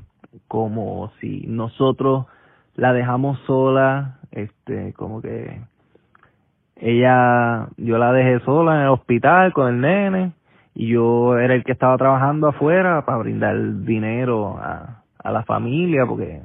como 0.49 1.13
si 1.21 1.45
nosotros 1.47 2.27
la 2.75 2.95
dejamos 2.95 3.39
sola, 3.47 4.19
este, 4.31 4.95
como 4.95 5.21
que 5.21 5.61
ella, 6.77 7.69
yo 7.77 7.99
la 7.99 8.13
dejé 8.13 8.41
sola 8.41 8.77
en 8.77 8.81
el 8.83 8.89
hospital 8.89 9.53
con 9.53 9.69
el 9.69 9.81
nene 9.81 10.33
y 10.75 10.89
yo 10.89 11.39
era 11.39 11.55
el 11.55 11.63
que 11.63 11.73
estaba 11.73 11.97
trabajando 11.99 12.49
afuera 12.49 13.05
para 13.05 13.19
brindar 13.19 13.85
dinero 13.85 14.57
a, 14.59 15.03
a 15.23 15.31
la 15.31 15.45
familia 15.45 16.07
porque 16.07 16.41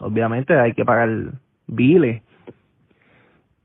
obviamente 0.00 0.58
hay 0.58 0.74
que 0.74 0.84
pagar 0.84 1.08
biles. 1.66 2.22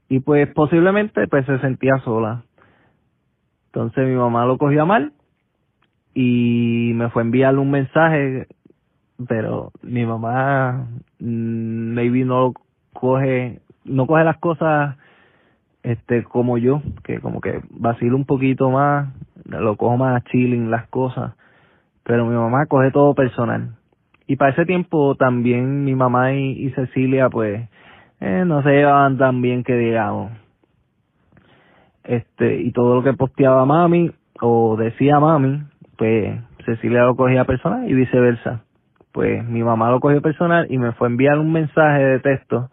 Y 0.07 0.19
pues 0.19 0.47
posiblemente 0.53 1.27
pues 1.27 1.45
se 1.45 1.59
sentía 1.59 1.97
sola. 2.03 2.43
Entonces 3.67 4.07
mi 4.07 4.15
mamá 4.15 4.45
lo 4.45 4.57
cogió 4.57 4.85
mal 4.85 5.13
y 6.13 6.93
me 6.95 7.09
fue 7.09 7.23
a 7.23 7.25
enviarle 7.25 7.59
un 7.59 7.71
mensaje, 7.71 8.47
pero 9.27 9.71
mi 9.81 10.05
mamá 10.05 10.87
mm, 11.19 11.93
maybe 11.93 12.23
no 12.23 12.53
coge, 12.93 13.59
no 13.83 14.07
coge 14.07 14.23
las 14.23 14.37
cosas 14.37 14.95
este 15.83 16.23
como 16.23 16.57
yo, 16.57 16.81
que 17.03 17.19
como 17.19 17.41
que 17.41 17.61
vacilo 17.69 18.15
un 18.15 18.25
poquito 18.25 18.69
más, 18.71 19.13
lo 19.45 19.75
cojo 19.75 19.97
más 19.97 20.23
chilling 20.25 20.71
las 20.71 20.87
cosas, 20.87 21.33
pero 22.03 22.25
mi 22.25 22.35
mamá 22.35 22.65
coge 22.67 22.91
todo 22.91 23.13
personal. 23.13 23.75
Y 24.27 24.35
para 24.37 24.51
ese 24.51 24.65
tiempo 24.65 25.15
también 25.15 25.83
mi 25.83 25.95
mamá 25.95 26.33
y, 26.33 26.69
Cecilia 26.71 27.29
pues 27.29 27.69
eh, 28.19 28.43
no 28.45 28.63
se 28.63 28.69
llevaban 28.69 29.17
tan 29.17 29.41
bien 29.41 29.63
que 29.63 29.75
digamos. 29.75 30.31
Este, 32.03 32.61
y 32.61 32.71
todo 32.71 32.95
lo 32.95 33.03
que 33.03 33.13
posteaba 33.13 33.65
mami 33.65 34.11
o 34.41 34.75
decía 34.77 35.19
mami, 35.19 35.63
pues 35.97 36.39
Cecilia 36.65 37.03
lo 37.03 37.15
cogía 37.15 37.45
personal 37.45 37.89
y 37.89 37.93
viceversa. 37.93 38.63
Pues 39.11 39.47
mi 39.47 39.63
mamá 39.63 39.91
lo 39.91 39.99
cogió 39.99 40.21
personal 40.21 40.67
y 40.69 40.77
me 40.77 40.91
fue 40.93 41.07
a 41.07 41.11
enviar 41.11 41.39
un 41.39 41.51
mensaje 41.51 42.03
de 42.03 42.19
texto 42.19 42.69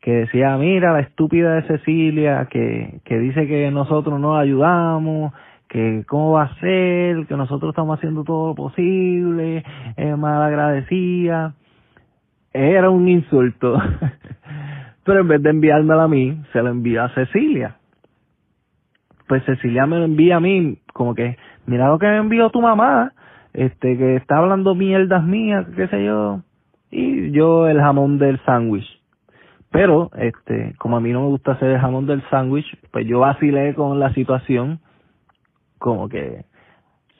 que 0.00 0.12
decía, 0.12 0.56
mira, 0.56 0.92
la 0.92 1.00
estúpida 1.00 1.54
de 1.56 1.62
Cecilia, 1.62 2.46
que, 2.50 3.00
que 3.04 3.18
dice 3.18 3.46
que 3.46 3.70
nosotros 3.70 4.18
no 4.18 4.38
ayudamos, 4.38 5.32
que 5.70 6.04
cómo 6.06 6.32
va 6.32 6.42
a 6.42 6.54
ser, 6.56 7.26
que 7.26 7.36
nosotros 7.36 7.70
estamos 7.70 7.96
haciendo 7.96 8.24
todo 8.24 8.48
lo 8.48 8.54
posible, 8.54 9.64
es 9.96 10.18
mal 10.18 10.42
agradecida. 10.42 11.54
Era 12.52 12.90
un 12.90 13.08
insulto. 13.08 13.80
Pero 15.04 15.20
en 15.20 15.28
vez 15.28 15.42
de 15.42 15.50
enviármelo 15.50 16.00
a 16.00 16.08
mí, 16.08 16.42
se 16.52 16.62
lo 16.62 16.68
envía 16.68 17.04
a 17.04 17.14
Cecilia. 17.14 17.76
Pues 19.28 19.44
Cecilia 19.44 19.86
me 19.86 19.98
lo 19.98 20.04
envía 20.04 20.36
a 20.36 20.40
mí, 20.40 20.78
como 20.92 21.14
que, 21.14 21.36
mira 21.66 21.88
lo 21.88 21.98
que 21.98 22.06
me 22.06 22.16
envió 22.16 22.50
tu 22.50 22.60
mamá, 22.60 23.12
este, 23.54 23.96
que 23.96 24.16
está 24.16 24.38
hablando 24.38 24.74
mierdas 24.74 25.24
mías, 25.24 25.66
qué 25.76 25.86
sé 25.86 26.04
yo. 26.04 26.42
Y 26.90 27.30
yo 27.30 27.68
el 27.68 27.80
jamón 27.80 28.18
del 28.18 28.40
sándwich 28.44 29.00
pero, 29.70 30.10
este, 30.18 30.74
como 30.78 30.96
a 30.96 31.00
mí 31.00 31.12
no 31.12 31.22
me 31.22 31.28
gusta 31.28 31.52
hacer 31.52 31.70
el 31.70 31.78
jamón 31.78 32.06
del 32.06 32.22
sándwich, 32.28 32.66
pues 32.90 33.06
yo 33.06 33.20
vacilé 33.20 33.74
con 33.74 34.00
la 34.00 34.12
situación, 34.14 34.80
como 35.80 36.08
que 36.08 36.44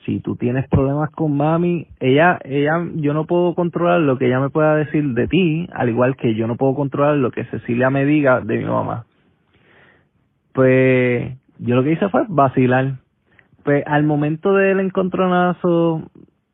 si 0.05 0.19
tú 0.19 0.35
tienes 0.35 0.67
problemas 0.69 1.11
con 1.11 1.35
mami, 1.35 1.87
ella, 1.99 2.39
ella, 2.43 2.87
yo 2.95 3.13
no 3.13 3.25
puedo 3.25 3.53
controlar 3.53 3.99
lo 3.99 4.17
que 4.17 4.27
ella 4.27 4.39
me 4.39 4.49
pueda 4.49 4.75
decir 4.75 5.03
de 5.13 5.27
ti, 5.27 5.67
al 5.73 5.89
igual 5.89 6.15
que 6.15 6.33
yo 6.35 6.47
no 6.47 6.55
puedo 6.55 6.75
controlar 6.75 7.17
lo 7.17 7.31
que 7.31 7.45
Cecilia 7.45 7.89
me 7.89 8.05
diga 8.05 8.39
de 8.39 8.57
mi 8.57 8.65
mamá. 8.65 9.05
Pues 10.53 11.33
yo 11.59 11.75
lo 11.75 11.83
que 11.83 11.91
hice 11.91 12.09
fue 12.09 12.23
vacilar. 12.29 12.95
Pues 13.63 13.83
al 13.85 14.03
momento 14.03 14.53
del 14.53 14.79
encontronazo 14.79 16.09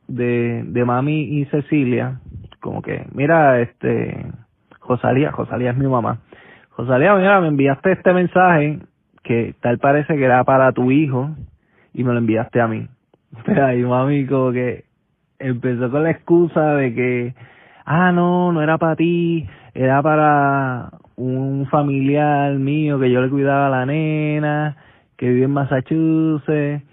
de, 0.08 0.64
de 0.66 0.86
mami 0.86 1.40
y 1.40 1.46
Cecilia, 1.46 2.20
como 2.60 2.82
que, 2.82 3.06
mira, 3.14 3.62
este, 3.62 4.26
Josalía, 4.80 5.32
Josalía 5.32 5.72
es 5.72 5.78
mi 5.78 5.88
mamá. 5.88 6.20
Josalía, 6.72 7.16
mira, 7.16 7.40
me 7.40 7.48
enviaste 7.48 7.94
este 7.94 8.14
mensaje 8.14 8.80
que 9.24 9.56
tal 9.62 9.78
parece 9.78 10.16
que 10.16 10.24
era 10.24 10.44
para 10.44 10.72
tu 10.74 10.92
hijo 10.92 11.32
y 11.98 12.04
me 12.04 12.14
lo 12.14 12.20
enviaste 12.20 12.62
a 12.62 12.68
mí. 12.68 12.88
Pero 13.46 13.66
ahí 13.66 13.84
mami 13.84 14.26
como 14.28 14.52
que 14.52 14.86
empezó 15.40 15.92
con 15.92 16.04
la 16.04 16.12
excusa 16.12 16.76
de 16.76 16.94
que, 16.94 17.36
ah, 17.86 18.12
no, 18.12 18.54
no 18.54 18.62
era 18.62 18.78
para 18.78 18.96
ti, 18.96 19.46
era 19.74 20.02
para 20.02 20.92
un 21.16 21.68
familiar 21.70 22.54
mío 22.54 23.00
que 23.00 23.12
yo 23.12 23.22
le 23.22 23.30
cuidaba 23.30 23.68
a 23.68 23.72
la 23.72 23.86
nena, 23.86 24.78
que 25.18 25.28
vive 25.28 25.46
en 25.46 25.52
Massachusetts, 25.52 26.84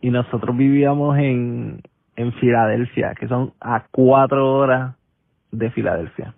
y 0.00 0.10
nosotros 0.10 0.56
vivíamos 0.56 1.18
en, 1.18 1.82
en 2.16 2.32
Filadelfia, 2.32 3.14
que 3.14 3.28
son 3.28 3.52
a 3.60 3.84
cuatro 3.90 4.54
horas 4.54 4.96
de 5.52 5.70
Filadelfia. 5.70 6.34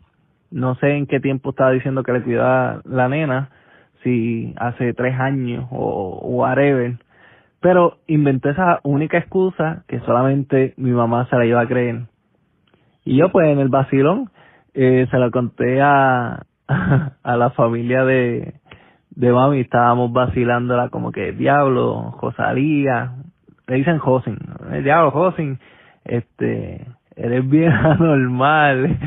No 0.51 0.75
sé 0.77 0.97
en 0.97 1.07
qué 1.07 1.21
tiempo 1.21 1.51
estaba 1.51 1.71
diciendo 1.71 2.03
que 2.03 2.13
le 2.13 2.23
cuidaba 2.23 2.81
la 2.85 3.09
nena, 3.09 3.51
si 4.03 4.55
hace 4.57 4.93
tres 4.93 5.19
años 5.21 5.67
o 5.71 6.21
whatever. 6.25 6.97
Pero 7.61 7.99
inventé 8.07 8.51
esa 8.51 8.81
única 8.85 9.19
excusa 9.19 9.85
que 9.89 10.01
solamente 10.01 10.75
mi 10.77 10.91
mamá 10.91 11.27
se 11.29 11.37
la 11.37 11.47
iba 11.47 11.61
a 11.61 11.67
creer. 11.67 12.03
Y 13.05 13.17
yo 13.17 13.31
pues 13.31 13.49
en 13.49 13.59
el 13.59 13.69
vacilón 13.69 14.31
eh, 14.75 15.07
se 15.11 15.19
lo 15.19 15.31
conté 15.31 15.81
a, 15.81 16.43
a 17.23 17.37
la 17.37 17.51
familia 17.51 18.05
de, 18.05 18.55
de 19.11 19.33
mami, 19.33 19.61
estábamos 19.61 20.13
vacilándola 20.13 20.91
como 20.91 21.11
que 21.11 21.33
diablo, 21.33 22.13
Josalía, 22.19 23.15
le 23.67 23.77
dicen 23.77 23.99
Josin, 23.99 24.39
el 24.71 24.85
diablo 24.85 25.11
Josin, 25.11 25.59
este, 26.05 26.87
eres 27.17 27.49
bien 27.49 27.73
anormal, 27.73 28.99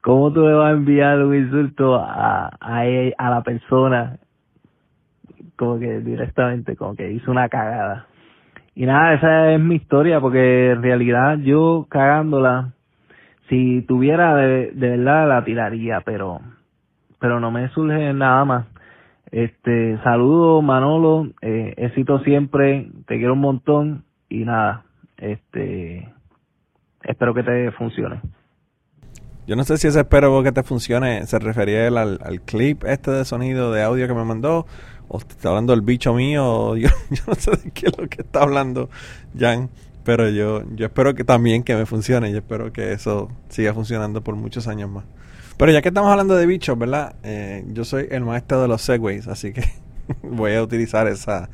¿Cómo 0.00 0.32
tú 0.32 0.46
le 0.46 0.54
vas 0.54 0.68
a 0.68 0.76
enviar 0.76 1.22
un 1.22 1.34
insulto 1.34 1.96
a, 1.96 2.50
a, 2.60 2.86
e, 2.86 3.14
a 3.18 3.30
la 3.30 3.42
persona 3.42 4.16
como 5.58 5.78
que 5.78 6.00
directamente, 6.00 6.76
como 6.76 6.94
que 6.94 7.10
hizo 7.12 7.30
una 7.30 7.48
cagada? 7.48 8.06
Y 8.74 8.86
nada, 8.86 9.14
esa 9.14 9.52
es 9.52 9.60
mi 9.60 9.74
historia, 9.74 10.20
porque 10.20 10.70
en 10.70 10.82
realidad 10.82 11.36
yo 11.38 11.86
cagándola, 11.90 12.72
si 13.48 13.82
tuviera 13.82 14.36
de, 14.36 14.70
verdad 14.72 15.28
la 15.28 15.44
tiraría, 15.44 16.00
pero 16.02 16.40
pero 17.20 17.40
no 17.40 17.50
me 17.50 17.68
surge 17.70 18.12
nada 18.14 18.44
más. 18.44 18.66
Este, 19.32 19.98
saludo 20.04 20.62
Manolo, 20.62 21.28
eh, 21.42 21.74
éxito 21.76 22.20
siempre, 22.20 22.88
te 23.06 23.18
quiero 23.18 23.32
un 23.32 23.40
montón 23.40 24.04
y 24.28 24.44
nada, 24.44 24.84
este, 25.16 26.08
espero 27.02 27.34
que 27.34 27.42
te 27.42 27.72
funcione. 27.72 28.20
Yo 29.48 29.56
no 29.56 29.64
sé 29.64 29.76
si 29.78 29.88
ese 29.88 30.00
espero 30.00 30.42
que 30.42 30.52
te 30.52 30.62
funcione 30.62 31.26
se 31.26 31.38
refería 31.38 31.88
al, 31.88 31.96
al 31.96 32.40
clip 32.42 32.84
este 32.84 33.10
de 33.10 33.24
sonido 33.24 33.72
de 33.72 33.82
audio 33.82 34.06
que 34.06 34.14
me 34.14 34.24
mandó 34.24 34.66
o 35.08 35.18
está 35.18 35.48
hablando 35.48 35.72
el 35.72 35.82
bicho 35.82 36.14
mío 36.14 36.44
o 36.46 36.76
yo, 36.76 36.88
no 37.26 37.34
sé 37.34 37.52
de 37.52 37.70
qué 37.70 37.86
es 37.86 37.98
lo 37.98 38.08
que 38.08 38.22
está 38.22 38.42
hablando 38.42 38.88
Jan 39.38 39.70
pero 40.04 40.28
yo 40.30 40.62
yo 40.74 40.86
espero 40.86 41.14
que 41.14 41.24
también 41.24 41.62
que 41.62 41.74
me 41.74 41.86
funcione 41.86 42.30
y 42.30 42.36
espero 42.36 42.72
que 42.72 42.92
eso 42.92 43.30
siga 43.48 43.74
funcionando 43.74 44.22
por 44.22 44.36
muchos 44.36 44.68
años 44.68 44.90
más 44.90 45.04
pero 45.56 45.72
ya 45.72 45.82
que 45.82 45.88
estamos 45.88 46.10
hablando 46.10 46.36
de 46.36 46.46
bichos 46.46 46.78
verdad 46.78 47.16
eh, 47.22 47.64
yo 47.68 47.84
soy 47.84 48.08
el 48.10 48.24
maestro 48.24 48.62
de 48.62 48.68
los 48.68 48.82
segways 48.82 49.26
así 49.28 49.52
que 49.52 49.64
voy 50.22 50.54
a 50.54 50.62
utilizar 50.62 51.06
esa 51.08 51.50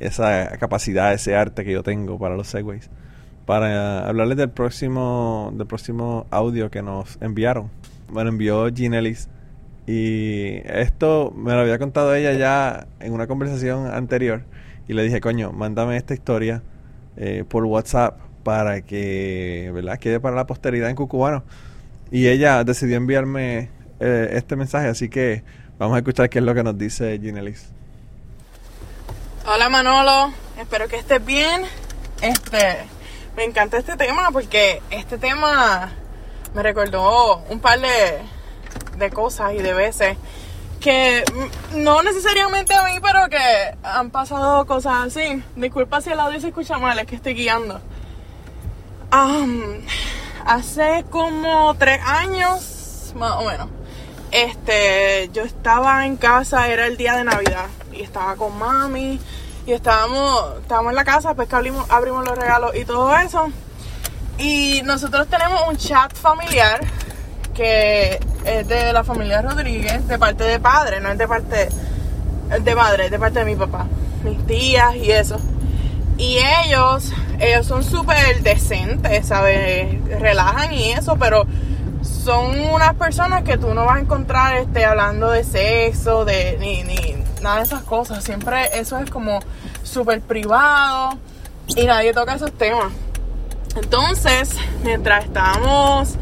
esa 0.00 0.56
capacidad 0.58 1.12
ese 1.12 1.36
arte 1.36 1.64
que 1.64 1.72
yo 1.72 1.82
tengo 1.82 2.18
para 2.18 2.36
los 2.36 2.48
segways 2.48 2.90
para 3.46 4.08
hablarles 4.08 4.36
del 4.36 4.50
próximo 4.50 5.52
del 5.54 5.66
próximo 5.66 6.26
audio 6.30 6.70
que 6.70 6.82
nos 6.82 7.18
enviaron. 7.20 7.70
Lo 8.12 8.20
envió 8.20 8.72
Ginelis 8.72 9.28
y 9.86 10.60
esto 10.64 11.32
me 11.34 11.52
lo 11.52 11.60
había 11.60 11.78
contado 11.78 12.14
ella 12.14 12.32
ya 12.32 12.86
en 13.00 13.12
una 13.12 13.26
conversación 13.26 13.86
anterior 13.92 14.44
y 14.88 14.92
le 14.94 15.02
dije, 15.02 15.20
coño, 15.20 15.52
mándame 15.52 15.96
esta 15.96 16.14
historia 16.14 16.62
eh, 17.16 17.44
por 17.48 17.64
WhatsApp 17.64 18.18
para 18.42 18.82
que, 18.82 19.70
¿verdad? 19.74 19.98
Quede 19.98 20.20
para 20.20 20.36
la 20.36 20.46
posteridad 20.46 20.90
en 20.90 20.96
Cucubano. 20.96 21.44
Y 22.10 22.28
ella 22.28 22.64
decidió 22.64 22.96
enviarme 22.96 23.70
eh, 24.00 24.30
este 24.32 24.56
mensaje, 24.56 24.88
así 24.88 25.08
que 25.08 25.42
vamos 25.78 25.94
a 25.94 25.98
escuchar 25.98 26.28
qué 26.28 26.40
es 26.40 26.44
lo 26.44 26.54
que 26.54 26.62
nos 26.62 26.76
dice 26.76 27.18
Ginelis. 27.20 27.68
Hola 29.46 29.68
Manolo, 29.68 30.32
espero 30.60 30.88
que 30.88 30.96
estés 30.96 31.24
bien. 31.24 31.62
Este, 32.20 32.76
me 33.36 33.44
encanta 33.44 33.78
este 33.78 33.96
tema 33.96 34.30
porque 34.30 34.80
este 34.90 35.18
tema 35.18 35.90
me 36.54 36.62
recordó 36.62 37.38
un 37.50 37.60
par 37.60 37.80
de, 37.80 38.18
de 39.02 39.10
cosas 39.10 39.52
y 39.54 39.58
de 39.58 39.74
veces 39.74 40.16
que 40.82 41.22
no 41.74 42.02
necesariamente 42.02 42.74
a 42.74 42.84
mí, 42.84 42.98
pero 43.00 43.28
que 43.28 43.76
han 43.82 44.10
pasado 44.10 44.66
cosas 44.66 45.06
así. 45.06 45.42
Disculpa 45.54 46.00
si 46.00 46.10
el 46.10 46.20
audio 46.20 46.40
se 46.40 46.48
escucha 46.48 46.76
mal, 46.78 46.98
es 46.98 47.06
que 47.06 47.14
estoy 47.14 47.34
guiando. 47.34 47.80
hace 50.44 51.04
como 51.10 51.74
tres 51.78 52.00
años, 52.04 53.12
más 53.16 53.32
o 53.32 53.44
menos, 53.44 53.68
este, 54.32 55.30
yo 55.32 55.42
estaba 55.42 56.04
en 56.04 56.16
casa, 56.16 56.68
era 56.68 56.86
el 56.86 56.96
día 56.96 57.14
de 57.16 57.24
Navidad, 57.24 57.66
y 57.92 58.02
estaba 58.02 58.34
con 58.34 58.58
mami, 58.58 59.20
y 59.66 59.72
estábamos, 59.72 60.58
estábamos 60.62 60.90
en 60.90 60.96
la 60.96 61.04
casa, 61.04 61.34
pues 61.34 61.48
que 61.48 61.54
abrimos, 61.54 61.88
abrimos 61.90 62.24
los 62.24 62.36
regalos 62.36 62.74
y 62.74 62.84
todo 62.84 63.16
eso. 63.16 63.50
Y 64.38 64.82
nosotros 64.84 65.28
tenemos 65.28 65.62
un 65.68 65.76
chat 65.76 66.12
familiar 66.14 66.80
que 67.54 68.20
es 68.44 68.68
de 68.68 68.92
la 68.92 69.04
familia 69.04 69.42
Rodríguez, 69.42 70.06
de 70.08 70.18
parte 70.18 70.44
de 70.44 70.58
padre, 70.60 71.00
no 71.00 71.10
es 71.10 71.18
de 71.18 71.28
parte 71.28 71.68
de 72.62 72.74
madre, 72.74 73.06
es 73.06 73.10
de 73.10 73.18
parte 73.18 73.38
de 73.40 73.44
mi 73.44 73.56
papá, 73.56 73.86
mis 74.24 74.44
tías 74.46 74.94
y 74.96 75.10
eso. 75.10 75.36
Y 76.18 76.38
ellos, 76.64 77.12
ellos 77.40 77.66
son 77.66 77.82
súper 77.82 78.42
decentes, 78.42 79.26
¿sabes? 79.26 80.02
Relajan 80.20 80.72
y 80.72 80.92
eso, 80.92 81.16
pero 81.16 81.46
son 82.02 82.60
unas 82.60 82.94
personas 82.94 83.42
que 83.42 83.58
tú 83.58 83.74
no 83.74 83.86
vas 83.86 83.96
a 83.96 84.00
encontrar 84.00 84.56
este, 84.56 84.84
hablando 84.84 85.30
de 85.30 85.44
sexo, 85.44 86.24
de 86.24 86.56
ni, 86.58 86.82
ni 86.82 87.16
nada 87.42 87.58
de 87.58 87.62
esas 87.62 87.82
cosas. 87.82 88.22
Siempre 88.22 88.78
eso 88.78 88.98
es 88.98 89.10
como 89.10 89.40
súper 89.82 90.20
privado 90.20 91.18
y 91.68 91.84
nadie 91.84 92.12
toca 92.12 92.34
esos 92.34 92.52
temas. 92.52 92.92
Entonces, 93.76 94.50
mientras 94.84 95.24
estábamos 95.24 96.16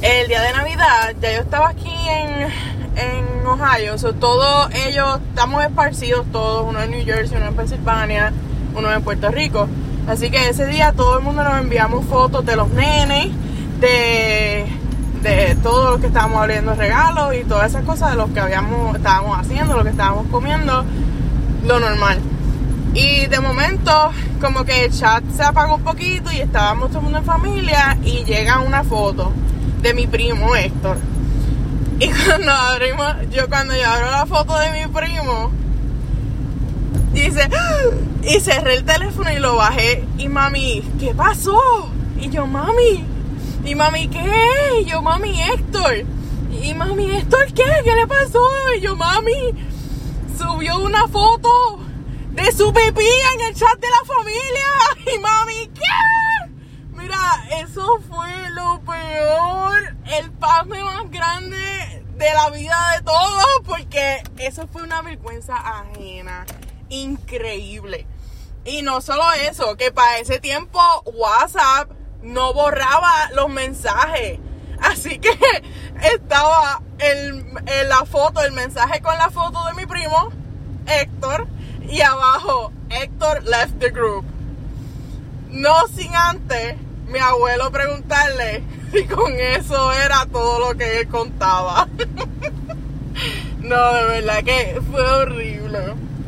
el 0.00 0.28
día 0.28 0.42
de 0.42 0.52
Navidad, 0.52 1.14
ya 1.20 1.32
yo 1.32 1.40
estaba 1.40 1.70
aquí 1.70 1.92
en, 2.08 2.42
en 2.96 3.46
Ohio, 3.46 3.98
so, 3.98 4.12
todos 4.14 4.72
ellos 4.86 5.18
estamos 5.28 5.64
esparcidos 5.64 6.24
todos, 6.30 6.66
uno 6.68 6.80
en 6.80 6.92
New 6.92 7.04
Jersey, 7.04 7.36
uno 7.36 7.46
en 7.46 7.56
Pensilvania, 7.56 8.32
uno 8.74 8.92
en 8.92 9.02
Puerto 9.02 9.30
Rico. 9.30 9.68
Así 10.06 10.30
que 10.30 10.48
ese 10.48 10.66
día 10.66 10.92
todo 10.92 11.18
el 11.18 11.24
mundo 11.24 11.42
nos 11.42 11.58
enviamos 11.58 12.06
fotos 12.06 12.46
de 12.46 12.54
los 12.54 12.68
nenes, 12.70 13.28
de, 13.80 14.66
de 15.22 15.56
todo 15.62 15.92
lo 15.92 16.00
que 16.00 16.06
estábamos 16.06 16.38
abriendo 16.42 16.74
regalos 16.74 17.34
y 17.34 17.44
todas 17.44 17.70
esas 17.70 17.84
cosas 17.84 18.12
de 18.12 18.16
lo 18.16 18.32
que 18.32 18.40
habíamos, 18.40 18.94
estábamos 18.94 19.36
haciendo, 19.38 19.76
lo 19.76 19.82
que 19.82 19.90
estábamos 19.90 20.26
comiendo, 20.30 20.84
lo 21.64 21.80
normal. 21.80 22.20
Y 22.94 23.26
de 23.26 23.40
momento, 23.40 24.12
como 24.40 24.64
que 24.64 24.86
el 24.86 24.92
chat 24.92 25.24
se 25.36 25.42
apagó 25.42 25.74
un 25.74 25.82
poquito 25.82 26.30
y 26.30 26.40
estábamos 26.40 26.88
todo 26.88 26.98
el 26.98 27.04
mundo 27.04 27.18
en 27.18 27.24
familia 27.24 27.98
y 28.02 28.24
llega 28.24 28.60
una 28.60 28.84
foto 28.84 29.32
de 29.82 29.94
mi 29.94 30.06
primo 30.06 30.54
Héctor. 30.54 30.98
Y 32.00 32.08
cuando 32.08 32.52
abrimos, 32.52 33.14
yo 33.30 33.48
cuando 33.48 33.74
yo 33.74 33.86
abro 33.86 34.10
la 34.10 34.26
foto 34.26 34.56
de 34.58 34.70
mi 34.70 34.92
primo, 34.92 35.50
dice, 37.12 37.48
y 38.22 38.40
cerré 38.40 38.76
el 38.76 38.84
teléfono 38.84 39.32
y 39.32 39.38
lo 39.38 39.56
bajé. 39.56 40.04
Y 40.16 40.28
mami, 40.28 40.82
¿qué 41.00 41.14
pasó? 41.14 41.90
Y 42.20 42.30
yo, 42.30 42.46
mami, 42.46 43.04
y 43.64 43.74
mami, 43.74 44.08
¿qué? 44.08 44.80
Y 44.80 44.84
yo, 44.84 45.02
mami, 45.02 45.40
Héctor. 45.42 46.04
Y 46.62 46.74
mami, 46.74 47.10
Héctor, 47.10 47.46
¿qué? 47.52 47.64
¿Qué 47.84 47.94
le 47.94 48.06
pasó? 48.06 48.48
Y 48.76 48.80
yo, 48.80 48.94
mami, 48.96 49.54
subió 50.36 50.78
una 50.78 51.06
foto 51.08 51.80
de 52.32 52.52
su 52.52 52.72
pipí 52.72 53.06
en 53.34 53.40
el 53.40 53.54
chat 53.54 53.78
de 53.80 53.88
la 53.88 54.14
familia. 54.14 54.68
Y 55.14 55.18
mami, 55.20 55.70
¿qué? 55.74 56.17
Eso 57.50 58.00
fue 58.08 58.50
lo 58.50 58.80
peor, 58.80 59.96
el 60.06 60.30
pasme 60.32 60.82
más 60.82 61.10
grande 61.10 62.04
de 62.16 62.34
la 62.34 62.50
vida 62.50 62.76
de 62.96 63.02
todos, 63.02 63.46
porque 63.66 64.22
eso 64.38 64.66
fue 64.66 64.82
una 64.82 65.02
vergüenza 65.02 65.56
ajena, 65.56 66.44
increíble. 66.88 68.06
Y 68.64 68.82
no 68.82 69.00
solo 69.00 69.24
eso, 69.32 69.76
que 69.76 69.92
para 69.92 70.18
ese 70.18 70.40
tiempo 70.40 70.80
WhatsApp 71.06 71.90
no 72.22 72.52
borraba 72.52 73.30
los 73.34 73.48
mensajes. 73.48 74.38
Así 74.80 75.18
que 75.18 75.30
estaba 76.02 76.82
la 77.88 78.04
foto, 78.04 78.40
el 78.42 78.52
mensaje 78.52 79.00
con 79.00 79.16
la 79.16 79.30
foto 79.30 79.64
de 79.64 79.74
mi 79.74 79.86
primo, 79.86 80.30
Héctor, 80.86 81.46
y 81.88 82.00
abajo, 82.02 82.72
Héctor 82.90 83.42
left 83.44 83.78
the 83.78 83.90
group. 83.90 84.24
No 85.48 85.86
sin 85.88 86.14
antes 86.14 86.76
mi 87.08 87.18
abuelo 87.18 87.70
preguntarle 87.70 88.62
si 88.92 89.04
con 89.04 89.32
eso 89.34 89.92
era 89.92 90.26
todo 90.26 90.60
lo 90.60 90.78
que 90.78 91.00
él 91.00 91.08
contaba. 91.08 91.88
no, 93.60 93.92
de 93.92 94.04
verdad 94.04 94.44
que 94.44 94.80
fue 94.90 95.00
horrible, 95.00 95.78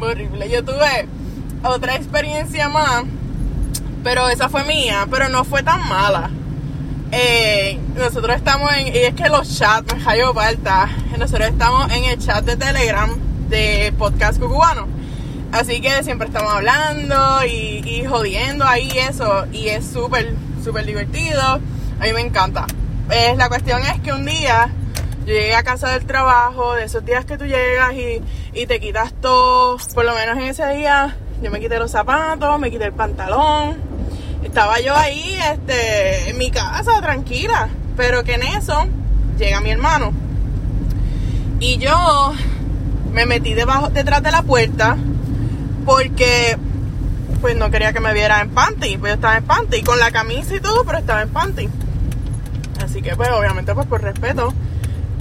horrible. 0.00 0.50
Yo 0.50 0.64
tuve 0.64 1.06
otra 1.62 1.96
experiencia 1.96 2.68
más, 2.68 3.04
pero 4.02 4.28
esa 4.28 4.48
fue 4.48 4.64
mía, 4.64 5.06
pero 5.10 5.28
no 5.28 5.44
fue 5.44 5.62
tan 5.62 5.86
mala. 5.88 6.30
Eh, 7.12 7.78
nosotros 7.96 8.36
estamos 8.36 8.72
en, 8.72 8.88
y 8.88 8.98
es 8.98 9.14
que 9.14 9.28
los 9.28 9.58
chats, 9.58 9.94
me 9.94 10.02
cayó 10.02 10.32
falta, 10.32 10.88
nosotros 11.18 11.48
estamos 11.48 11.90
en 11.92 12.04
el 12.04 12.18
chat 12.18 12.44
de 12.44 12.56
Telegram 12.56 13.10
de 13.48 13.92
Podcast 13.98 14.40
Cucubano. 14.40 14.86
Así 15.52 15.80
que 15.80 16.04
siempre 16.04 16.28
estamos 16.28 16.52
hablando 16.52 17.44
y, 17.44 17.82
y 17.84 18.04
jodiendo 18.06 18.64
ahí 18.64 18.88
eso. 18.96 19.46
Y 19.52 19.68
es 19.68 19.84
súper, 19.84 20.32
súper 20.62 20.86
divertido. 20.86 21.40
A 21.40 22.04
mí 22.04 22.12
me 22.12 22.20
encanta. 22.20 22.66
Pues 23.06 23.36
la 23.36 23.48
cuestión 23.48 23.80
es 23.82 24.00
que 24.00 24.12
un 24.12 24.24
día 24.24 24.70
yo 25.20 25.34
llegué 25.34 25.54
a 25.54 25.62
casa 25.62 25.88
del 25.90 26.06
trabajo, 26.06 26.74
de 26.74 26.84
esos 26.84 27.04
días 27.04 27.24
que 27.24 27.36
tú 27.36 27.44
llegas 27.44 27.92
y, 27.94 28.22
y 28.52 28.66
te 28.66 28.80
quitas 28.80 29.12
todo. 29.20 29.76
Por 29.94 30.04
lo 30.04 30.14
menos 30.14 30.38
en 30.38 30.44
ese 30.44 30.66
día 30.74 31.16
yo 31.42 31.50
me 31.50 31.60
quité 31.60 31.78
los 31.78 31.90
zapatos, 31.90 32.58
me 32.58 32.70
quité 32.70 32.84
el 32.84 32.92
pantalón. 32.92 33.78
Estaba 34.42 34.80
yo 34.80 34.96
ahí 34.96 35.38
este, 35.52 36.30
en 36.30 36.38
mi 36.38 36.50
casa, 36.50 37.00
tranquila. 37.00 37.68
Pero 37.96 38.24
que 38.24 38.34
en 38.34 38.42
eso 38.42 38.86
llega 39.38 39.60
mi 39.60 39.70
hermano. 39.70 40.12
Y 41.58 41.78
yo 41.78 42.32
me 43.12 43.26
metí 43.26 43.54
debajo, 43.54 43.90
detrás 43.90 44.22
de 44.22 44.30
la 44.30 44.42
puerta 44.42 44.96
porque 45.84 46.56
pues 47.40 47.56
no 47.56 47.70
quería 47.70 47.92
que 47.92 48.00
me 48.00 48.12
viera 48.12 48.40
en 48.40 48.50
panty, 48.50 48.98
pues 48.98 49.10
yo 49.10 49.14
estaba 49.14 49.36
en 49.36 49.44
panty, 49.44 49.82
con 49.82 49.98
la 49.98 50.10
camisa 50.10 50.54
y 50.54 50.60
todo, 50.60 50.84
pero 50.84 50.98
estaba 50.98 51.22
en 51.22 51.30
panty. 51.30 51.68
Así 52.84 53.02
que 53.02 53.16
pues 53.16 53.30
obviamente 53.30 53.74
pues 53.74 53.86
por 53.86 54.02
respeto 54.02 54.52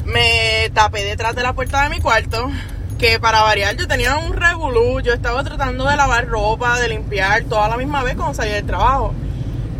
me 0.05 0.69
tapé 0.73 1.03
detrás 1.03 1.35
de 1.35 1.43
la 1.43 1.53
puerta 1.53 1.83
de 1.83 1.89
mi 1.89 2.01
cuarto, 2.01 2.49
que 2.97 3.19
para 3.19 3.43
variar 3.43 3.75
yo 3.75 3.87
tenía 3.87 4.17
un 4.17 4.33
revolú, 4.33 5.01
yo 5.01 5.13
estaba 5.13 5.43
tratando 5.43 5.85
de 5.87 5.95
lavar 5.95 6.27
ropa, 6.27 6.79
de 6.79 6.89
limpiar, 6.89 7.43
toda 7.43 7.69
la 7.69 7.77
misma 7.77 8.03
vez 8.03 8.15
cuando 8.15 8.33
salí 8.33 8.51
del 8.51 8.65
trabajo. 8.65 9.13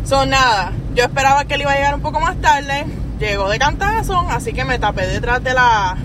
Son 0.04 0.30
nada, 0.30 0.72
yo 0.94 1.04
esperaba 1.04 1.44
que 1.44 1.54
él 1.54 1.62
iba 1.62 1.72
a 1.72 1.76
llegar 1.76 1.94
un 1.94 2.00
poco 2.00 2.20
más 2.20 2.40
tarde, 2.40 2.86
llegó 3.18 3.48
de 3.50 3.58
cantazo, 3.58 4.20
así 4.30 4.52
que 4.52 4.64
me 4.64 4.78
tapé 4.78 5.06
detrás 5.06 5.42
de 5.42 5.52
la, 5.52 5.96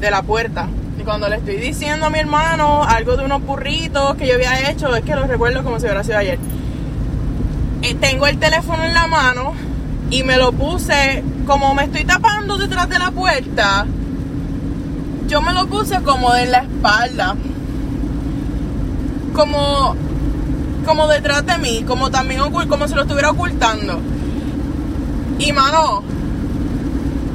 de 0.00 0.10
la 0.10 0.22
puerta. 0.22 0.68
Cuando 1.04 1.28
le 1.28 1.36
estoy 1.36 1.56
diciendo 1.56 2.06
a 2.06 2.10
mi 2.10 2.18
hermano 2.18 2.82
algo 2.82 3.16
de 3.16 3.24
unos 3.26 3.42
burritos 3.42 4.14
que 4.16 4.26
yo 4.26 4.34
había 4.34 4.70
hecho, 4.70 4.94
es 4.96 5.04
que 5.04 5.14
lo 5.14 5.26
recuerdo 5.26 5.62
como 5.62 5.78
si 5.78 5.84
hubiera 5.84 6.02
sido 6.02 6.16
ayer. 6.16 6.38
Eh, 7.82 7.94
tengo 8.00 8.26
el 8.26 8.38
teléfono 8.38 8.82
en 8.84 8.94
la 8.94 9.06
mano 9.06 9.52
y 10.10 10.22
me 10.22 10.38
lo 10.38 10.52
puse, 10.52 11.22
como 11.46 11.74
me 11.74 11.84
estoy 11.84 12.04
tapando 12.04 12.56
detrás 12.56 12.88
de 12.88 12.98
la 12.98 13.10
puerta, 13.10 13.84
yo 15.28 15.42
me 15.42 15.52
lo 15.52 15.66
puse 15.66 16.00
como 16.00 16.34
en 16.34 16.50
la 16.50 16.58
espalda. 16.58 17.36
Como, 19.34 19.96
como 20.86 21.06
detrás 21.08 21.44
de 21.44 21.58
mí, 21.58 21.84
como 21.86 22.10
también 22.10 22.40
como 22.50 22.88
si 22.88 22.94
lo 22.94 23.02
estuviera 23.02 23.30
ocultando. 23.30 24.00
Y 25.38 25.52
mano, 25.52 26.02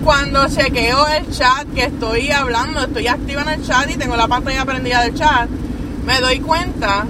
cuando 0.04 0.48
chequeo 0.48 1.08
el 1.08 1.30
chat 1.32 1.68
que 1.74 1.84
estoy 1.86 2.32
hablando, 2.32 2.82
estoy 2.82 3.08
activa 3.08 3.42
en 3.42 3.50
el 3.50 3.66
chat 3.66 3.90
y 3.90 3.98
tengo 3.98 4.16
la 4.16 4.28
pantalla 4.28 4.66
prendida 4.66 5.02
del 5.02 5.14
chat, 5.14 5.50
me 6.06 6.20
doy 6.20 6.40
cuenta 6.40 7.06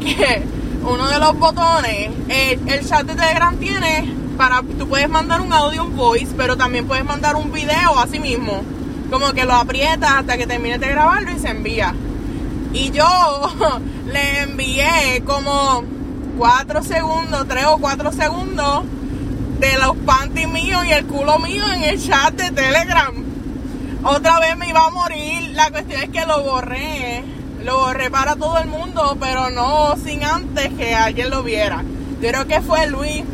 que 0.00 0.42
uno 0.82 1.08
de 1.08 1.18
los 1.18 1.38
botones, 1.38 2.10
el, 2.28 2.68
el 2.68 2.88
chat 2.88 3.06
de 3.06 3.14
Telegram 3.14 3.56
tiene 3.56 4.12
para, 4.36 4.62
tú 4.62 4.88
puedes 4.88 5.08
mandar 5.08 5.40
un 5.40 5.52
audio, 5.52 5.84
un 5.84 5.96
voice, 5.96 6.32
pero 6.36 6.56
también 6.56 6.86
puedes 6.86 7.04
mandar 7.04 7.36
un 7.36 7.52
video 7.52 7.98
así 7.98 8.18
mismo. 8.18 8.62
Como 9.10 9.32
que 9.32 9.44
lo 9.44 9.54
aprietas 9.54 10.10
hasta 10.10 10.36
que 10.36 10.46
termines 10.46 10.80
de 10.80 10.88
grabarlo 10.88 11.30
y 11.30 11.38
se 11.38 11.48
envía. 11.48 11.94
Y 12.72 12.90
yo 12.90 13.06
le 14.12 14.40
envié 14.42 15.22
como 15.24 15.84
4 16.38 16.82
segundos, 16.82 17.46
3 17.48 17.66
o 17.66 17.78
4 17.78 18.12
segundos 18.12 18.84
de 19.58 19.78
los 19.78 19.96
panties 20.04 20.48
míos 20.48 20.84
y 20.86 20.92
el 20.92 21.06
culo 21.06 21.38
mío 21.38 21.64
en 21.72 21.84
el 21.84 22.02
chat 22.02 22.34
de 22.34 22.50
Telegram. 22.50 23.14
Otra 24.04 24.38
vez 24.38 24.56
me 24.56 24.68
iba 24.68 24.86
a 24.86 24.90
morir. 24.90 25.50
La 25.54 25.70
cuestión 25.70 26.02
es 26.02 26.10
que 26.10 26.26
lo 26.26 26.42
borré. 26.42 27.24
Lo 27.64 27.78
borré 27.78 28.10
para 28.10 28.36
todo 28.36 28.58
el 28.58 28.68
mundo, 28.68 29.16
pero 29.18 29.50
no 29.50 29.96
sin 29.96 30.22
antes 30.22 30.68
que 30.74 30.94
alguien 30.94 31.30
lo 31.30 31.42
viera. 31.42 31.82
Yo 32.20 32.28
creo 32.28 32.46
que 32.46 32.60
fue 32.60 32.86
Luis. 32.86 33.24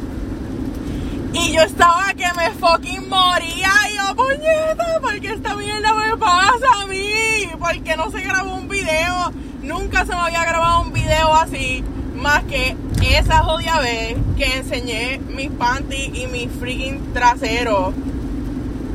Y 1.35 1.53
yo 1.53 1.63
estaba 1.63 2.13
que 2.15 2.33
me 2.35 2.51
fucking 2.53 3.09
moría. 3.09 3.71
Y 3.91 3.97
yo, 3.97 4.15
puñeta, 4.15 5.01
porque 5.01 5.33
esta 5.33 5.55
mierda 5.57 5.93
me 5.95 6.17
pasa 6.17 6.83
a 6.83 6.87
mí. 6.87 7.49
Porque 7.59 7.97
no 7.97 8.11
se 8.11 8.21
grabó 8.21 8.55
un 8.55 8.69
video. 8.69 9.33
Nunca 9.63 10.07
se 10.07 10.15
me 10.15 10.21
había 10.21 10.45
grabado 10.45 10.83
un 10.83 10.93
video 10.93 11.35
así. 11.35 11.85
Más 12.23 12.45
que 12.45 12.77
esa 13.19 13.43
jodida 13.43 13.81
vez 13.81 14.17
que 14.37 14.59
enseñé 14.59 15.21
mis 15.35 15.51
panties 15.51 16.11
y 16.15 16.27
mi 16.29 16.47
freaking 16.49 17.13
trasero 17.13 17.93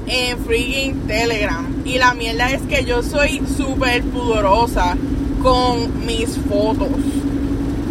en 0.07 0.37
freaking 0.45 1.07
Telegram. 1.07 1.67
Y 1.83 1.97
la 1.97 2.13
mierda 2.13 2.49
es 2.51 2.61
que 2.63 2.85
yo 2.85 3.03
soy 3.03 3.41
súper 3.57 4.03
pudorosa 4.03 4.95
con 5.43 6.05
mis 6.05 6.37
fotos. 6.49 6.87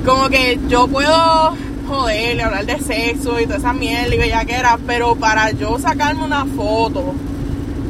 Como 0.06 0.28
que 0.30 0.58
yo 0.68 0.88
puedo 0.88 1.54
joder, 1.86 2.40
hablar 2.40 2.66
de 2.66 2.80
sexo 2.80 3.38
y 3.38 3.44
toda 3.44 3.58
esa 3.58 3.72
mierda 3.72 4.14
y 4.14 4.18
bellaquera, 4.18 4.78
pero 4.86 5.16
para 5.16 5.50
yo 5.50 5.78
sacarme 5.78 6.24
una 6.24 6.44
foto 6.44 7.14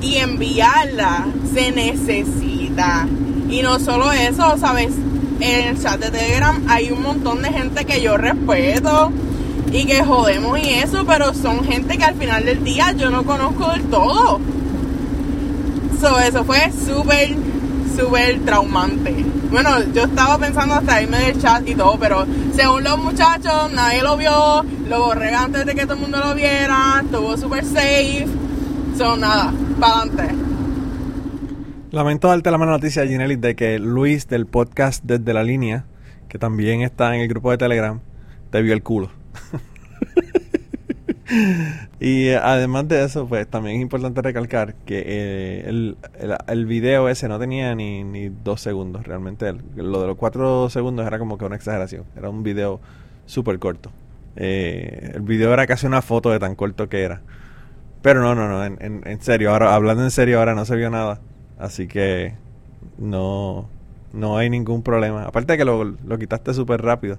y 0.03 0.17
enviarla 0.17 1.27
se 1.55 1.73
necesita. 1.73 3.07
Y 3.49 3.63
no 3.63 3.79
solo 3.79 4.11
eso, 4.13 4.59
¿sabes? 4.59 4.91
En 5.41 5.69
el 5.69 5.83
chat 5.83 6.01
de 6.01 6.11
Telegram 6.11 6.63
hay 6.69 6.91
un 6.91 7.03
montón 7.03 7.43
de 7.43 7.53
gente 7.53 7.85
que 7.85 8.01
yo 8.01 8.17
respeto 8.17 9.13
y 9.73 9.85
que 9.85 10.03
jodemos 10.05 10.59
y 10.59 10.71
eso, 10.71 11.05
pero 11.07 11.35
son 11.35 11.65
gente 11.65 11.99
que 11.99 12.05
al 12.05 12.15
final 12.15 12.45
del 12.45 12.65
día 12.65 12.93
yo 12.93 13.11
no 13.11 13.25
conozco 13.25 13.71
del 13.73 13.83
todo. 13.85 14.41
So, 16.01 16.19
eso 16.19 16.45
fue 16.45 16.71
súper, 16.73 17.35
súper 17.97 18.41
traumante. 18.41 19.25
Bueno, 19.51 19.71
yo 19.95 20.05
estaba 20.05 20.39
pensando 20.39 20.75
hasta 20.75 21.03
irme 21.03 21.19
del 21.19 21.41
chat 21.41 21.67
y 21.69 21.75
todo, 21.75 21.99
pero 21.99 22.27
según 22.55 22.85
los 22.85 22.99
muchachos, 22.99 23.71
nadie 23.73 24.03
lo 24.03 24.17
vio, 24.17 24.65
lo 24.89 24.99
borré 25.01 25.35
antes 25.35 25.67
de 25.67 25.75
que 25.75 25.83
todo 25.83 25.95
el 25.95 26.01
mundo 26.01 26.19
lo 26.19 26.35
viera, 26.35 27.03
estuvo 27.05 27.37
súper 27.37 27.65
safe. 27.65 28.27
So, 28.97 29.17
nada, 29.17 29.53
para 29.79 30.01
adelante. 30.01 30.46
Lamento 31.93 32.29
darte 32.29 32.51
la 32.51 32.59
mala 32.59 32.73
noticia, 32.73 33.07
Ginelis, 33.07 33.41
de 33.41 33.55
que 33.55 33.79
Luis 33.79 34.29
del 34.29 34.47
podcast 34.47 35.05
Desde 35.05 35.33
la 35.33 35.45
Línea, 35.45 35.85
que 36.29 36.39
también 36.39 36.83
está 36.83 37.15
en 37.15 37.23
el 37.23 37.29
grupo 37.29 37.51
de 37.51 37.59
Telegram, 37.59 38.01
te 38.51 38.61
vio 38.63 38.75
el 38.75 38.83
culo. 38.83 39.11
y 42.01 42.27
eh, 42.29 42.37
además 42.37 42.89
de 42.89 43.05
eso, 43.05 43.27
pues 43.29 43.47
también 43.49 43.77
es 43.77 43.83
importante 43.83 44.21
recalcar 44.21 44.75
que 44.85 45.03
eh, 45.07 45.65
el, 45.69 45.97
el, 46.19 46.37
el 46.49 46.67
video 46.67 47.09
ese 47.09 47.29
no 47.29 47.39
tenía 47.39 47.75
ni, 47.75 48.03
ni 48.05 48.29
dos 48.29 48.61
segundos. 48.61 49.07
Realmente 49.07 49.49
el- 49.49 49.61
lo 49.77 50.01
de 50.01 50.09
los 50.09 50.17
cuatro 50.17 50.69
segundos 50.69 51.07
era 51.07 51.19
como 51.19 51.39
que 51.39 51.45
una 51.45 51.57
exageración. 51.57 52.05
Era 52.17 52.29
un 52.29 52.43
video 52.43 52.81
súper 53.27 53.59
corto. 53.59 53.91
Eh, 54.35 55.13
el 55.15 55.23
video 55.23 55.53
era 55.53 55.67
casi 55.67 55.87
una 55.87 56.03
foto 56.03 56.31
de 56.31 56.41
tan 56.41 56.57
corto 56.57 56.89
que 56.89 57.03
era. 57.03 57.23
Pero 58.03 58.21
no, 58.23 58.35
no, 58.35 58.49
no, 58.49 58.65
en, 58.65 58.77
en, 58.81 59.03
en 59.07 59.23
serio, 59.23 59.53
ahora 59.53 59.75
hablando 59.75 60.03
en 60.05 60.11
serio, 60.11 60.39
ahora 60.41 60.55
no 60.55 60.65
se 60.65 60.77
vio 60.77 60.91
nada. 60.91 61.21
Así 61.59 61.87
que 61.87 62.35
no, 62.99 63.69
no 64.13 64.37
hay 64.37 64.51
ningún 64.51 64.83
problema. 64.83 65.25
Aparte 65.25 65.55
de 65.55 65.59
que 65.59 65.65
lo, 65.65 65.85
lo 65.85 66.19
quitaste 66.19 66.55
súper 66.55 66.83
rápido. 66.83 67.19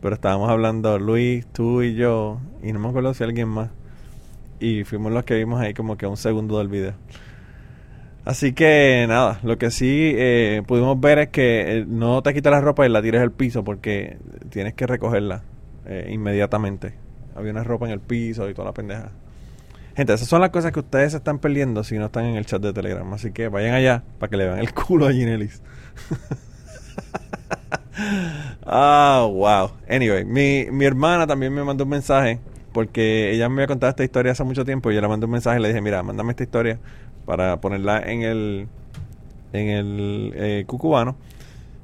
Pero 0.00 0.14
estábamos 0.14 0.48
hablando 0.50 0.98
Luis, 0.98 1.46
tú 1.46 1.82
y 1.82 1.94
yo, 1.94 2.38
y 2.62 2.72
no 2.72 2.78
me 2.78 2.88
acuerdo 2.88 3.14
si 3.14 3.24
alguien 3.24 3.48
más. 3.48 3.70
Y 4.60 4.84
fuimos 4.84 5.12
los 5.12 5.24
que 5.24 5.34
vimos 5.34 5.60
ahí 5.60 5.74
como 5.74 5.96
que 5.96 6.06
un 6.06 6.16
segundo 6.16 6.58
del 6.58 6.68
video. 6.68 6.94
Así 8.28 8.52
que 8.52 9.06
nada, 9.08 9.40
lo 9.42 9.56
que 9.56 9.70
sí 9.70 10.12
eh, 10.14 10.62
pudimos 10.66 11.00
ver 11.00 11.18
es 11.18 11.28
que 11.28 11.78
eh, 11.78 11.84
no 11.88 12.22
te 12.22 12.34
quites 12.34 12.50
la 12.52 12.60
ropa 12.60 12.84
y 12.84 12.90
la 12.90 13.00
tires 13.00 13.22
al 13.22 13.32
piso 13.32 13.64
porque 13.64 14.18
tienes 14.50 14.74
que 14.74 14.86
recogerla 14.86 15.42
eh, 15.86 16.10
inmediatamente. 16.12 16.92
Había 17.34 17.52
una 17.52 17.64
ropa 17.64 17.86
en 17.86 17.92
el 17.92 18.00
piso 18.00 18.48
y 18.50 18.52
toda 18.52 18.66
la 18.66 18.74
pendeja. 18.74 19.10
Gente, 19.98 20.14
esas 20.14 20.28
son 20.28 20.40
las 20.40 20.50
cosas 20.50 20.70
que 20.70 20.78
ustedes 20.78 21.10
se 21.10 21.16
están 21.16 21.40
perdiendo 21.40 21.82
si 21.82 21.98
no 21.98 22.06
están 22.06 22.24
en 22.26 22.36
el 22.36 22.46
chat 22.46 22.62
de 22.62 22.72
Telegram. 22.72 23.12
Así 23.12 23.32
que 23.32 23.48
vayan 23.48 23.74
allá 23.74 24.04
para 24.20 24.30
que 24.30 24.36
le 24.36 24.44
vean 24.44 24.60
el 24.60 24.72
culo 24.72 25.08
a 25.08 25.12
Ginelis. 25.12 25.60
Ah, 28.64 29.26
wow. 29.28 29.72
Anyway, 29.90 30.24
mi, 30.24 30.66
mi 30.70 30.84
hermana 30.84 31.26
también 31.26 31.52
me 31.52 31.64
mandó 31.64 31.82
un 31.82 31.90
mensaje 31.90 32.38
porque 32.72 33.32
ella 33.32 33.48
me 33.48 33.56
había 33.56 33.66
contado 33.66 33.90
esta 33.90 34.04
historia 34.04 34.30
hace 34.30 34.44
mucho 34.44 34.64
tiempo 34.64 34.92
y 34.92 34.94
yo 34.94 35.00
le 35.00 35.08
mandé 35.08 35.26
un 35.26 35.32
mensaje 35.32 35.58
y 35.58 35.62
le 35.62 35.68
dije, 35.68 35.80
mira, 35.80 36.04
mándame 36.04 36.30
esta 36.30 36.44
historia 36.44 36.78
para 37.26 37.60
ponerla 37.60 37.98
en 37.98 38.22
el 38.22 38.68
en 39.52 39.68
el 39.68 40.32
eh, 40.36 40.64
cucubano. 40.68 41.16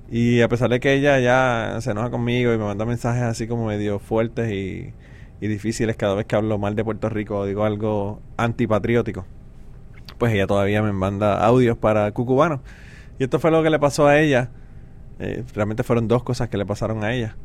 Y 0.09 0.41
a 0.41 0.49
pesar 0.49 0.71
de 0.71 0.79
que 0.79 0.93
ella 0.93 1.19
ya 1.19 1.81
se 1.81 1.91
enoja 1.91 2.11
conmigo 2.11 2.55
y 2.55 2.59
me 2.59 2.65
manda 2.65 2.85
mensajes 2.85 3.25
así 3.25 3.49
como 3.49 3.67
medio 3.67 3.99
fuertes 3.99 4.53
y, 4.53 4.93
y 5.41 5.49
difíciles 5.49 5.97
cada 5.97 6.15
vez 6.15 6.27
que 6.27 6.37
hablo 6.37 6.59
mal 6.59 6.75
de 6.75 6.85
Puerto 6.85 7.09
Rico 7.09 7.39
o 7.39 7.47
digo 7.47 7.65
algo 7.65 8.21
antipatriótico, 8.37 9.25
pues 10.19 10.33
ella 10.33 10.47
todavía 10.47 10.83
me 10.83 10.93
manda 10.93 11.45
audios 11.45 11.77
para 11.77 12.11
cucubano. 12.13 12.61
Y 13.19 13.25
esto 13.25 13.39
fue 13.39 13.51
lo 13.51 13.63
que 13.63 13.71
le 13.71 13.79
pasó 13.79 14.07
a 14.07 14.19
ella. 14.19 14.51
Eh, 15.19 15.45
realmente 15.55 15.83
fueron 15.83 16.09
dos 16.09 16.23
cosas 16.23 16.49
que 16.49 16.57
le 16.57 16.67
pasaron 16.67 17.05
a 17.05 17.13
ella. 17.13 17.37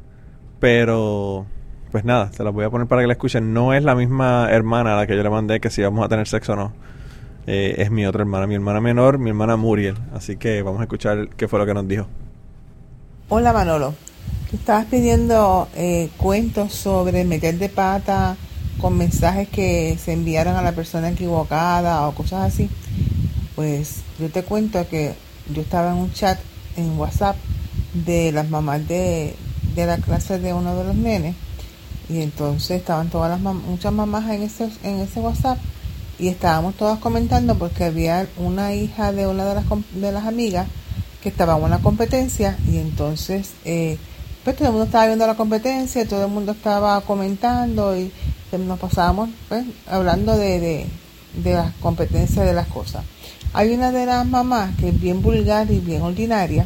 Pero, 0.60 1.46
pues 1.92 2.04
nada, 2.04 2.32
se 2.34 2.44
las 2.44 2.54
voy 2.54 2.66
a 2.66 2.70
poner 2.70 2.88
para 2.88 3.02
que 3.02 3.08
la 3.08 3.14
escuchen. 3.14 3.54
No 3.54 3.74
es 3.74 3.84
la 3.84 3.96
misma 3.96 4.50
hermana 4.52 4.94
a 4.94 4.98
la 4.98 5.08
que 5.08 5.16
yo 5.16 5.24
le 5.24 5.30
mandé 5.30 5.60
que 5.60 5.70
si 5.70 5.82
vamos 5.82 6.04
a 6.06 6.10
tener 6.10 6.28
sexo 6.28 6.54
o 6.54 6.56
no. 6.56 6.74
Eh, 7.48 7.76
es 7.82 7.92
mi 7.92 8.06
otra 8.06 8.22
hermana, 8.22 8.48
mi 8.48 8.56
hermana 8.56 8.82
menor, 8.82 9.18
mi 9.18 9.30
hermana 9.30 9.56
Muriel. 9.56 9.96
Así 10.14 10.38
que 10.38 10.62
vamos 10.62 10.82
a 10.82 10.84
escuchar 10.84 11.30
qué 11.30 11.48
fue 11.48 11.60
lo 11.60 11.66
que 11.66 11.74
nos 11.74 11.88
dijo. 11.88 12.08
Hola 13.30 13.54
Manolo, 13.54 13.94
estabas 14.52 14.86
pidiendo 14.86 15.68
eh, 15.76 16.10
cuentos 16.18 16.74
sobre 16.74 17.24
meter 17.24 17.58
de 17.58 17.70
pata 17.70 18.36
con 18.80 18.98
mensajes 18.98 19.48
que 19.50 19.98
se 20.04 20.14
enviaron 20.14 20.56
a 20.56 20.62
la 20.62 20.72
persona 20.72 21.10
equivocada 21.10 22.08
o 22.08 22.14
cosas 22.14 22.54
así. 22.54 22.70
Pues 23.56 23.98
yo 24.20 24.30
te 24.30 24.44
cuento 24.44 24.88
que 24.88 25.14
yo 25.54 25.62
estaba 25.62 25.92
en 25.92 25.98
un 25.98 26.14
chat 26.14 26.40
en 26.78 26.98
WhatsApp 26.98 27.36
de 27.94 28.32
las 28.32 28.50
mamás 28.50 28.88
de, 28.88 29.36
de 29.76 29.86
la 29.86 29.98
clase 29.98 30.40
de 30.40 30.54
uno 30.54 30.76
de 30.76 30.84
los 30.84 30.96
nenes 30.96 31.36
y 32.10 32.22
entonces 32.22 32.72
estaban 32.72 33.10
todas 33.10 33.30
las 33.30 33.54
muchas 33.54 33.94
mamás 33.94 34.30
en 34.32 34.44
ese 34.44 34.70
en 34.84 35.00
ese 35.00 35.20
WhatsApp 35.20 35.60
y 36.18 36.28
estábamos 36.28 36.76
todas 36.76 37.00
comentando 37.00 37.56
porque 37.56 37.86
había 37.86 38.28
una 38.38 38.74
hija 38.74 39.12
de 39.12 39.28
una 39.28 39.46
de 39.46 39.56
las 39.56 39.66
de 39.94 40.12
las 40.12 40.26
amigas 40.26 40.68
que 41.22 41.30
estaba 41.30 41.58
en 41.58 41.64
una 41.64 41.80
competencia 41.80 42.58
y 42.68 42.78
entonces 42.78 43.52
eh, 43.66 43.98
pues 44.50 44.58
todo 44.58 44.68
el 44.70 44.74
mundo 44.74 44.86
estaba 44.86 45.06
viendo 45.06 45.28
la 45.28 45.36
competencia 45.36 46.08
todo 46.08 46.26
el 46.26 46.32
mundo 46.32 46.54
estaba 46.54 47.00
comentando 47.02 47.96
y 47.96 48.12
nos 48.58 48.80
pasábamos 48.80 49.30
pues, 49.48 49.64
hablando 49.88 50.36
de, 50.36 50.60
de, 50.60 50.86
de 51.44 51.54
las 51.54 51.72
competencias 51.76 52.46
de 52.48 52.54
las 52.54 52.66
cosas. 52.68 53.04
Hay 53.54 53.72
una 53.74 53.92
de 53.92 54.08
las 54.08 54.26
mamás 54.26 54.76
que 54.78 54.90
es 54.90 55.00
bien 55.00 55.22
vulgar 55.22 55.70
y 55.70 55.80
bien 55.80 56.02
ordinaria 56.02 56.66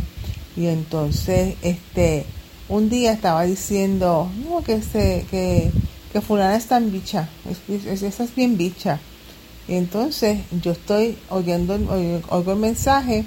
y 0.56 0.68
entonces 0.68 1.56
este 1.62 2.26
un 2.70 2.90
día 2.90 3.12
estaba 3.12 3.44
diciendo 3.44 4.30
no 4.50 4.64
que 4.64 4.82
se 4.82 5.26
que, 5.30 5.70
que 6.14 6.22
fulana 6.22 6.56
es 6.56 6.68
tan 6.68 6.90
bicha 6.90 7.28
es, 7.70 7.92
es- 8.04 8.20
es 8.20 8.36
bien 8.36 8.56
bicha 8.58 9.00
y 9.68 9.76
entonces 9.76 10.40
yo 10.62 10.72
estoy 10.72 11.18
oyendo 11.30 11.74
oigo 12.30 12.52
el 12.54 12.60
mensaje 12.60 13.26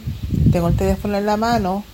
tengo 0.50 0.68
el 0.68 0.76
teléfono 0.76 1.18
en 1.18 1.26
la 1.26 1.36
mano 1.36 1.84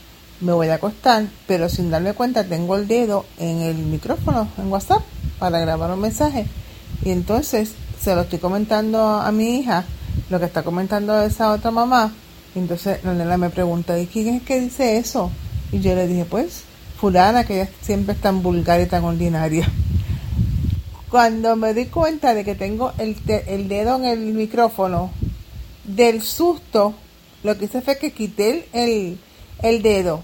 me 0.42 0.52
voy 0.52 0.68
a 0.68 0.74
acostar 0.74 1.24
pero 1.46 1.68
sin 1.68 1.90
darme 1.90 2.12
cuenta 2.14 2.44
tengo 2.44 2.76
el 2.76 2.86
dedo 2.88 3.24
en 3.38 3.60
el 3.62 3.76
micrófono 3.76 4.48
en 4.58 4.70
WhatsApp 4.70 5.02
para 5.38 5.58
grabar 5.60 5.90
un 5.90 6.00
mensaje. 6.00 6.46
Y 7.04 7.10
entonces 7.10 7.72
se 8.00 8.14
lo 8.14 8.22
estoy 8.22 8.38
comentando 8.38 9.00
a 9.02 9.30
mi 9.32 9.58
hija 9.60 9.84
lo 10.30 10.38
que 10.38 10.46
está 10.46 10.62
comentando 10.62 11.20
esa 11.22 11.52
otra 11.52 11.70
mamá. 11.70 12.12
Y 12.54 12.58
entonces 12.58 13.02
la 13.04 13.14
nena 13.14 13.36
me 13.38 13.50
pregunta 13.50 13.98
¿y 13.98 14.06
quién 14.06 14.34
es 14.36 14.42
que 14.42 14.60
dice 14.60 14.98
eso? 14.98 15.30
y 15.72 15.80
yo 15.80 15.94
le 15.94 16.06
dije 16.06 16.26
pues 16.26 16.64
fulana 17.00 17.44
que 17.44 17.62
ella 17.62 17.70
siempre 17.80 18.14
es 18.14 18.20
tan 18.20 18.42
vulgar 18.42 18.80
y 18.80 18.86
tan 18.86 19.04
ordinaria. 19.04 19.66
Cuando 21.10 21.56
me 21.56 21.74
di 21.74 21.86
cuenta 21.86 22.34
de 22.34 22.44
que 22.44 22.54
tengo 22.54 22.92
el, 22.98 23.16
te- 23.16 23.54
el 23.54 23.68
dedo 23.68 23.96
en 23.96 24.04
el 24.06 24.18
micrófono 24.34 25.10
del 25.84 26.22
susto 26.22 26.94
lo 27.42 27.58
que 27.58 27.64
hice 27.66 27.80
fue 27.82 27.98
que 27.98 28.12
quité 28.12 28.68
el, 28.72 28.80
el, 28.82 29.18
el 29.62 29.82
dedo 29.82 30.22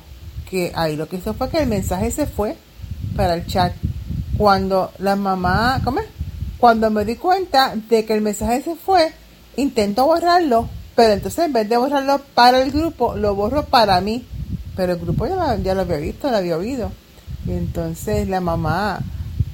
que 0.50 0.72
ahí 0.74 0.96
lo 0.96 1.08
que 1.08 1.16
hizo 1.16 1.34
fue 1.34 1.48
que 1.50 1.58
el 1.58 1.68
mensaje 1.68 2.10
se 2.10 2.26
fue 2.26 2.56
para 3.16 3.34
el 3.34 3.46
chat 3.46 3.72
cuando 4.36 4.92
la 4.98 5.16
mamá 5.16 5.80
¿cómo 5.84 6.00
es? 6.00 6.06
cuando 6.58 6.90
me 6.90 7.04
di 7.04 7.16
cuenta 7.16 7.74
de 7.88 8.04
que 8.04 8.14
el 8.14 8.20
mensaje 8.20 8.62
se 8.62 8.74
fue 8.76 9.12
intento 9.56 10.06
borrarlo 10.06 10.68
pero 10.94 11.12
entonces 11.12 11.44
en 11.44 11.52
vez 11.52 11.68
de 11.68 11.76
borrarlo 11.76 12.20
para 12.34 12.60
el 12.62 12.70
grupo 12.70 13.14
lo 13.16 13.34
borro 13.34 13.64
para 13.66 14.00
mí 14.00 14.24
pero 14.76 14.92
el 14.94 14.98
grupo 14.98 15.26
ya, 15.26 15.34
lo- 15.74 15.80
había 15.80 15.96
visto 15.98 16.30
lo 16.30 16.36
había 16.36 16.56
oído 16.56 16.90
y 17.46 17.52
entonces 17.52 18.28
la 18.28 18.40
mamá 18.40 19.00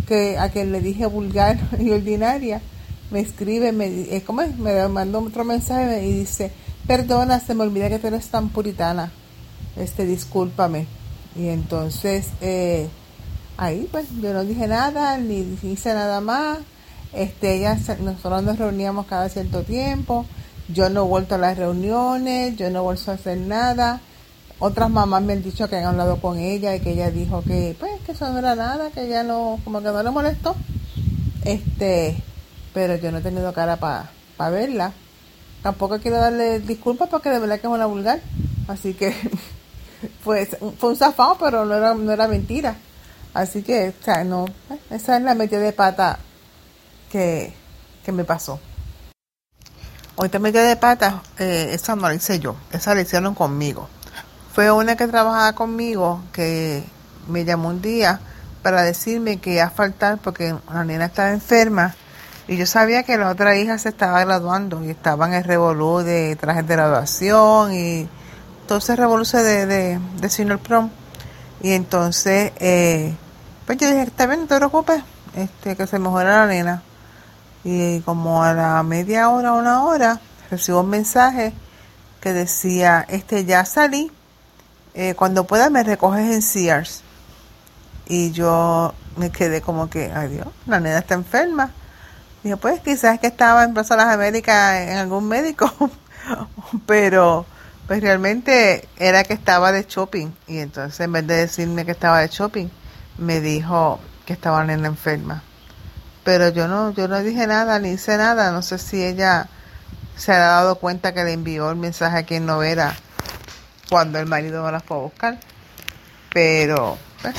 que 0.07 0.39
a 0.39 0.51
quien 0.51 0.71
le 0.73 0.81
dije 0.81 1.07
vulgar 1.07 1.59
y 1.79 1.91
ordinaria 1.91 2.61
me 3.11 3.21
escribe 3.21 3.73
me 3.73 3.87
eh, 3.87 4.23
¿cómo 4.27 4.43
es? 4.43 4.57
me 4.59 4.87
mandó 4.89 5.19
otro 5.21 5.45
mensaje 5.45 6.07
y 6.07 6.13
dice 6.21 6.51
perdona 6.87 7.41
se 7.41 7.55
me 7.55 7.63
olvida 7.63 7.89
que 7.89 7.99
tú 7.99 8.07
eres 8.09 8.27
tan 8.29 8.49
puritana 8.51 9.11
este 9.77 10.07
discúlpame. 10.07 10.87
Y 11.37 11.49
entonces 11.49 12.29
eh, 12.41 12.89
ahí 13.57 13.89
pues 13.91 14.07
yo 14.21 14.33
no 14.33 14.45
dije 14.45 14.67
nada 14.67 15.19
ni 15.19 15.59
hice 15.63 15.95
nada 15.95 16.21
más. 16.21 16.59
Este 17.13 17.57
ella 17.57 17.79
nosotros 18.01 18.43
nos 18.43 18.59
reuníamos 18.59 19.07
cada 19.07 19.29
cierto 19.29 19.63
tiempo. 19.63 20.27
Yo 20.69 20.89
no 20.91 21.05
he 21.05 21.09
vuelto 21.09 21.35
a 21.35 21.39
las 21.39 21.59
reuniones 21.59 22.57
yo 22.57 22.71
no 22.71 22.81
he 22.81 22.83
vuelto 22.83 23.11
a 23.11 23.15
hacer 23.15 23.39
nada. 23.39 24.01
Otras 24.61 24.89
mamás 24.89 25.23
me 25.23 25.33
han 25.35 25.43
dicho 25.43 25.69
que 25.69 25.77
han 25.77 25.85
hablado 25.85 26.21
con 26.21 26.39
ella 26.39 26.75
y 26.75 26.81
que 26.81 26.93
ella 26.93 27.11
dijo 27.11 27.43
que 27.43 27.77
pues 27.79 28.01
que 28.07 28.13
eso 28.13 28.31
no 28.31 28.39
era 28.39 28.55
nada 28.55 28.91
que 28.91 29.07
ella 29.07 29.23
no 29.25 29.59
como 29.65 29.81
que 29.81 29.89
no 29.89 30.03
le 30.03 30.11
molestó. 30.11 30.55
Este 31.45 32.17
pero 32.73 32.97
yo 32.97 33.13
no 33.13 33.19
he 33.19 33.23
tenido 33.23 33.53
cara 33.53 33.77
para 33.77 34.51
verla. 34.51 34.93
Tampoco 35.63 35.99
quiero 35.99 36.19
darle 36.19 36.61
disculpas 36.61 37.09
porque 37.09 37.31
de 37.31 37.39
verdad 37.39 37.59
que 37.59 37.67
es 37.67 37.73
una 37.73 37.87
vulgar. 37.87 38.21
Así 38.69 38.95
que 38.95 39.15
pues 40.23 40.57
fue 40.79 40.91
un 40.91 40.97
zafado 40.97 41.37
pero 41.39 41.65
no 41.65 41.75
era 41.75 41.95
no 41.95 42.13
era 42.13 42.29
mentira. 42.29 42.77
Así 43.33 43.63
que 43.63 43.95
o 44.01 44.05
sea, 44.05 44.25
no 44.25 44.47
esa 44.91 45.17
es 45.17 45.23
la 45.23 45.35
metida 45.35 45.61
de 45.61 45.73
pata 45.73 46.19
que, 47.11 47.53
que 48.05 48.13
me 48.13 48.25
pasó. 48.25 48.61
Te 50.31 50.39
metida 50.39 50.63
de 50.63 50.77
pata 50.77 51.23
eh, 51.39 51.71
esa 51.73 51.97
no 51.97 52.09
la 52.09 52.15
hice 52.15 52.39
yo 52.39 52.57
esa 52.73 52.95
la 52.95 53.03
hicieron 53.03 53.35
conmigo. 53.35 53.89
Fue 54.53 54.71
una 54.71 54.97
que 54.97 55.09
trabajaba 55.09 55.53
conmigo 55.55 56.23
que 56.33 56.85
me 57.29 57.45
llamó 57.45 57.69
un 57.71 57.83
día 57.83 58.21
para 58.63 58.83
decirme 58.83 59.39
que 59.39 59.55
iba 59.55 59.65
a 59.65 59.71
faltar 59.71 60.19
porque 60.19 60.55
la 60.73 60.85
nena 60.85 61.07
estaba 61.07 61.31
enferma 61.31 61.95
y 62.47 62.57
yo 62.57 62.67
sabía 62.67 63.05
que 63.05 63.17
la 63.17 63.31
otra 63.31 63.57
hija 63.57 63.79
se 63.79 63.89
estaba 63.89 64.23
graduando 64.25 64.85
y 64.85 64.91
estaba 64.91 65.27
en 65.27 65.35
el 65.35 65.45
revolú 65.45 65.99
de 65.99 66.37
trajes 66.37 66.67
de 66.67 66.75
graduación 66.75 67.75
y 67.75 68.09
todo 68.67 68.79
ese 68.79 68.97
revolú 68.97 69.25
de, 69.25 69.67
de, 69.67 70.01
de 70.21 70.29
Senior 70.29 70.59
Prom. 70.59 70.91
Y 71.63 71.73
entonces, 71.73 72.53
eh, 72.59 73.15
pues 73.67 73.79
yo 73.79 73.89
dije, 73.89 74.03
está 74.03 74.27
bien, 74.27 74.41
no 74.41 74.47
te 74.47 74.57
preocupes, 74.57 75.03
este, 75.35 75.77
que 75.77 75.87
se 75.87 75.99
mejora 75.99 76.41
la 76.41 76.47
nena. 76.47 76.83
Y 77.65 78.01
como 78.01 78.43
a 78.43 78.53
la 78.53 78.83
media 78.83 79.31
hora, 79.31 79.53
una 79.53 79.85
hora, 79.85 80.21
recibo 80.51 80.81
un 80.81 80.91
mensaje 80.91 81.55
que 82.21 82.33
decía, 82.33 83.07
este, 83.09 83.45
ya 83.45 83.65
salí, 83.65 84.13
eh, 84.95 85.15
cuando 85.15 85.45
pueda 85.47 85.71
me 85.71 85.83
recoges 85.83 86.31
en 86.31 86.43
Sears. 86.43 87.03
Y 88.07 88.33
yo 88.33 88.93
me 89.17 89.31
quedé 89.31 89.63
como 89.63 89.89
que, 89.89 90.13
ay 90.15 90.29
Dios, 90.29 90.49
la 90.67 90.81
nena 90.81 90.99
está 90.99 91.15
enferma. 91.15 91.71
Dije, 92.43 92.59
pues 92.59 92.81
quizás 92.81 93.19
que 93.19 93.27
estaba 93.29 93.65
en 93.65 93.73
Plaza 93.73 93.97
de 93.97 94.05
las 94.05 94.15
Américas 94.15 94.81
en 94.83 94.99
algún 94.99 95.27
médico, 95.29 95.73
pero 96.87 97.47
pues 97.87 98.01
realmente 98.01 98.89
era 98.97 99.25
que 99.25 99.35
estaba 99.35 99.73
de 99.73 99.85
shopping. 99.89 100.33
Y 100.47 100.59
entonces 100.59 100.99
en 101.01 101.13
vez 101.13 101.27
de 101.27 101.37
decirme 101.37 101.85
que 101.85 101.93
estaba 101.93 102.21
de 102.21 102.29
shopping, 102.29 102.69
me 103.19 103.41
dijo 103.41 104.01
que 104.27 104.33
estaba 104.33 104.61
la 104.61 104.77
nena 104.77 104.89
enferma. 104.89 105.43
Pero 106.25 106.49
yo 106.49 106.69
no, 106.69 106.91
yo 106.93 107.09
no 107.09 107.21
dije 107.21 107.47
nada, 107.47 107.79
ni 107.79 107.91
hice 107.91 108.17
nada. 108.17 108.51
No 108.53 108.63
sé 108.63 108.79
si 108.79 109.03
ella 109.05 109.49
se 110.17 110.33
ha 110.33 110.39
dado 110.39 110.77
cuenta 110.77 111.13
que 111.13 111.25
le 111.25 111.33
envió 111.33 111.71
el 111.71 111.77
mensaje 111.77 112.19
a 112.19 112.23
quien 112.23 112.47
no 112.47 112.63
era 112.63 112.95
cuando 113.91 114.19
el 114.19 114.27
marido 114.27 114.65
me 114.65 114.73
las 114.73 114.83
fue 114.83 114.97
a 114.97 115.01
buscar. 115.01 115.39
Pero, 116.33 116.97
pues, 117.21 117.35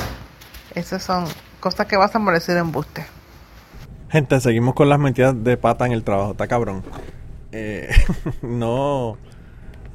esas 0.75 1.03
son 1.03 1.25
cosas 1.59 1.87
que 1.87 1.97
vas 1.97 2.15
a 2.15 2.19
molecer 2.19 2.57
en 2.57 2.71
buste. 2.71 3.05
Gente, 4.09 4.39
seguimos 4.39 4.75
con 4.75 4.87
las 4.87 4.99
mentiras 4.99 5.43
de 5.43 5.57
pata 5.57 5.85
en 5.85 5.91
el 5.91 6.03
trabajo, 6.03 6.31
está 6.31 6.47
cabrón. 6.47 6.83
Eh, 7.51 7.89
no, 8.41 9.17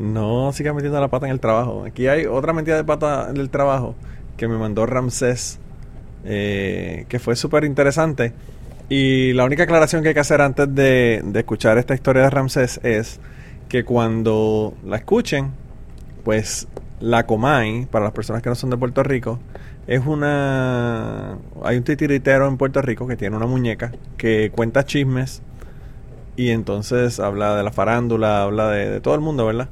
no 0.00 0.52
sigas 0.52 0.74
metiendo 0.74 1.00
la 1.00 1.08
pata 1.08 1.26
en 1.26 1.32
el 1.32 1.40
trabajo. 1.40 1.84
Aquí 1.84 2.08
hay 2.08 2.26
otra 2.26 2.52
mentira 2.52 2.76
de 2.76 2.84
pata 2.84 3.32
del 3.32 3.50
trabajo 3.50 3.94
que 4.36 4.48
me 4.48 4.56
mandó 4.56 4.86
Ramsés, 4.86 5.60
eh, 6.24 7.04
que 7.08 7.18
fue 7.18 7.36
súper 7.36 7.64
interesante. 7.64 8.32
Y 8.88 9.32
la 9.34 9.44
única 9.44 9.64
aclaración 9.64 10.02
que 10.02 10.08
hay 10.08 10.14
que 10.14 10.20
hacer 10.20 10.40
antes 10.40 10.74
de, 10.74 11.20
de 11.22 11.38
escuchar 11.40 11.78
esta 11.78 11.94
historia 11.94 12.22
de 12.22 12.30
Ramsés 12.30 12.80
es 12.82 13.20
que 13.68 13.84
cuando 13.84 14.74
la 14.84 14.96
escuchen, 14.96 15.52
pues 16.24 16.66
la 16.98 17.26
Comay, 17.26 17.86
para 17.86 18.06
las 18.06 18.12
personas 18.12 18.42
que 18.42 18.48
no 18.48 18.54
son 18.54 18.70
de 18.70 18.76
Puerto 18.76 19.02
Rico, 19.02 19.38
es 19.86 20.04
una... 20.06 21.36
Hay 21.62 21.76
un 21.76 21.84
titiritero 21.84 22.48
en 22.48 22.56
Puerto 22.56 22.80
Rico 22.82 23.06
que 23.06 23.16
tiene 23.16 23.36
una 23.36 23.46
muñeca 23.46 23.92
que 24.16 24.50
cuenta 24.50 24.84
chismes 24.84 25.42
y 26.36 26.50
entonces 26.50 27.20
habla 27.20 27.54
de 27.56 27.62
la 27.62 27.70
farándula, 27.70 28.42
habla 28.42 28.70
de, 28.70 28.88
de 28.90 29.00
todo 29.00 29.14
el 29.14 29.20
mundo, 29.20 29.46
¿verdad? 29.46 29.68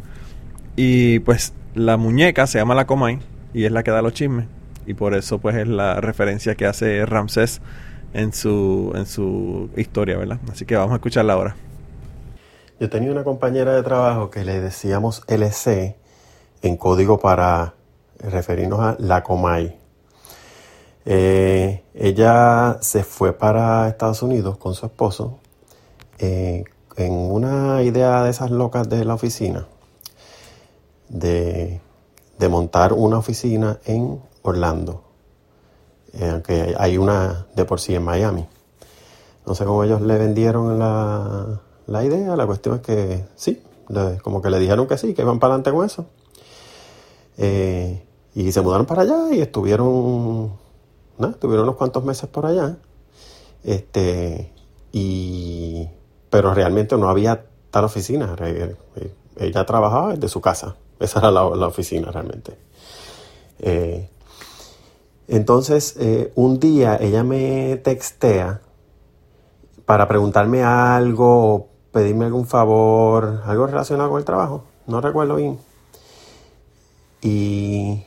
Y 0.81 1.19
pues 1.19 1.55
la 1.75 1.97
muñeca 1.97 2.47
se 2.47 2.59
llama 2.59 2.77
la 2.77 2.87
Comay 2.87 3.19
y 3.53 3.65
es 3.65 3.73
la 3.73 3.83
que 3.83 3.91
da 3.91 4.01
los 4.01 4.13
chismes 4.13 4.47
y 4.87 4.95
por 4.95 5.17
eso 5.17 5.41
pues 5.41 5.57
es 5.57 5.67
la 5.67 6.01
referencia 6.01 6.55
que 6.55 6.67
hace 6.67 7.05
Ramsés 7.05 7.61
en 8.13 8.33
su, 8.33 8.93
en 8.95 9.05
su 9.05 9.71
historia, 9.77 10.17
¿verdad? 10.17 10.39
Así 10.53 10.67
que 10.67 10.77
vamos 10.77 10.93
a 10.93 10.95
escucharla 10.95 11.33
ahora. 11.33 11.57
Yo 12.79 12.89
tenía 12.89 13.11
una 13.11 13.25
compañera 13.25 13.75
de 13.75 13.83
trabajo 13.83 14.31
que 14.31 14.45
le 14.45 14.61
decíamos 14.61 15.25
LC 15.27 15.97
en 16.63 16.77
código 16.77 17.19
para 17.19 17.75
referirnos 18.21 18.79
a 18.79 18.95
la 19.01 19.25
Comay. 19.25 19.77
Eh, 21.05 21.83
ella 21.93 22.79
se 22.83 23.03
fue 23.03 23.33
para 23.33 23.89
Estados 23.89 24.23
Unidos 24.23 24.59
con 24.59 24.77
su 24.77 24.87
esposo 24.87 25.41
eh, 26.21 26.63
en 26.95 27.15
una 27.15 27.83
idea 27.83 28.23
de 28.23 28.31
esas 28.31 28.53
locas 28.53 28.89
de 28.89 29.05
la 29.05 29.15
oficina, 29.15 29.67
de, 31.09 31.81
montar 32.49 32.93
una 32.93 33.19
oficina 33.19 33.79
en 33.85 34.21
Orlando, 34.43 35.03
eh, 36.13 36.31
aunque 36.31 36.75
hay 36.79 36.99
una 36.99 37.47
de 37.55 37.65
por 37.65 37.81
sí 37.81 37.95
en 37.95 38.05
Miami. 38.05 38.47
No 39.47 39.55
sé 39.55 39.65
cómo 39.65 39.85
ellos 39.85 40.01
le 40.03 40.19
vendieron 40.19 40.79
la, 40.79 41.61
la 41.87 42.05
idea, 42.05 42.37
la 42.37 42.47
cuestión 42.47 42.77
es 42.77 42.81
que 42.83 43.25
sí, 43.35 43.63
como 44.23 44.43
que 44.43 44.51
le 44.51 44.59
dijeron 44.59 44.87
que 44.87 44.99
sí, 44.99 45.15
que 45.15 45.23
iban 45.23 45.39
para 45.39 45.55
adelante 45.55 45.73
con 45.73 45.87
eso. 45.87 46.07
Eh, 47.39 48.05
y 48.35 48.53
se 48.53 48.61
mudaron 48.61 48.87
para 48.87 49.03
allá 49.03 49.33
y 49.33 49.41
estuvieron, 49.41 50.53
¿no? 51.19 51.29
estuvieron 51.29 51.65
unos 51.65 51.77
cuantos 51.77 52.05
meses 52.05 52.29
por 52.29 52.47
allá. 52.47 52.77
Este, 53.65 54.53
y, 54.93 55.89
pero 56.31 56.53
realmente 56.55 56.97
no 56.97 57.09
había 57.09 57.47
tal 57.71 57.85
oficina. 57.85 58.37
Eh, 58.41 58.77
Ella 59.37 59.65
trabajaba 59.65 60.15
desde 60.15 60.29
su 60.29 60.41
casa. 60.41 60.77
Esa 61.01 61.19
era 61.21 61.31
la, 61.31 61.49
la 61.57 61.67
oficina 61.67 62.11
realmente. 62.11 62.57
Eh, 63.61 64.09
entonces, 65.29 65.97
eh, 65.99 66.33
un 66.37 66.59
día 66.59 66.97
ella 67.01 67.23
me 67.23 67.77
textea 67.77 68.61
para 69.85 70.09
preguntarme 70.09 70.63
algo, 70.63 71.69
pedirme 71.93 72.27
algún 72.27 72.47
favor, 72.47 73.43
algo 73.45 73.67
relacionado 73.67 74.11
con 74.11 74.19
el 74.19 74.25
trabajo. 74.25 74.65
No 74.87 75.01
recuerdo 75.01 75.37
bien. 75.37 75.59
Y 77.21 78.05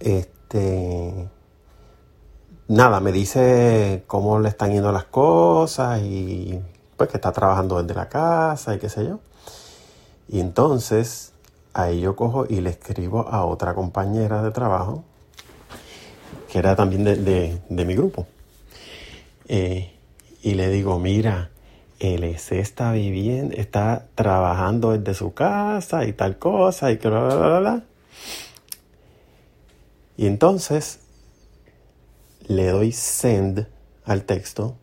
este 0.00 1.28
nada, 2.68 3.00
me 3.00 3.12
dice 3.12 4.04
cómo 4.06 4.38
le 4.38 4.48
están 4.48 4.72
yendo 4.72 4.92
las 4.92 5.04
cosas 5.04 6.00
y 6.02 6.58
pues 6.96 7.10
que 7.10 7.16
está 7.18 7.32
trabajando 7.32 7.82
desde 7.82 7.94
la 7.94 8.08
casa 8.08 8.74
y 8.74 8.78
qué 8.78 8.88
sé 8.88 9.04
yo. 9.06 9.20
Y 10.28 10.40
entonces 10.40 11.32
ahí 11.74 12.00
yo 12.00 12.16
cojo 12.16 12.46
y 12.48 12.60
le 12.60 12.70
escribo 12.70 13.28
a 13.28 13.44
otra 13.44 13.74
compañera 13.74 14.42
de 14.42 14.50
trabajo 14.50 15.04
que 16.50 16.58
era 16.58 16.76
también 16.76 17.04
de, 17.04 17.16
de- 17.16 17.84
mi 17.84 17.94
grupo. 17.94 18.26
Eh, 19.48 19.90
y 20.42 20.54
le 20.54 20.68
digo, 20.68 20.98
mira, 20.98 21.50
LC 21.98 22.58
está 22.60 22.92
viviendo, 22.92 23.54
está 23.56 24.06
trabajando 24.14 24.92
desde 24.96 25.14
su 25.14 25.32
casa 25.32 26.04
y 26.04 26.12
tal 26.12 26.38
cosa 26.38 26.92
y 26.92 26.98
que 26.98 27.08
bla, 27.08 27.24
bla, 27.24 27.36
bla, 27.36 27.58
bla. 27.60 27.84
Y 30.18 30.26
entonces 30.26 31.00
le 32.46 32.66
doy 32.68 32.92
send 32.92 33.66
al 34.04 34.24
texto 34.24 34.76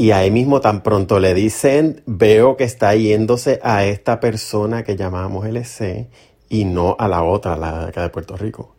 y 0.00 0.12
ahí 0.12 0.30
mismo 0.30 0.62
tan 0.62 0.82
pronto 0.82 1.20
le 1.20 1.34
di 1.34 1.50
send, 1.50 2.00
veo 2.06 2.56
que 2.56 2.64
está 2.64 2.94
yéndose 2.94 3.60
a 3.62 3.84
esta 3.84 4.18
persona 4.18 4.82
que 4.82 4.96
llamamos 4.96 5.44
LC 5.44 6.08
y 6.48 6.64
no 6.64 6.96
a 6.98 7.06
la 7.06 7.22
otra, 7.22 7.54
la 7.54 7.88
acá 7.88 8.00
de 8.00 8.08
Puerto 8.08 8.34
Rico. 8.38 8.74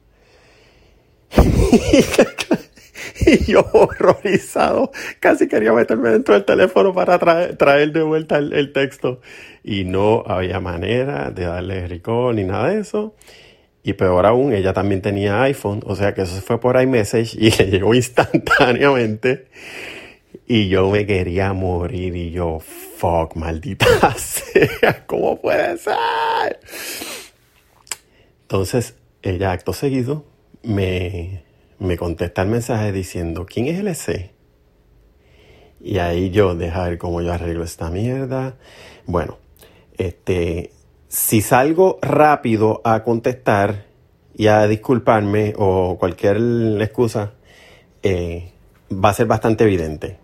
Y 3.24 3.52
yo 3.52 3.64
horrorizado, 3.74 4.92
casi 5.20 5.48
quería 5.48 5.74
meterme 5.74 6.10
dentro 6.10 6.34
del 6.34 6.44
teléfono 6.44 6.92
para 6.92 7.20
traer, 7.20 7.56
traer 7.56 7.92
de 7.92 8.02
vuelta 8.02 8.38
el, 8.38 8.54
el 8.54 8.74
texto. 8.74 9.22
Y 9.64 9.84
no 9.84 10.24
había 10.26 10.60
manera 10.60 11.30
de 11.30 11.46
darle 11.46 11.88
recall 11.88 12.36
ni 12.36 12.46
nada 12.46 12.70
de 12.70 12.80
eso. 12.80 13.14
Y 13.84 13.94
peor 13.94 14.26
aún, 14.26 14.54
ella 14.54 14.74
también 14.74 15.02
tenía 15.02 15.44
iPhone, 15.44 15.82
o 15.86 15.96
sea 15.96 16.16
que 16.16 16.24
eso 16.24 16.34
se 16.34 16.42
fue 16.42 16.60
por 16.60 16.82
iMessage 16.82 17.36
y 17.36 17.52
le 17.58 17.70
llegó 17.70 17.94
instantáneamente. 17.94 19.46
Y 20.54 20.68
yo 20.68 20.90
me 20.90 21.06
quería 21.06 21.54
morir 21.54 22.14
y 22.14 22.32
yo, 22.32 22.60
fuck, 22.60 23.38
maldita 23.38 23.86
sea, 24.18 25.06
¿cómo 25.08 25.40
puede 25.40 25.78
ser? 25.78 26.60
Entonces, 28.42 28.96
ella 29.22 29.54
acto 29.54 29.72
seguido 29.72 30.26
me, 30.62 31.46
me 31.80 31.96
contesta 31.96 32.42
el 32.42 32.50
mensaje 32.50 32.92
diciendo, 32.92 33.46
¿quién 33.46 33.68
es 33.68 33.80
LC? 33.80 34.32
Y 35.80 36.00
ahí 36.00 36.32
yo, 36.32 36.54
deja 36.54 36.84
ver 36.84 36.98
cómo 36.98 37.22
yo 37.22 37.32
arreglo 37.32 37.64
esta 37.64 37.90
mierda. 37.90 38.58
Bueno, 39.06 39.38
este, 39.98 40.74
si 41.08 41.40
salgo 41.40 41.98
rápido 42.02 42.82
a 42.84 43.06
contestar 43.06 43.86
y 44.36 44.48
a 44.48 44.68
disculparme 44.68 45.54
o 45.56 45.96
cualquier 45.98 46.36
excusa, 46.82 47.36
eh, 48.04 48.52
va 48.92 49.12
a 49.12 49.14
ser 49.14 49.28
bastante 49.28 49.64
evidente. 49.64 50.20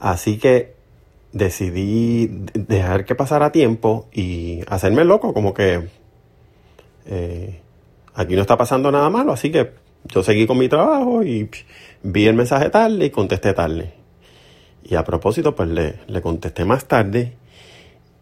Así 0.00 0.38
que 0.38 0.74
decidí 1.32 2.26
de- 2.28 2.52
dejar 2.54 3.04
que 3.04 3.14
pasara 3.14 3.52
tiempo 3.52 4.08
y 4.12 4.60
hacerme 4.68 5.04
loco, 5.04 5.32
como 5.34 5.54
que 5.54 5.88
eh, 7.06 7.60
aquí 8.14 8.34
no 8.34 8.42
está 8.42 8.56
pasando 8.56 8.90
nada 8.92 9.10
malo, 9.10 9.32
así 9.32 9.50
que 9.50 9.72
yo 10.06 10.22
seguí 10.22 10.46
con 10.46 10.58
mi 10.58 10.68
trabajo 10.68 11.22
y 11.24 11.50
vi 12.02 12.26
el 12.26 12.34
mensaje 12.34 12.70
tarde 12.70 13.06
y 13.06 13.10
contesté 13.10 13.52
tarde. 13.54 13.94
Y 14.84 14.94
a 14.94 15.04
propósito, 15.04 15.54
pues 15.54 15.68
le, 15.68 15.96
le 16.06 16.22
contesté 16.22 16.64
más 16.64 16.86
tarde 16.86 17.34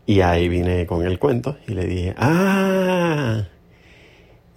y 0.06 0.20
ahí 0.20 0.48
vine 0.48 0.86
con 0.86 1.04
el 1.06 1.18
cuento 1.18 1.56
y 1.68 1.74
le 1.74 1.84
dije, 1.86 2.14
ah, 2.18 3.44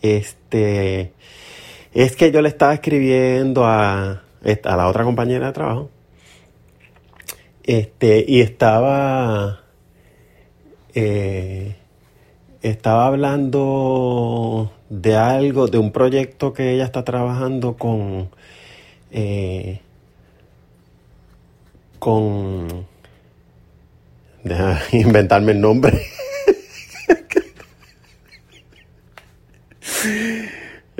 este, 0.01 1.13
Es 1.93 2.15
que 2.15 2.31
yo 2.31 2.41
le 2.41 2.49
estaba 2.49 2.73
escribiendo 2.73 3.65
a, 3.65 4.11
a 4.63 4.75
la 4.77 4.87
otra 4.87 5.03
compañera 5.03 5.47
de 5.47 5.53
trabajo. 5.53 5.89
Este, 7.69 8.25
y 8.27 8.41
estaba. 8.41 9.61
eh, 10.95 11.75
estaba 12.63 13.05
hablando 13.05 14.73
de 14.89 15.15
algo, 15.15 15.67
de 15.67 15.77
un 15.77 15.91
proyecto 15.91 16.51
que 16.51 16.73
ella 16.73 16.85
está 16.85 17.03
trabajando 17.03 17.77
con. 17.77 18.31
eh, 19.11 19.81
con. 21.99 22.87
Inventarme 24.91 25.51
el 25.51 25.61
nombre. 25.61 25.93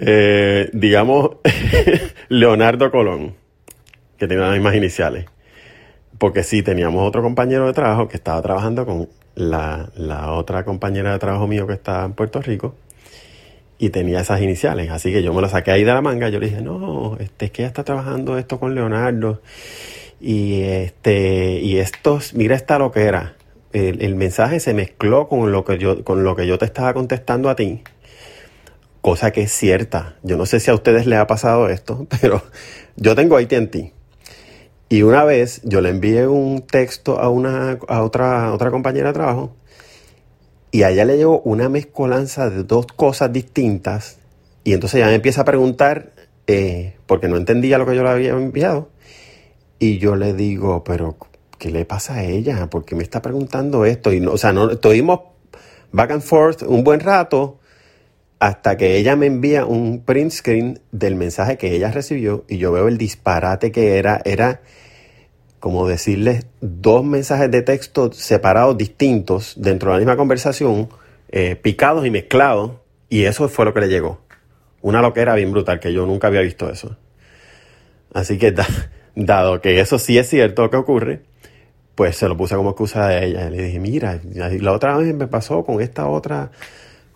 Eh, 0.02 0.70
digamos, 0.72 1.32
Leonardo 2.30 2.90
Colón, 2.90 3.36
que 4.18 4.28
tiene 4.28 4.44
las 4.44 4.54
mismas 4.54 4.76
iniciales. 4.76 5.26
Porque 6.20 6.44
sí, 6.44 6.62
teníamos 6.62 7.08
otro 7.08 7.24
compañero 7.24 7.66
de 7.66 7.74
trabajo 7.74 8.08
que 8.08 8.18
estaba 8.18 8.42
trabajando 8.42 8.86
con 8.86 9.10
la, 9.36 9.90
la 9.96 10.34
otra 10.34 10.64
compañera 10.66 11.14
de 11.14 11.20
trabajo 11.20 11.48
mío 11.48 11.66
que 11.66 11.74
está 11.74 12.06
en 12.06 12.14
Puerto 12.14 12.42
Rico 12.42 12.76
y 13.80 13.90
tenía 13.90 14.20
esas 14.20 14.42
iniciales. 14.42 14.92
Así 14.92 15.12
que 15.12 15.24
yo 15.24 15.34
me 15.34 15.42
lo 15.42 15.50
saqué 15.50 15.72
ahí 15.72 15.84
de 15.84 15.94
la 15.94 16.02
manga. 16.02 16.30
Yo 16.30 16.40
le 16.40 16.48
dije, 16.48 16.62
no, 16.62 17.18
este, 17.20 17.46
es 17.46 17.52
que 17.52 17.62
ella 17.64 17.70
está 17.70 17.84
trabajando 17.84 18.38
esto 18.38 18.60
con 18.60 18.76
Leonardo. 18.76 19.42
Y 20.20 20.62
este, 20.62 21.60
y 21.62 21.78
esto, 21.78 22.20
mira 22.34 22.56
esta 22.56 22.78
lo 22.78 22.92
que 22.92 23.04
era. 23.04 23.36
El, 23.72 24.04
el 24.04 24.16
mensaje 24.16 24.60
se 24.60 24.74
mezcló 24.74 25.30
con 25.30 25.52
lo 25.52 25.64
que 25.64 25.78
yo, 25.78 26.04
con 26.04 26.24
lo 26.24 26.36
que 26.36 26.46
yo 26.46 26.58
te 26.58 26.66
estaba 26.66 26.94
contestando 26.94 27.50
a 27.50 27.56
ti. 27.56 27.82
Cosa 29.00 29.32
que 29.32 29.44
es 29.44 29.54
cierta. 29.54 30.18
Yo 30.24 30.36
no 30.36 30.46
sé 30.46 30.60
si 30.60 30.70
a 30.70 30.74
ustedes 30.74 31.08
les 31.08 31.18
ha 31.18 31.28
pasado 31.28 31.70
esto, 31.70 32.06
pero 32.22 32.44
yo 32.98 33.16
tengo 33.16 33.38
AT&T. 33.38 33.94
Y 34.90 35.04
una 35.04 35.24
vez 35.24 35.62
yo 35.64 35.82
le 35.82 35.90
envié 35.90 36.28
un 36.28 36.64
texto 36.64 37.20
a 37.20 37.30
una 37.30 37.78
a 37.88 38.02
otra, 38.02 38.52
otra 38.52 38.72
compañera 38.72 39.10
de 39.10 39.14
trabajo 39.14 39.56
y 40.72 40.82
a 40.82 40.90
ella 40.90 41.06
le 41.06 41.18
llegó 41.18 41.42
una 41.42 41.70
mezcolanza 41.70 42.50
de 42.50 42.64
dos 42.64 42.88
cosas 42.88 43.32
distintas 43.32 44.18
y 44.64 44.74
entonces 44.74 44.98
ella 44.98 45.08
me 45.08 45.16
empieza 45.16 45.42
a 45.42 45.46
preguntar 45.46 46.14
eh, 46.48 46.96
porque 47.06 47.28
no 47.28 47.38
entendía 47.38 47.78
lo 47.78 47.86
que 47.86 47.96
yo 47.96 48.04
le 48.04 48.10
había 48.10 48.32
enviado 48.32 48.90
y 49.78 50.00
yo 50.00 50.16
le 50.16 50.34
digo, 50.34 50.84
pero 50.84 51.18
¿qué 51.60 51.70
le 51.70 51.86
pasa 51.86 52.16
a 52.16 52.24
ella? 52.24 52.68
¿Por 52.70 52.84
qué 52.84 52.96
me 52.96 53.04
está 53.04 53.22
preguntando 53.22 53.86
esto? 53.86 54.12
Y 54.12 54.20
no, 54.20 54.34
o 54.34 54.38
sea, 54.38 54.54
no 54.54 54.72
estuvimos 54.72 55.20
back 55.92 56.12
and 56.12 56.22
forth 56.24 56.64
un 56.64 56.84
buen 56.84 57.00
rato 57.00 57.59
hasta 58.40 58.78
que 58.78 58.98
ella 58.98 59.16
me 59.16 59.26
envía 59.26 59.66
un 59.66 60.02
print 60.04 60.32
screen 60.32 60.80
del 60.92 61.16
mensaje 61.16 61.58
que 61.58 61.76
ella 61.76 61.92
recibió 61.92 62.46
y 62.48 62.58
yo 62.58 62.72
veo 62.72 62.88
el 62.88 62.98
disparate 62.98 63.72
que 63.72 63.98
era, 63.98 64.22
era 64.24 64.62
como 65.60 65.88
decirles 65.88 66.46
dos 66.62 67.04
mensajes 67.04 67.52
de 67.52 67.62
texto 67.62 68.12
separados, 68.14 68.78
distintos, 68.78 69.56
dentro 69.58 69.90
de 69.90 69.96
la 69.96 70.00
misma 70.00 70.16
conversación, 70.18 70.88
eh, 71.32 71.58
picados 71.58 72.06
y 72.06 72.12
mezclados, 72.12 72.74
y 73.10 73.26
eso 73.26 73.50
fue 73.50 73.66
lo 73.66 73.74
que 73.74 73.82
le 73.82 73.90
llegó. 73.90 74.22
Una 74.82 75.02
loquera 75.02 75.36
bien 75.36 75.52
brutal, 75.52 75.82
que 75.82 75.92
yo 75.92 76.06
nunca 76.06 76.28
había 76.28 76.40
visto 76.42 76.70
eso. 76.70 76.96
Así 78.14 78.38
que, 78.38 78.52
da- 78.54 78.68
dado 79.16 79.60
que 79.60 79.82
eso 79.82 80.00
sí 80.00 80.18
es 80.18 80.30
cierto 80.30 80.70
que 80.70 80.78
ocurre, 80.78 81.24
pues 81.96 82.16
se 82.16 82.30
lo 82.30 82.38
puse 82.38 82.56
como 82.56 82.70
excusa 82.70 83.08
a 83.08 83.22
ella. 83.22 83.50
Le 83.50 83.64
dije, 83.64 83.80
mira, 83.82 84.22
la 84.34 84.72
otra 84.72 84.96
vez 84.98 85.14
me 85.14 85.28
pasó 85.28 85.66
con 85.66 85.82
esta 85.82 86.08
otra 86.08 86.52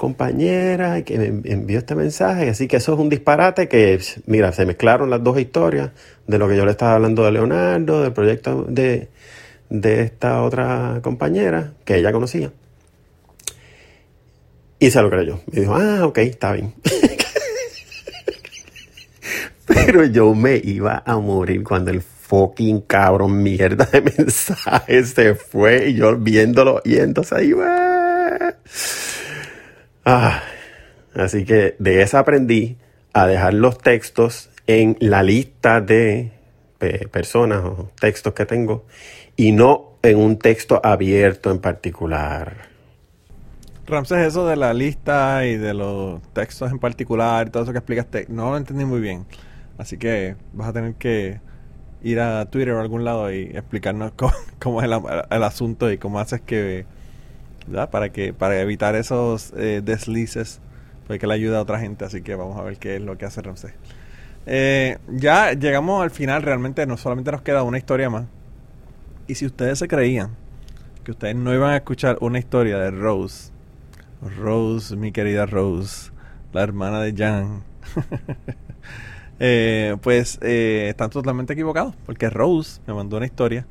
compañera 0.03 1.01
que 1.05 1.17
me 1.17 1.27
envió 1.49 1.77
este 1.77 1.95
mensaje, 1.95 2.49
así 2.49 2.67
que 2.67 2.75
eso 2.75 2.91
es 2.91 2.99
un 2.99 3.07
disparate 3.07 3.69
que, 3.69 3.97
mira, 4.25 4.51
se 4.51 4.65
mezclaron 4.65 5.09
las 5.09 5.23
dos 5.23 5.39
historias 5.39 5.91
de 6.27 6.37
lo 6.37 6.49
que 6.49 6.57
yo 6.57 6.65
le 6.65 6.71
estaba 6.71 6.95
hablando 6.95 7.23
de 7.23 7.31
Leonardo, 7.31 8.01
del 8.01 8.11
proyecto 8.11 8.65
de, 8.67 9.07
de 9.69 10.01
esta 10.01 10.43
otra 10.43 10.99
compañera 11.01 11.71
que 11.85 11.95
ella 11.95 12.11
conocía. 12.11 12.51
Y 14.77 14.91
se 14.91 15.01
lo 15.01 15.09
creyó. 15.09 15.39
Me 15.49 15.61
dijo, 15.61 15.73
ah, 15.73 16.05
ok, 16.05 16.17
está 16.17 16.51
bien. 16.51 16.73
Pero 19.65 20.03
yo 20.03 20.35
me 20.35 20.59
iba 20.61 21.01
a 21.05 21.17
morir 21.17 21.63
cuando 21.63 21.91
el 21.91 22.01
fucking 22.01 22.81
cabrón 22.81 23.41
mierda 23.41 23.85
de 23.85 24.01
mensaje 24.01 25.05
se 25.05 25.35
fue 25.35 25.91
y 25.91 25.93
yo 25.93 26.17
viéndolo 26.17 26.81
y 26.83 26.97
entonces 26.97 27.31
ahí 27.31 27.53
va. 27.53 28.53
Ah, 30.05 30.43
así 31.15 31.45
que 31.45 31.75
de 31.79 32.01
esa 32.01 32.19
aprendí 32.19 32.77
a 33.13 33.27
dejar 33.27 33.53
los 33.53 33.77
textos 33.77 34.49
en 34.67 34.97
la 34.99 35.23
lista 35.23 35.81
de 35.81 36.31
pe- 36.77 37.07
personas 37.09 37.63
o 37.65 37.91
textos 37.99 38.33
que 38.33 38.45
tengo 38.45 38.85
y 39.35 39.51
no 39.51 39.97
en 40.03 40.17
un 40.17 40.37
texto 40.39 40.81
abierto 40.83 41.51
en 41.51 41.59
particular. 41.59 42.69
Ramses, 43.85 44.19
eso 44.27 44.47
de 44.47 44.55
la 44.55 44.73
lista 44.73 45.45
y 45.45 45.57
de 45.57 45.73
los 45.73 46.21
textos 46.33 46.71
en 46.71 46.79
particular, 46.79 47.49
todo 47.49 47.63
eso 47.63 47.73
que 47.73 47.79
explicaste, 47.79 48.25
no 48.29 48.51
lo 48.51 48.57
entendí 48.57 48.85
muy 48.85 49.01
bien. 49.01 49.27
Así 49.77 49.97
que 49.97 50.37
vas 50.53 50.69
a 50.69 50.73
tener 50.73 50.95
que 50.95 51.41
ir 52.01 52.19
a 52.21 52.45
Twitter 52.49 52.73
o 52.73 52.81
algún 52.81 53.05
lado 53.05 53.31
y 53.33 53.43
explicarnos 53.55 54.13
cómo, 54.59 54.81
es 54.81 54.89
el 55.31 55.43
asunto 55.43 55.91
y 55.91 55.97
cómo 55.97 56.19
haces 56.19 56.41
que, 56.41 56.87
¿verdad? 57.67 57.89
Para 57.89 58.09
que 58.09 58.33
para 58.33 58.59
evitar 58.59 58.95
esos 58.95 59.53
eh, 59.57 59.81
deslices, 59.83 60.59
pues 61.07 61.19
que 61.19 61.27
le 61.27 61.33
ayuda 61.33 61.59
a 61.59 61.61
otra 61.61 61.79
gente. 61.79 62.05
Así 62.05 62.21
que 62.21 62.35
vamos 62.35 62.57
a 62.59 62.63
ver 62.63 62.77
qué 62.77 62.95
es 62.95 63.01
lo 63.01 63.17
que 63.17 63.25
hace 63.25 63.41
Ramses. 63.41 63.73
Eh, 64.45 64.97
ya 65.07 65.53
llegamos 65.53 66.03
al 66.03 66.11
final, 66.11 66.41
realmente 66.41 66.85
no 66.85 66.97
solamente 66.97 67.31
nos 67.31 67.41
queda 67.41 67.63
una 67.63 67.77
historia 67.77 68.09
más. 68.09 68.25
Y 69.27 69.35
si 69.35 69.45
ustedes 69.45 69.79
se 69.79 69.87
creían 69.87 70.31
que 71.03 71.11
ustedes 71.11 71.35
no 71.35 71.53
iban 71.53 71.71
a 71.71 71.77
escuchar 71.77 72.17
una 72.21 72.39
historia 72.39 72.77
de 72.77 72.91
Rose, 72.91 73.51
Rose, 74.37 74.95
mi 74.95 75.11
querida 75.11 75.45
Rose, 75.45 76.11
la 76.53 76.63
hermana 76.63 77.01
de 77.01 77.13
Jan, 77.13 77.63
eh, 79.39 79.97
pues 80.01 80.39
eh, 80.41 80.87
están 80.89 81.09
totalmente 81.09 81.53
equivocados, 81.53 81.95
porque 82.05 82.29
Rose 82.29 82.81
me 82.87 82.93
mandó 82.93 83.17
una 83.17 83.25
historia 83.25 83.65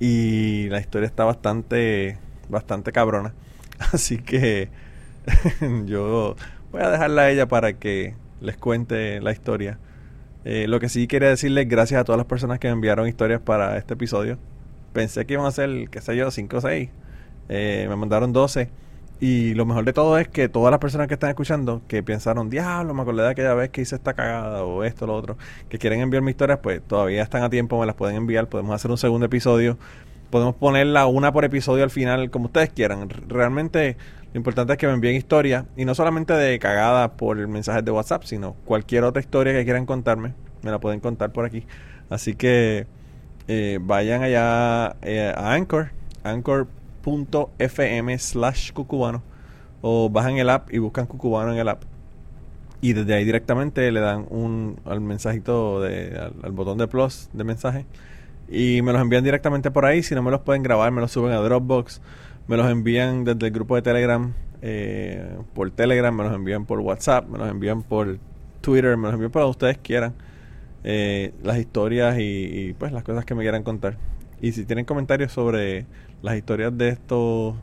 y 0.00 0.68
la 0.68 0.80
historia 0.80 1.06
está 1.06 1.24
bastante, 1.24 2.18
bastante 2.48 2.92
cabrona. 2.92 3.34
Así 3.92 4.18
que 4.18 4.68
yo 5.86 6.36
voy 6.72 6.82
a 6.82 6.90
dejarla 6.90 7.22
a 7.22 7.30
ella 7.30 7.46
para 7.46 7.74
que 7.74 8.14
les 8.40 8.56
cuente 8.56 9.20
la 9.20 9.32
historia. 9.32 9.78
Eh, 10.44 10.68
lo 10.68 10.78
que 10.78 10.88
sí 10.88 11.08
quería 11.08 11.28
decirles 11.28 11.68
gracias 11.68 12.00
a 12.00 12.04
todas 12.04 12.18
las 12.18 12.26
personas 12.26 12.60
que 12.60 12.68
me 12.68 12.74
enviaron 12.74 13.08
historias 13.08 13.40
para 13.40 13.76
este 13.78 13.94
episodio. 13.94 14.38
Pensé 14.92 15.26
que 15.26 15.34
iban 15.34 15.46
a 15.46 15.50
ser, 15.50 15.88
qué 15.90 16.00
sé 16.00 16.16
yo, 16.16 16.30
5 16.30 16.56
o 16.56 16.60
6. 16.60 16.88
Eh, 17.48 17.86
me 17.88 17.96
mandaron 17.96 18.32
12. 18.32 18.70
Y 19.18 19.54
lo 19.54 19.64
mejor 19.64 19.84
de 19.84 19.92
todo 19.94 20.18
es 20.18 20.28
que 20.28 20.48
todas 20.48 20.70
las 20.70 20.78
personas 20.78 21.08
que 21.08 21.14
están 21.14 21.30
escuchando, 21.30 21.80
que 21.88 22.02
pensaron, 22.02 22.50
diablo, 22.50 22.92
me 22.92 23.02
acordé 23.02 23.22
de 23.22 23.30
aquella 23.30 23.54
vez 23.54 23.70
que 23.70 23.80
hice 23.80 23.96
esta 23.96 24.12
cagada 24.14 24.62
o 24.62 24.84
esto, 24.84 25.06
lo 25.06 25.14
otro, 25.14 25.38
que 25.70 25.78
quieren 25.78 26.00
enviarme 26.00 26.30
historias, 26.30 26.58
pues 26.62 26.82
todavía 26.82 27.22
están 27.22 27.42
a 27.42 27.48
tiempo, 27.48 27.80
me 27.80 27.86
las 27.86 27.94
pueden 27.94 28.16
enviar. 28.16 28.48
Podemos 28.48 28.74
hacer 28.74 28.90
un 28.90 28.98
segundo 28.98 29.26
episodio. 29.26 29.78
Podemos 30.36 30.56
ponerla 30.56 31.06
una 31.06 31.32
por 31.32 31.46
episodio 31.46 31.82
al 31.82 31.88
final, 31.88 32.30
como 32.30 32.44
ustedes 32.44 32.68
quieran. 32.68 33.08
Realmente 33.26 33.96
lo 34.34 34.38
importante 34.38 34.74
es 34.74 34.78
que 34.78 34.86
me 34.86 34.92
envíen 34.92 35.16
historias. 35.16 35.64
Y 35.78 35.86
no 35.86 35.94
solamente 35.94 36.34
de 36.34 36.58
cagada 36.58 37.16
por 37.16 37.38
mensajes 37.48 37.82
de 37.82 37.90
WhatsApp, 37.90 38.24
sino 38.24 38.52
cualquier 38.66 39.04
otra 39.04 39.22
historia 39.22 39.54
que 39.54 39.64
quieran 39.64 39.86
contarme, 39.86 40.34
me 40.60 40.70
la 40.70 40.78
pueden 40.78 41.00
contar 41.00 41.32
por 41.32 41.46
aquí. 41.46 41.64
Así 42.10 42.34
que 42.34 42.86
eh, 43.48 43.78
vayan 43.80 44.24
allá 44.24 44.96
eh, 45.00 45.32
a 45.34 45.54
Anchor, 45.54 45.92
anchor.fm 46.22 48.18
slash 48.18 48.72
cucubano, 48.72 49.22
o 49.80 50.10
bajan 50.10 50.36
el 50.36 50.50
app 50.50 50.70
y 50.70 50.76
buscan 50.76 51.06
cucubano 51.06 51.54
en 51.54 51.58
el 51.60 51.68
app. 51.70 51.84
Y 52.82 52.92
desde 52.92 53.14
ahí 53.14 53.24
directamente 53.24 53.90
le 53.90 54.00
dan 54.00 54.26
un 54.28 54.78
al 54.84 55.00
mensajito 55.00 55.80
de, 55.80 56.30
al 56.42 56.52
botón 56.52 56.76
de 56.76 56.88
plus 56.88 57.30
de 57.32 57.42
mensaje 57.42 57.86
y 58.48 58.82
me 58.82 58.92
los 58.92 59.02
envían 59.02 59.24
directamente 59.24 59.70
por 59.70 59.84
ahí. 59.84 60.02
Si 60.02 60.14
no 60.14 60.22
me 60.22 60.30
los 60.30 60.40
pueden 60.40 60.62
grabar, 60.62 60.92
me 60.92 61.00
los 61.00 61.12
suben 61.12 61.32
a 61.32 61.36
Dropbox. 61.38 62.00
Me 62.48 62.56
los 62.56 62.70
envían 62.70 63.24
desde 63.24 63.46
el 63.46 63.52
grupo 63.52 63.74
de 63.76 63.82
Telegram, 63.82 64.32
eh, 64.62 65.36
por 65.54 65.70
Telegram, 65.72 66.14
me 66.16 66.24
los 66.24 66.34
envían 66.34 66.64
por 66.64 66.80
WhatsApp, 66.80 67.28
me 67.28 67.38
los 67.38 67.48
envían 67.50 67.82
por 67.82 68.18
Twitter, 68.60 68.96
me 68.96 69.04
los 69.04 69.14
envían 69.14 69.30
por 69.32 69.42
donde 69.42 69.50
ustedes 69.50 69.78
quieran. 69.78 70.14
eh, 70.84 71.34
las 71.42 71.58
historias 71.58 72.16
y, 72.18 72.74
pues 72.78 72.92
las 72.92 73.02
cosas 73.04 73.24
que 73.24 73.34
me 73.34 73.42
quieran 73.42 73.62
contar. 73.64 73.96
Y 74.40 74.52
si 74.52 74.64
tienen 74.64 74.84
comentarios 74.84 75.32
sobre 75.32 75.86
las 76.22 76.36
historias 76.36 76.76
de 76.78 76.90
estos 76.90 77.54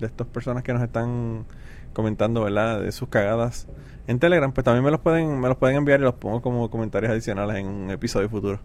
de 0.00 0.06
estas 0.06 0.26
personas 0.28 0.62
que 0.62 0.72
nos 0.72 0.82
están 0.82 1.44
comentando, 1.92 2.42
¿verdad? 2.44 2.80
De 2.80 2.92
sus 2.92 3.08
cagadas 3.08 3.66
en 4.06 4.18
Telegram, 4.18 4.52
pues 4.52 4.64
también 4.64 4.84
me 4.84 4.90
los 4.90 5.00
pueden 5.00 5.40
me 5.40 5.48
los 5.48 5.56
pueden 5.58 5.76
enviar 5.76 6.00
y 6.00 6.04
los 6.04 6.14
pongo 6.14 6.40
como 6.42 6.70
comentarios 6.70 7.10
adicionales 7.12 7.56
en 7.56 7.66
un 7.66 7.90
episodio 7.90 8.28
futuro. 8.28 8.60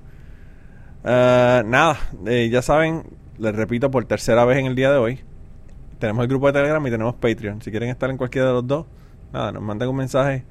Ah, 1.08 1.62
nada, 1.64 2.00
eh, 2.26 2.50
ya 2.52 2.64
saben, 2.64 3.04
les 3.38 3.56
repito 3.56 3.92
por 3.92 4.06
tercera 4.06 4.44
vez 4.44 4.58
en 4.58 4.66
el 4.66 4.74
día 4.74 4.92
de 4.92 4.98
hoy. 4.98 5.20
Tenemos 6.00 6.24
el 6.24 6.28
grupo 6.28 6.48
de 6.48 6.54
Telegram 6.54 6.86
y 6.88 6.90
tenemos 6.90 7.14
Patreon. 7.14 7.62
Si 7.62 7.70
quieren 7.70 7.90
estar 7.90 8.10
en 8.10 8.18
cualquiera 8.18 8.48
de 8.48 8.54
los 8.54 8.66
dos, 8.66 8.88
nada, 9.32 9.52
nos 9.52 9.62
mandan 9.62 9.88
un 9.90 9.98
mensaje 9.98 10.44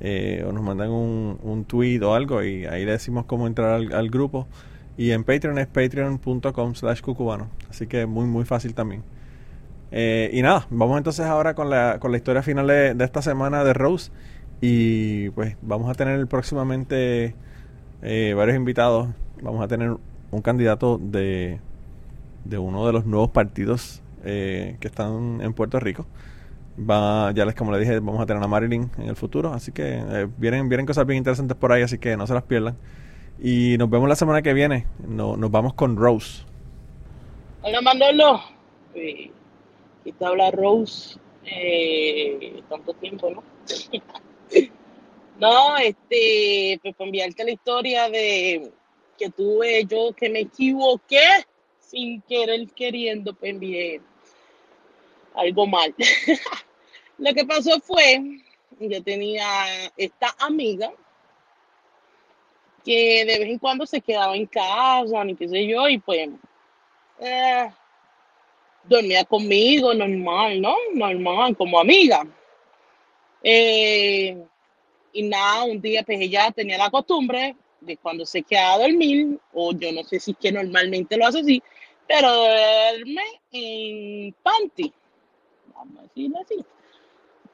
eh, 0.00 0.44
o 0.46 0.50
nos 0.50 0.64
mandan 0.64 0.90
un, 0.90 1.38
un 1.40 1.64
tweet 1.64 2.02
o 2.02 2.12
algo 2.12 2.42
y 2.42 2.66
ahí 2.66 2.84
le 2.84 2.90
decimos 2.90 3.24
cómo 3.26 3.46
entrar 3.46 3.70
al, 3.70 3.92
al 3.92 4.10
grupo. 4.10 4.48
Y 4.96 5.12
en 5.12 5.22
Patreon 5.22 5.58
es 5.58 5.68
patreon.com 5.68 6.74
slash 6.74 7.00
cucubano. 7.00 7.48
Así 7.70 7.86
que 7.86 8.04
muy, 8.06 8.26
muy 8.26 8.44
fácil 8.44 8.74
también. 8.74 9.04
Eh, 9.92 10.28
y 10.32 10.42
nada, 10.42 10.66
vamos 10.70 10.98
entonces 10.98 11.24
ahora 11.24 11.54
con 11.54 11.70
la, 11.70 11.98
con 12.00 12.10
la 12.10 12.16
historia 12.16 12.42
final 12.42 12.66
de, 12.66 12.94
de 12.94 13.04
esta 13.04 13.22
semana 13.22 13.62
de 13.62 13.72
Rose. 13.72 14.10
Y 14.60 15.30
pues 15.30 15.56
vamos 15.62 15.88
a 15.88 15.94
tener 15.94 16.26
próximamente 16.26 17.36
eh, 18.02 18.34
varios 18.36 18.56
invitados. 18.56 19.08
Vamos 19.44 19.62
a 19.62 19.68
tener 19.68 19.94
un 20.30 20.40
candidato 20.40 20.98
de, 20.98 21.60
de 22.46 22.56
uno 22.56 22.86
de 22.86 22.94
los 22.94 23.04
nuevos 23.04 23.28
partidos 23.28 24.02
eh, 24.24 24.78
que 24.80 24.88
están 24.88 25.42
en 25.42 25.52
Puerto 25.52 25.78
Rico. 25.78 26.06
Va, 26.78 27.30
ya 27.32 27.44
les 27.44 27.54
como 27.54 27.70
le 27.70 27.78
dije, 27.78 28.00
vamos 28.00 28.22
a 28.22 28.26
tener 28.26 28.42
a 28.42 28.48
Marilyn 28.48 28.90
en 28.96 29.08
el 29.10 29.16
futuro. 29.16 29.52
Así 29.52 29.70
que 29.70 29.98
eh, 29.98 30.28
vienen, 30.38 30.70
vienen 30.70 30.86
cosas 30.86 31.06
bien 31.06 31.18
interesantes 31.18 31.58
por 31.58 31.72
ahí, 31.72 31.82
así 31.82 31.98
que 31.98 32.16
no 32.16 32.26
se 32.26 32.32
las 32.32 32.44
pierdan. 32.44 32.78
Y 33.38 33.76
nos 33.76 33.90
vemos 33.90 34.08
la 34.08 34.16
semana 34.16 34.40
que 34.40 34.54
viene. 34.54 34.86
No, 35.06 35.36
nos 35.36 35.50
vamos 35.50 35.74
con 35.74 35.98
Rose. 35.98 36.46
Hola 37.60 37.82
Manolo, 37.82 38.40
eh, 38.94 39.30
y 40.06 40.12
te 40.12 40.24
habla 40.24 40.50
Rose, 40.52 41.18
eh, 41.44 42.62
tanto 42.70 42.94
tiempo, 42.94 43.30
¿no? 43.30 43.42
no, 45.38 45.76
este, 45.76 46.78
pues 46.82 46.94
para 46.94 47.08
enviarte 47.08 47.44
la 47.44 47.50
historia 47.50 48.08
de 48.08 48.72
que 49.16 49.30
tuve 49.30 49.84
yo 49.84 50.12
que 50.12 50.28
me 50.28 50.40
equivoqué 50.40 51.46
sin 51.80 52.20
querer 52.22 52.68
queriendo, 52.72 53.34
pues 53.34 53.52
envié 53.52 54.00
algo 55.34 55.66
mal. 55.66 55.94
Lo 57.18 57.32
que 57.32 57.44
pasó 57.44 57.80
fue, 57.80 58.40
yo 58.80 59.02
tenía 59.02 59.46
esta 59.96 60.34
amiga 60.38 60.92
que 62.84 63.24
de 63.24 63.38
vez 63.38 63.48
en 63.48 63.58
cuando 63.58 63.86
se 63.86 64.00
quedaba 64.00 64.36
en 64.36 64.46
casa, 64.46 65.24
ni 65.24 65.34
qué 65.34 65.48
sé 65.48 65.66
yo, 65.66 65.88
y 65.88 65.98
pues 65.98 66.28
eh, 67.20 67.70
dormía 68.84 69.24
conmigo, 69.24 69.94
normal, 69.94 70.60
¿no? 70.60 70.74
Normal, 70.92 71.56
como 71.56 71.78
amiga. 71.78 72.26
Eh, 73.42 74.36
y 75.12 75.22
nada, 75.22 75.64
un 75.64 75.80
día 75.80 76.02
pues 76.02 76.20
ella 76.20 76.50
tenía 76.50 76.76
la 76.76 76.90
costumbre 76.90 77.56
de 77.84 77.96
cuando 77.96 78.26
se 78.26 78.42
queda 78.42 78.74
a 78.74 78.78
dormir, 78.78 79.38
o 79.52 79.72
yo 79.72 79.92
no 79.92 80.04
sé 80.04 80.20
si 80.20 80.32
es 80.32 80.36
que 80.38 80.52
normalmente 80.52 81.16
lo 81.16 81.26
hace 81.26 81.40
así, 81.40 81.62
pero 82.06 82.32
duerme 82.32 83.22
en 83.52 84.34
panty, 84.42 84.92
vamos 85.74 85.98
a 85.98 86.02
decirlo 86.02 86.38
así. 86.40 86.64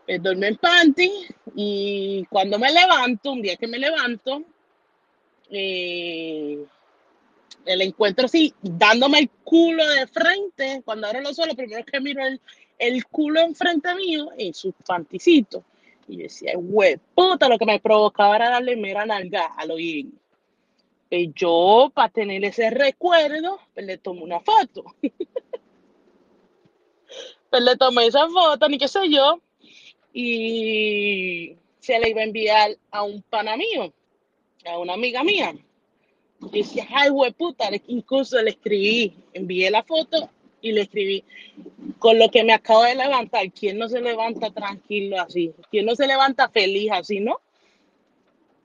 Pues 0.07 0.23
duerme 0.23 0.49
en 0.49 0.57
panty 0.57 1.13
y 1.55 2.27
cuando 2.31 2.59
me 2.59 2.73
levanto, 2.73 3.33
un 3.33 3.43
día 3.43 3.57
que 3.57 3.69
me 3.69 3.79
levanto, 3.79 4.43
eh, 5.51 6.65
el 7.67 7.83
encuentro 7.83 8.27
así, 8.27 8.55
dándome 8.63 9.21
el 9.21 9.31
culo 9.45 9.87
de 9.87 10.07
frente, 10.07 10.83
cuando 10.85 11.07
abro 11.07 11.21
los 11.21 11.39
ojos, 11.39 11.49
lo 11.49 11.57
primero 11.57 11.85
que 11.85 12.01
miro 12.01 12.25
el, 12.25 12.41
el 12.79 13.07
culo 13.07 13.41
enfrente 13.41 13.95
mío 13.95 14.31
en 14.37 14.55
sus 14.55 14.75
panticitos. 14.87 15.63
Y 16.09 16.17
yo 16.17 16.23
decía, 16.25 16.53
güey, 16.57 16.99
puta, 17.15 17.49
lo 17.49 17.59
que 17.59 17.67
me 17.67 17.79
provocaba 17.79 18.37
era 18.37 18.51
darle 18.51 18.77
mera 18.77 19.07
nalga 19.07 19.47
al 19.57 19.71
oír. 19.71 20.07
Pues 21.11 21.29
yo, 21.35 21.91
para 21.93 22.09
tener 22.09 22.45
ese 22.45 22.71
recuerdo, 22.71 23.59
pues 23.75 23.85
le 23.85 23.99
tomé 23.99 24.23
una 24.23 24.41
foto. 24.41 24.85
Pues 27.51 27.65
le 27.65 27.77
tomé 27.77 28.07
esa 28.07 28.29
foto, 28.29 28.69
ni 28.69 28.79
qué 28.79 28.87
sé 28.87 29.11
yo, 29.11 29.41
y 30.13 31.57
se 31.81 31.99
la 31.99 32.09
iba 32.09 32.21
a 32.21 32.25
enviar 32.25 32.77
a 32.93 33.03
un 33.03 33.23
pana 33.23 33.57
mío, 33.57 33.93
a 34.65 34.79
una 34.79 34.93
amiga 34.95 35.25
mía. 35.25 35.57
Yo 36.39 36.49
decía, 36.49 36.87
ay, 36.95 37.11
puta, 37.37 37.69
incluso 37.89 38.41
le 38.41 38.51
escribí, 38.51 39.17
envié 39.33 39.69
la 39.69 39.83
foto 39.83 40.31
y 40.61 40.71
le 40.71 40.83
escribí, 40.83 41.25
con 41.99 42.21
lo 42.21 42.31
que 42.31 42.45
me 42.45 42.53
acabo 42.53 42.85
de 42.85 42.95
levantar, 42.95 43.51
¿quién 43.51 43.79
no 43.79 43.89
se 43.89 44.01
levanta 44.01 44.53
tranquilo 44.53 45.21
así? 45.21 45.53
¿Quién 45.73 45.87
no 45.87 45.97
se 45.97 46.07
levanta 46.07 46.49
feliz 46.51 46.93
así, 46.93 47.19
no? 47.19 47.41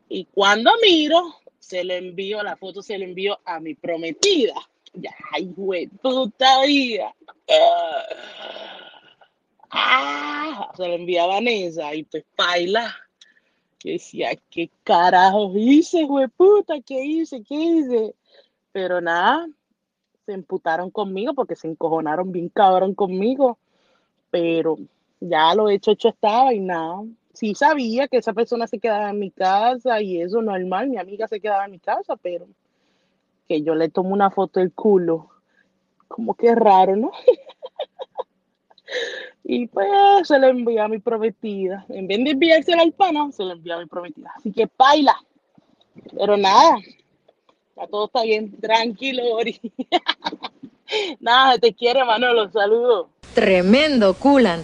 Y 0.10 0.26
cuando 0.26 0.70
miro, 0.84 1.42
se 1.66 1.84
le 1.84 1.98
envío 1.98 2.44
la 2.44 2.56
foto, 2.56 2.84
se 2.84 2.96
le 2.96 3.06
envío 3.06 3.40
a 3.44 3.60
mi 3.60 3.74
prometida. 3.74 4.54
Ay, 5.32 5.52
güey, 5.56 5.88
puta 5.88 6.62
vida. 6.64 7.14
Ah, 9.72 10.72
se 10.78 10.88
le 10.88 10.96
envía 10.96 11.24
a 11.24 11.28
Vanessa 11.28 11.96
y 11.96 12.04
pues 12.04 12.24
baila. 12.38 12.96
Yo 13.84 13.92
decía, 13.94 14.30
¿qué 14.52 14.70
carajo 14.84 15.52
hice, 15.56 16.04
güey, 16.04 16.28
puta? 16.28 16.76
¿Qué 16.82 17.04
hice? 17.04 17.44
¿Qué 17.44 17.56
hice? 17.56 18.16
Pero 18.72 19.02
nada, 19.02 19.48
se 20.28 20.34
emputaron 20.34 20.92
conmigo 20.92 21.34
porque 21.34 21.56
se 21.56 21.68
encojonaron 21.68 22.32
bien 22.32 22.50
cabrón 22.50 22.94
conmigo. 22.94 23.58
Pero 24.30 24.78
ya 25.20 25.56
lo 25.56 25.70
hecho, 25.70 25.92
hecho 25.92 26.10
estaba 26.10 26.54
y 26.54 26.60
nada. 26.60 27.02
Sí 27.36 27.54
sabía 27.54 28.08
que 28.08 28.18
esa 28.18 28.34
persona 28.34 28.66
se 28.66 28.80
quedaba 28.80 29.10
en 29.10 29.20
mi 29.20 29.30
casa 29.30 30.02
y 30.02 30.22
eso 30.22 30.42
normal, 30.42 30.90
mi 30.90 30.98
amiga 30.98 31.28
se 31.28 31.42
quedaba 31.42 31.66
en 31.66 31.72
mi 31.72 31.80
casa, 31.80 32.16
pero 32.16 32.48
que 33.48 33.62
yo 33.62 33.76
le 33.76 33.90
tomo 33.90 34.14
una 34.14 34.32
foto 34.32 34.60
del 34.60 34.72
culo, 34.72 35.30
como 36.08 36.34
que 36.34 36.56
raro, 36.56 36.96
¿no? 36.96 37.12
Y 39.48 39.68
pues 39.68 39.88
se 40.24 40.40
le 40.40 40.50
envió 40.50 40.84
a 40.84 40.88
mi 40.88 41.00
prometida. 41.00 41.86
En 41.90 42.08
vez 42.08 42.24
de 42.24 42.32
enviársela 42.32 42.82
al 42.82 42.94
pana, 42.94 43.32
se 43.32 43.44
le 43.44 43.54
envió 43.54 43.76
a 43.76 43.80
mi 43.80 43.86
prometida. 43.86 44.32
Así 44.36 44.52
que 44.52 44.68
baila. 44.76 45.16
Pero 46.18 46.36
nada, 46.36 46.78
ya 47.76 47.88
todo 47.88 48.06
está 48.06 48.24
bien. 48.24 48.60
Tranquilo, 48.60 49.24
Ori. 49.34 49.60
nada, 51.20 51.60
te 51.60 51.74
quiere, 51.74 52.04
Manolo. 52.04 52.50
Saludos. 52.52 53.08
Tremendo, 53.36 54.16
Culan. 54.16 54.64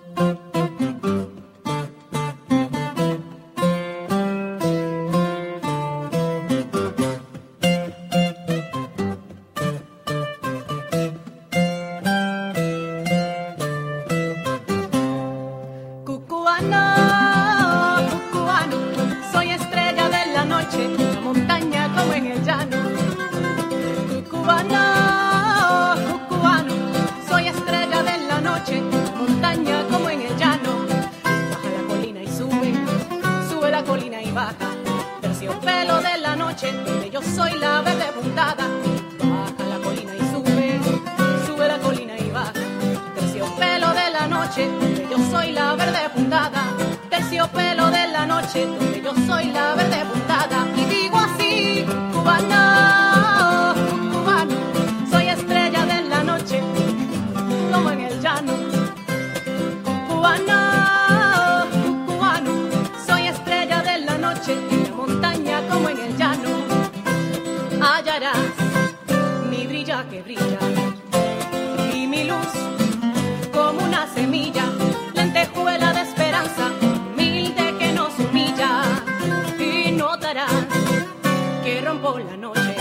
por 81.99 82.23
la 82.23 82.37
noche. 82.37 82.75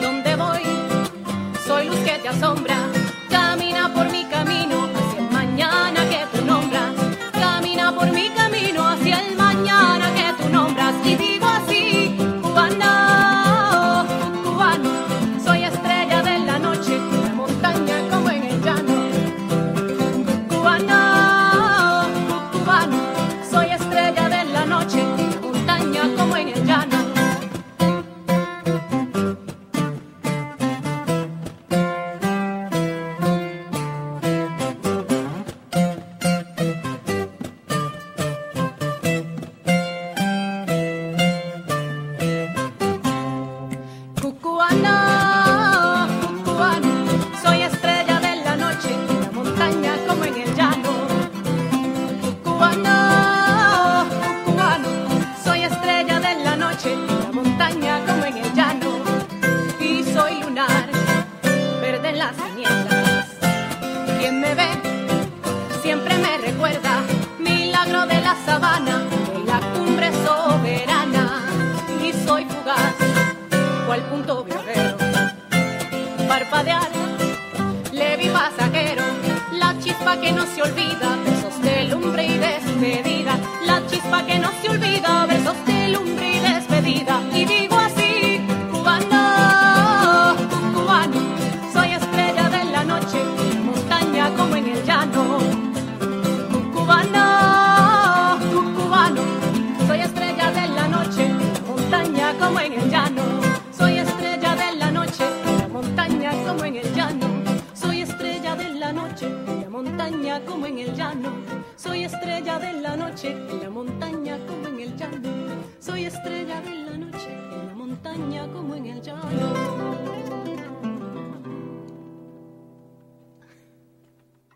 Donde 0.00 0.36
voy, 0.36 0.62
soy 1.66 1.86
luz 1.88 1.98
que 1.98 2.18
te 2.18 2.28
asombra. 2.28 2.93